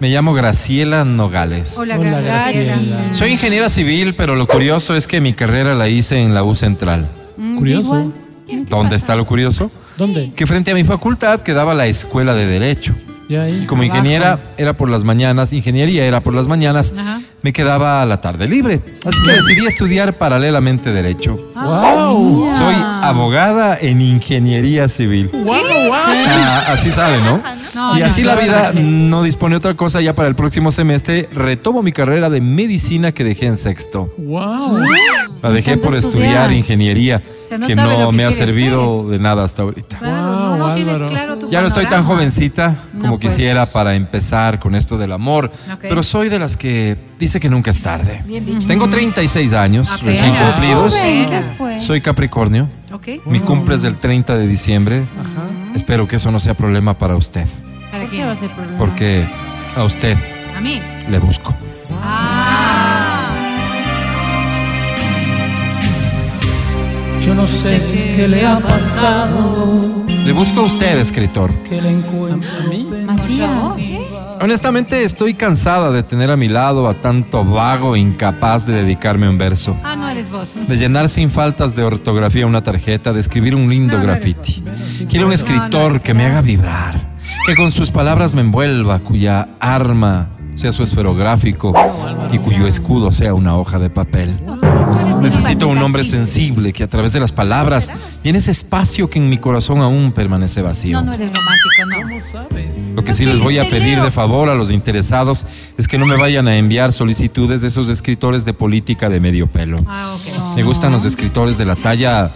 [0.00, 1.76] Me llamo Graciela Nogales.
[1.76, 1.98] Hola.
[1.98, 3.12] Graciela.
[3.12, 6.54] Soy ingeniera civil, pero lo curioso es que mi carrera la hice en la U
[6.54, 7.06] Central.
[7.36, 8.12] Mm, Curioso.
[8.68, 9.70] ¿Dónde está lo curioso?
[10.00, 10.32] ¿Dónde?
[10.34, 12.94] Que frente a mi facultad quedaba la Escuela de Derecho.
[13.28, 13.60] Ahí.
[13.62, 17.20] Y como ingeniera era por las mañanas, ingeniería era por las mañanas, Ajá.
[17.42, 18.80] Me quedaba la tarde libre.
[19.04, 21.38] Así que decidí estudiar paralelamente Derecho.
[21.54, 22.50] ¡Wow!
[22.56, 25.30] Soy abogada en ingeniería civil.
[25.32, 25.92] ¡Wow, wow!
[25.94, 27.42] Ah, así sabe, ¿no?
[27.74, 29.22] No, y así no, la vida no.
[29.22, 30.00] dispone otra cosa.
[30.00, 34.12] Ya para el próximo semestre retomo mi carrera de medicina que dejé en sexto.
[34.18, 34.80] ¡Wow!
[35.42, 36.52] La dejé por estudiar estudiar.
[36.52, 39.98] ingeniería, sea, no que no que me ha servido de nada hasta ahorita.
[39.98, 41.10] Claro, Wow, no, no tienes Álvaro.
[41.10, 43.32] claro tu Ya no estoy tan jovencita como pues.
[43.32, 45.50] quisiera para empezar con esto del amor,
[45.80, 48.22] pero soy de las que dice que nunca es tarde.
[48.26, 48.66] Bien dicho.
[48.66, 50.18] Tengo 36 años Apenas.
[50.20, 50.96] recién cumplidos.
[50.96, 51.46] Apenas.
[51.56, 51.80] ¿qué?
[51.80, 52.68] Soy Capricornio.
[53.26, 55.06] Mi cumple es del 30 de diciembre.
[55.74, 57.46] Espero que eso no sea problema para usted,
[57.92, 58.78] ¿Para ¿Por qué va a ser problema?
[58.78, 59.24] porque
[59.76, 60.16] a usted
[60.56, 60.80] A mí.
[61.08, 61.54] le busco.
[67.20, 67.80] Yo no sé
[68.16, 71.52] qué le ha pasado, Le busco a usted, escritor.
[71.68, 72.50] que le encuentro.
[73.04, 73.50] Matías.
[74.42, 79.26] Honestamente, estoy cansada de tener a mi lado a tanto vago e incapaz de dedicarme
[79.26, 79.76] a un verso.
[79.84, 80.48] Ah, no eres vos.
[80.66, 84.64] De llenar sin faltas de ortografía una tarjeta, de escribir un lindo No, graffiti.
[85.10, 87.14] Quiero un escritor que me haga vibrar,
[87.44, 91.74] que con sus palabras me envuelva, cuya arma sea su esferográfico
[92.32, 94.40] y cuyo escudo sea una hoja de papel.
[95.20, 97.90] Necesito un hombre sensible que a través de las palabras
[98.22, 101.00] llene ese espacio que en mi corazón aún permanece vacío.
[101.00, 102.94] No, no eres romántico, no.
[102.94, 105.46] Lo que sí les voy a pedir de favor a los interesados
[105.78, 109.46] es que no me vayan a enviar solicitudes de esos escritores de política de medio
[109.46, 109.78] pelo.
[109.86, 110.56] Ah, ok.
[110.56, 112.30] Me gustan los escritores de la talla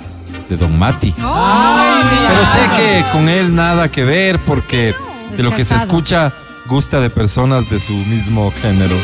[0.48, 1.14] de Don Mati.
[1.16, 4.94] Pero sé que con él nada que ver porque
[5.36, 6.32] de lo que se escucha
[6.66, 8.96] gusta de personas de su mismo género.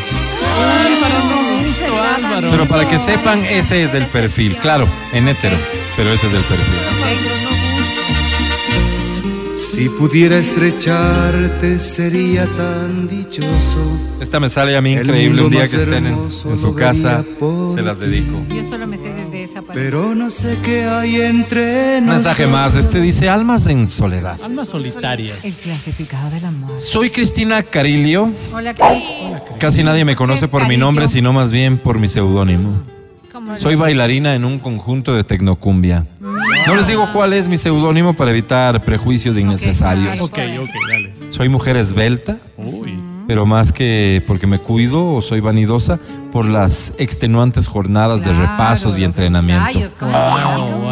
[2.49, 4.57] Pero para que sepan, ese es el perfil.
[4.57, 5.57] Claro, en hétero,
[5.97, 7.50] pero ese es el perfil.
[9.71, 13.79] Si pudiera estrecharte sería tan dichoso.
[14.21, 15.45] Esta me sale a mí increíble.
[15.45, 17.25] Un día que estén en, su casa,
[17.73, 18.43] se las dedico.
[18.53, 19.75] Yo solo me sé desde esa parte.
[19.75, 22.75] Pero no sé qué hay entre Un mensaje más.
[22.75, 24.41] Este dice Almas en soledad.
[24.43, 25.39] Almas solitarias.
[25.45, 26.81] El clasificado del amor.
[26.81, 28.33] Soy Cristina Carilio.
[28.53, 29.05] Hola, Cris.
[29.61, 32.83] Casi nadie me conoce por mi nombre, sino más bien por mi seudónimo.
[33.31, 36.09] ¿Cómo Soy bailarina en un conjunto de tecnocumbia.
[36.67, 40.21] No les digo cuál es mi seudónimo para evitar prejuicios innecesarios.
[40.21, 41.15] Ok, ok, dale.
[41.31, 42.99] Soy mujer esbelta, Uy.
[43.27, 45.99] pero más que porque me cuido o soy vanidosa,
[46.33, 49.67] por las extenuantes jornadas de repasos y entrenamiento.
[49.67, 49.97] Ensayos.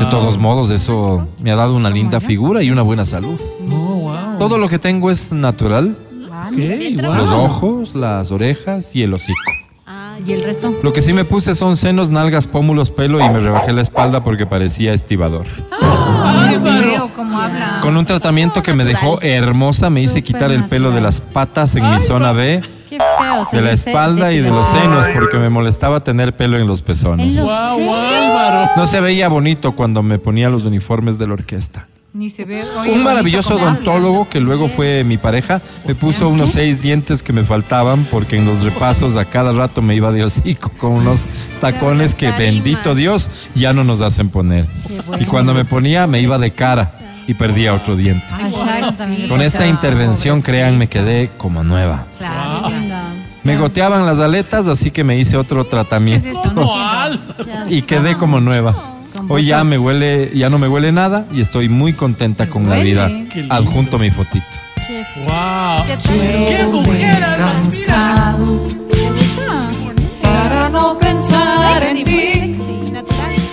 [0.00, 3.40] De todos modos, eso me ha dado una linda figura y una buena salud.
[3.70, 4.38] Oh, wow.
[4.38, 5.96] Todo lo que tengo es natural.
[6.28, 7.14] Wow.
[7.14, 9.38] Los ojos, las orejas y el hocico.
[10.26, 10.74] ¿Y el resto?
[10.82, 14.22] Lo que sí me puse son senos, nalgas, pómulos, pelo y me rebajé la espalda
[14.22, 15.46] porque parecía estibador.
[17.14, 17.78] Cómo habla.
[17.82, 21.74] Con un tratamiento que me dejó hermosa, me hice quitar el pelo de las patas
[21.76, 23.46] en mi zona B, Qué feo.
[23.52, 26.86] de la espalda y de los senos porque me molestaba tener pelo en los En
[26.86, 27.36] pezones.
[27.36, 27.94] los Wow.
[27.94, 28.70] Álvaro.
[28.76, 31.86] No se veía bonito cuando me ponía los uniformes de la orquesta.
[32.14, 32.64] Ni se ve.
[32.64, 35.60] Oye, Un maravilloso odontólogo que luego fue mi pareja.
[35.86, 39.82] Me puso unos seis dientes que me faltaban porque en los repasos a cada rato
[39.82, 41.20] me iba de hocico con unos
[41.60, 44.66] tacones que bendito Dios ya no nos hacen poner.
[45.20, 48.24] Y cuando me ponía me iba de cara y perdía otro diente.
[49.28, 52.06] Con esta intervención, créanme, quedé como nueva.
[53.44, 56.42] Me goteaban las aletas, así que me hice otro tratamiento.
[56.74, 57.20] Álvaro.
[57.68, 58.87] y quedé como nueva.
[59.30, 62.76] Hoy ya me huele, ya no me huele nada y estoy muy contenta con la
[62.76, 63.08] vida.
[63.30, 63.46] Qué.
[63.50, 64.46] Adjunto mi fotito.
[65.24, 65.84] Wow.
[65.86, 67.62] ¡Qué mujer, Álvaro!
[67.62, 68.66] Cansado
[70.22, 72.56] para no pensar en ti.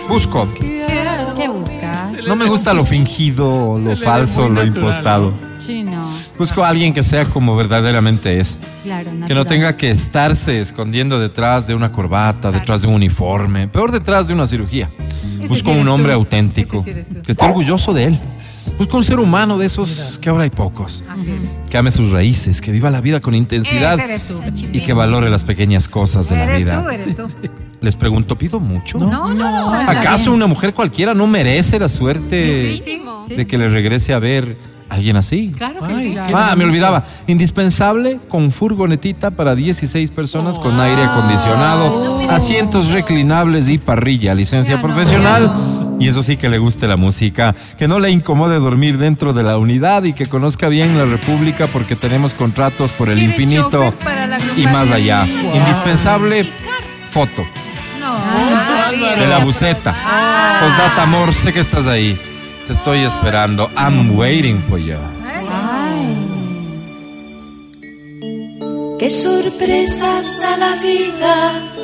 [0.08, 0.48] Busco.
[0.58, 2.26] ¿Qué buscas?
[2.26, 5.34] No me gusta lo fingido, lo falso, lo natural, impostado.
[6.36, 6.40] No.
[6.40, 8.58] Busco a alguien que sea como verdaderamente es.
[8.84, 13.68] Claro, Que no tenga que estarse escondiendo detrás de una corbata, detrás de un uniforme,
[13.68, 14.90] peor detrás de una cirugía.
[15.48, 16.20] Busco sí eres un hombre tú.
[16.20, 18.20] auténtico, sí eres que esté orgulloso de él.
[18.78, 21.04] Busco un ser humano de esos que ahora hay pocos.
[21.10, 21.70] Así es.
[21.70, 24.42] Que ame sus raíces, que viva la vida con intensidad eres tú.
[24.74, 26.82] y que valore las pequeñas cosas de la Eres vida.
[26.84, 27.28] tú, eres tú.
[27.82, 28.98] Les pregunto, ¿pido mucho?
[28.98, 29.74] No, no.
[29.74, 33.02] ¿Acaso una mujer cualquiera no merece la suerte Sí,
[33.36, 34.58] de que le regrese a ver
[34.90, 35.52] alguien así?
[35.58, 36.34] Claro que Ay, sí.
[36.34, 37.04] Ah, me olvidaba.
[37.28, 44.82] Indispensable con furgonetita para 16 personas con aire acondicionado, asientos reclinables y parrilla, licencia Ya
[44.82, 45.52] no, profesional.
[45.98, 49.44] Y eso sí que le guste la música, que no le incomode dormir dentro de
[49.44, 53.94] la unidad y que conozca bien la República porque tenemos contratos por el ¿Quiere infinito
[54.58, 55.26] y más allá.
[55.26, 56.46] Indispensable
[57.10, 57.46] foto
[58.02, 59.96] No, de la buceta.
[60.60, 62.20] Postdata amor, sé que estás ahí.
[62.66, 63.70] Te estoy esperando.
[63.78, 64.98] I'm waiting for you.
[68.98, 71.76] Qué sorpresas da la vida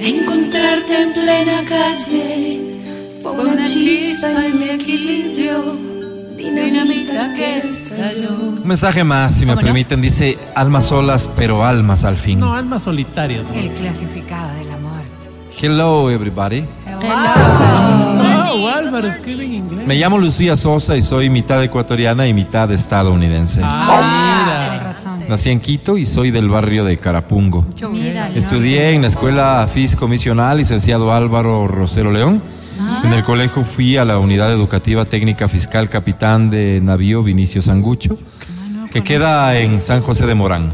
[0.00, 2.60] encontrarte en plena calle.
[3.22, 5.76] Fue una chispa en mi equilibrio,
[6.36, 8.34] dinamita que estalló.
[8.38, 10.02] Un mensaje más, si me permiten.
[10.02, 12.40] Dice, almas solas, pero almas al fin.
[12.40, 13.44] No, almas solitarias.
[13.54, 15.10] El clasificado de la muerte.
[15.62, 16.64] Hello, everybody.
[17.08, 19.86] Wow, Álvaro, escribe en inglés.
[19.86, 23.62] Me llamo Lucía Sosa y soy mitad ecuatoriana y mitad estadounidense.
[23.64, 24.82] Ah,
[25.16, 25.26] mira.
[25.28, 27.64] Nací en Quito y soy del barrio de Carapungo.
[27.90, 32.42] Mira, Estudié en la escuela Fisco Misional, licenciado Álvaro Rosero León.
[33.04, 38.18] En el colegio fui a la unidad educativa técnica fiscal capitán de navío Vinicio Sangucho,
[38.92, 40.72] que queda en San José de Morán.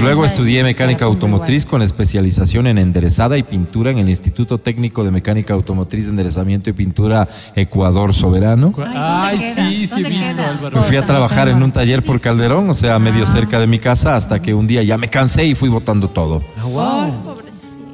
[0.00, 5.10] Luego estudié mecánica automotriz con especialización en enderezada y pintura en el Instituto Técnico de
[5.10, 8.74] Mecánica Automotriz de Enderezamiento y Pintura Ecuador Soberano.
[8.94, 10.78] Ay, sí, sí he visto, Álvaro.
[10.78, 13.78] Me fui a trabajar en un taller por Calderón, o sea, medio cerca de mi
[13.78, 16.42] casa, hasta que un día ya me cansé y fui botando todo.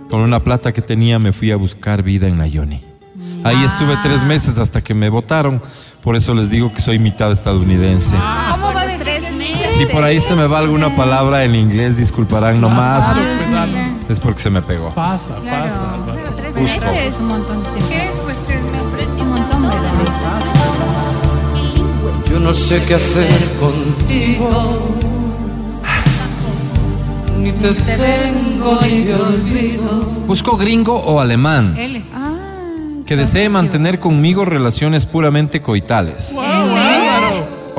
[0.08, 2.80] Con una plata que tenía me fui a buscar vida en la Yoni.
[3.44, 5.62] Ahí estuve tres meses hasta que me votaron.
[6.02, 8.14] Por eso les digo que soy mitad estadounidense.
[8.50, 8.69] ¿Cómo?
[9.80, 13.16] Si por ahí se me va alguna palabra en inglés, disculparán nomás.
[13.16, 13.24] Mío.
[14.10, 14.90] Es porque se me pegó.
[14.94, 15.94] Pasa, pasa.
[15.94, 16.12] Álvaro.
[16.16, 16.92] Pero tres Busco.
[16.92, 17.16] meses.
[17.18, 17.88] Un montón de tiempo.
[17.88, 18.10] ¿Qué es?
[18.22, 19.08] Pues tres meses.
[19.22, 20.42] Un montón, ¿verdad?
[22.30, 23.26] Yo no sé qué hacer
[23.58, 24.96] contigo.
[27.38, 30.04] Ni te tengo ni te olvido.
[30.26, 32.02] Busco gringo o alemán L.
[33.06, 36.34] que desee mantener conmigo relaciones puramente coitales.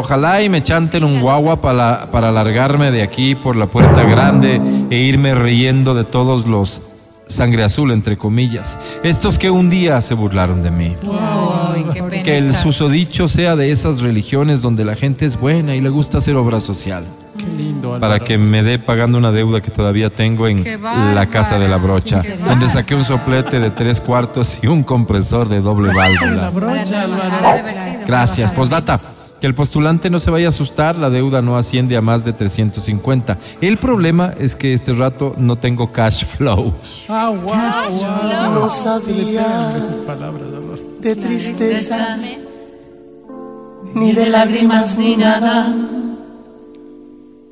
[0.02, 4.60] Ojalá y me chanten un guagua para, para alargarme de aquí por la puerta grande
[4.90, 6.82] e irme riendo de todos los
[7.28, 8.80] sangre azul, entre comillas.
[9.04, 10.96] Estos que un día se burlaron de mí.
[11.04, 12.24] Ay, qué pena.
[12.24, 12.64] Que el estar.
[12.64, 16.60] susodicho sea de esas religiones donde la gente es buena y le gusta hacer obra
[16.60, 17.06] social.
[17.38, 18.02] Qué lindo, Álvaro.
[18.02, 20.66] Para que me dé pagando una deuda que todavía tengo en
[21.14, 25.48] la casa de la brocha, donde saqué un soplete de tres cuartos y un compresor
[25.48, 26.50] de doble La válvula.
[26.50, 27.64] brocha, Álvaro.
[28.08, 28.52] Gracias.
[28.52, 29.00] Postdata.
[29.42, 32.32] Que el postulante no se vaya a asustar, la deuda no asciende a más de
[32.32, 33.40] 350.
[33.60, 36.76] El problema es que este rato no tengo cash flow.
[37.10, 38.54] Ah, wow, wow.
[38.54, 40.80] No sabía esas palabras, Álvaro.
[41.00, 42.22] de tristezas,
[43.96, 45.74] ni de lágrimas, ni nada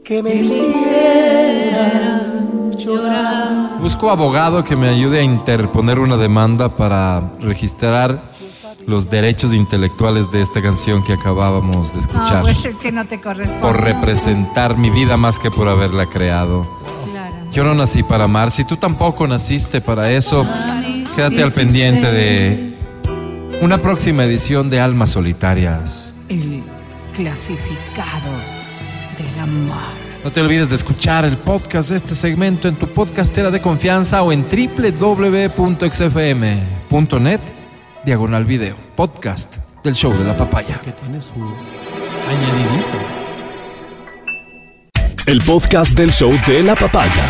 [0.04, 1.90] que me hicieran
[2.78, 3.80] llorar.
[3.82, 8.29] Busco abogado que me ayude a interponer una demanda para registrar
[8.90, 12.42] los derechos intelectuales de esta canción que acabábamos de No, escuchar.
[12.42, 13.62] pues es que no te corresponde.
[13.62, 16.68] por representar mi vida más que por haberla creado.
[17.12, 17.36] Claro.
[17.52, 20.46] Yo no nací para amar, si tú tampoco naciste para eso,
[21.16, 22.74] quédate al pendiente de
[23.62, 26.12] una próxima edición de Almas Solitarias.
[26.30, 26.64] El
[27.14, 28.32] clasificado
[29.18, 29.78] del amor.
[30.24, 34.22] No te olvides de escuchar el podcast de este segmento en tu podcastera de confianza
[34.24, 34.44] o en
[36.10, 37.40] www.xfm.net
[38.06, 38.76] diagonal video.
[38.96, 40.80] Podcast del show de la papaya.
[40.84, 41.34] Que tiene su
[42.28, 42.98] añadidito.
[45.26, 47.26] El podcast del show de la papaya.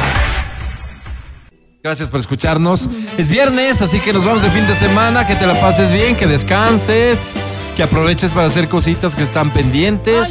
[1.82, 2.90] Gracias por escucharnos.
[3.18, 5.26] Es viernes, así que nos vamos de fin de semana.
[5.26, 7.36] Que te la pases bien, que descanses,
[7.76, 10.30] que aproveches para hacer cositas que están pendientes,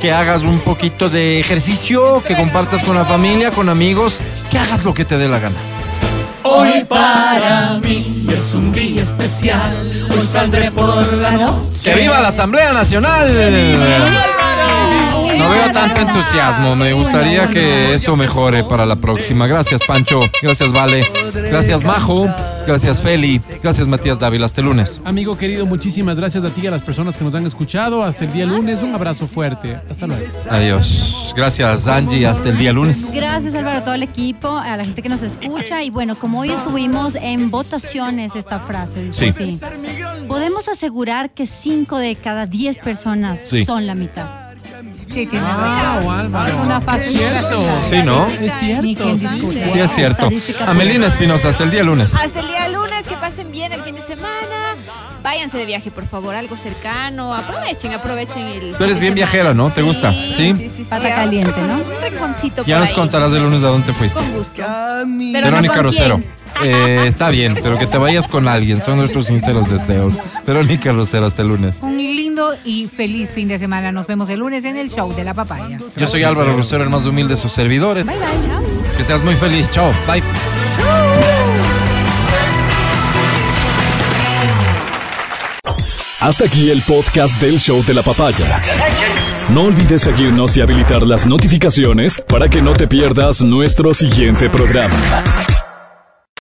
[0.00, 4.20] que hagas un poquito de ejercicio, que compartas con la familia, con amigos,
[4.50, 5.77] que hagas lo que te dé la gana.
[6.50, 10.08] Hoy para mí es un día especial.
[10.10, 11.82] Hoy saldré por la noche.
[11.84, 14.47] ¡Que viva la Asamblea Nacional!
[15.38, 16.76] No veo tanto entusiasmo.
[16.76, 19.46] Me gustaría que eso mejore para la próxima.
[19.46, 20.20] Gracias, Pancho.
[20.42, 21.02] Gracias, Vale.
[21.50, 22.28] Gracias, Majo.
[22.66, 23.40] Gracias, Feli.
[23.62, 24.46] Gracias, Matías Dávila.
[24.46, 25.00] Hasta el lunes.
[25.04, 28.02] Amigo querido, muchísimas gracias a ti y a las personas que nos han escuchado.
[28.04, 28.82] Hasta el día lunes.
[28.82, 29.78] Un abrazo fuerte.
[29.90, 30.22] Hasta luego.
[30.50, 31.32] Adiós.
[31.36, 32.26] Gracias, Angie.
[32.26, 33.12] Hasta el día lunes.
[33.12, 35.82] Gracias Álvaro, a todo el equipo, a la gente que nos escucha.
[35.82, 39.42] Y bueno, como hoy estuvimos en votaciones esta frase, dice Sí.
[39.42, 39.60] así.
[40.26, 43.64] Podemos asegurar que 5 de cada 10 personas Sí.
[43.64, 44.26] son la mitad.
[45.12, 46.10] Sí, razón.
[46.10, 46.62] Álvaro.
[46.62, 47.16] Una fácil.
[47.18, 47.64] Cierto.
[47.90, 48.26] Sí, ¿no?
[48.28, 49.16] Es cierto.
[49.16, 49.78] sí.
[49.80, 50.28] es cierto.
[50.66, 52.14] Amelina Espinosa, hasta el día lunes.
[52.14, 54.76] Hasta el día lunes, que pasen bien el fin de semana.
[55.22, 57.34] Váyanse de viaje, por favor, algo cercano.
[57.34, 58.74] Aprovechen, aprovechen el.
[58.76, 59.70] Tú eres bien viajera, ¿no?
[59.70, 60.12] ¿Te gusta?
[60.12, 60.52] Sí, ¿Sí?
[60.52, 60.84] sí, sí.
[60.84, 61.74] Pata caliente, ¿no?
[61.74, 62.94] Un rinconcito Ya por nos ahí.
[62.94, 64.18] contarás el lunes a dónde fuiste.
[64.18, 64.54] Con gusto.
[64.56, 66.20] Pero no Verónica con Rosero.
[66.64, 68.82] Eh, está bien, pero que te vayas con alguien.
[68.82, 70.18] Son nuestros sinceros deseos.
[70.46, 71.76] Verónica Rosero, hasta el lunes.
[71.82, 73.92] Un lindo y feliz fin de semana.
[73.92, 75.78] Nos vemos el lunes en el show de la papaya.
[75.96, 78.04] Yo soy Álvaro Rosero, el más humilde de sus servidores.
[78.04, 78.48] Bye bye.
[78.48, 78.62] Chao.
[78.96, 79.70] Que seas muy feliz.
[79.70, 79.92] Chao.
[80.06, 80.22] Bye.
[86.20, 88.60] Hasta aquí el podcast del show de la papaya.
[89.50, 94.94] No olvides seguirnos y habilitar las notificaciones para que no te pierdas nuestro siguiente programa.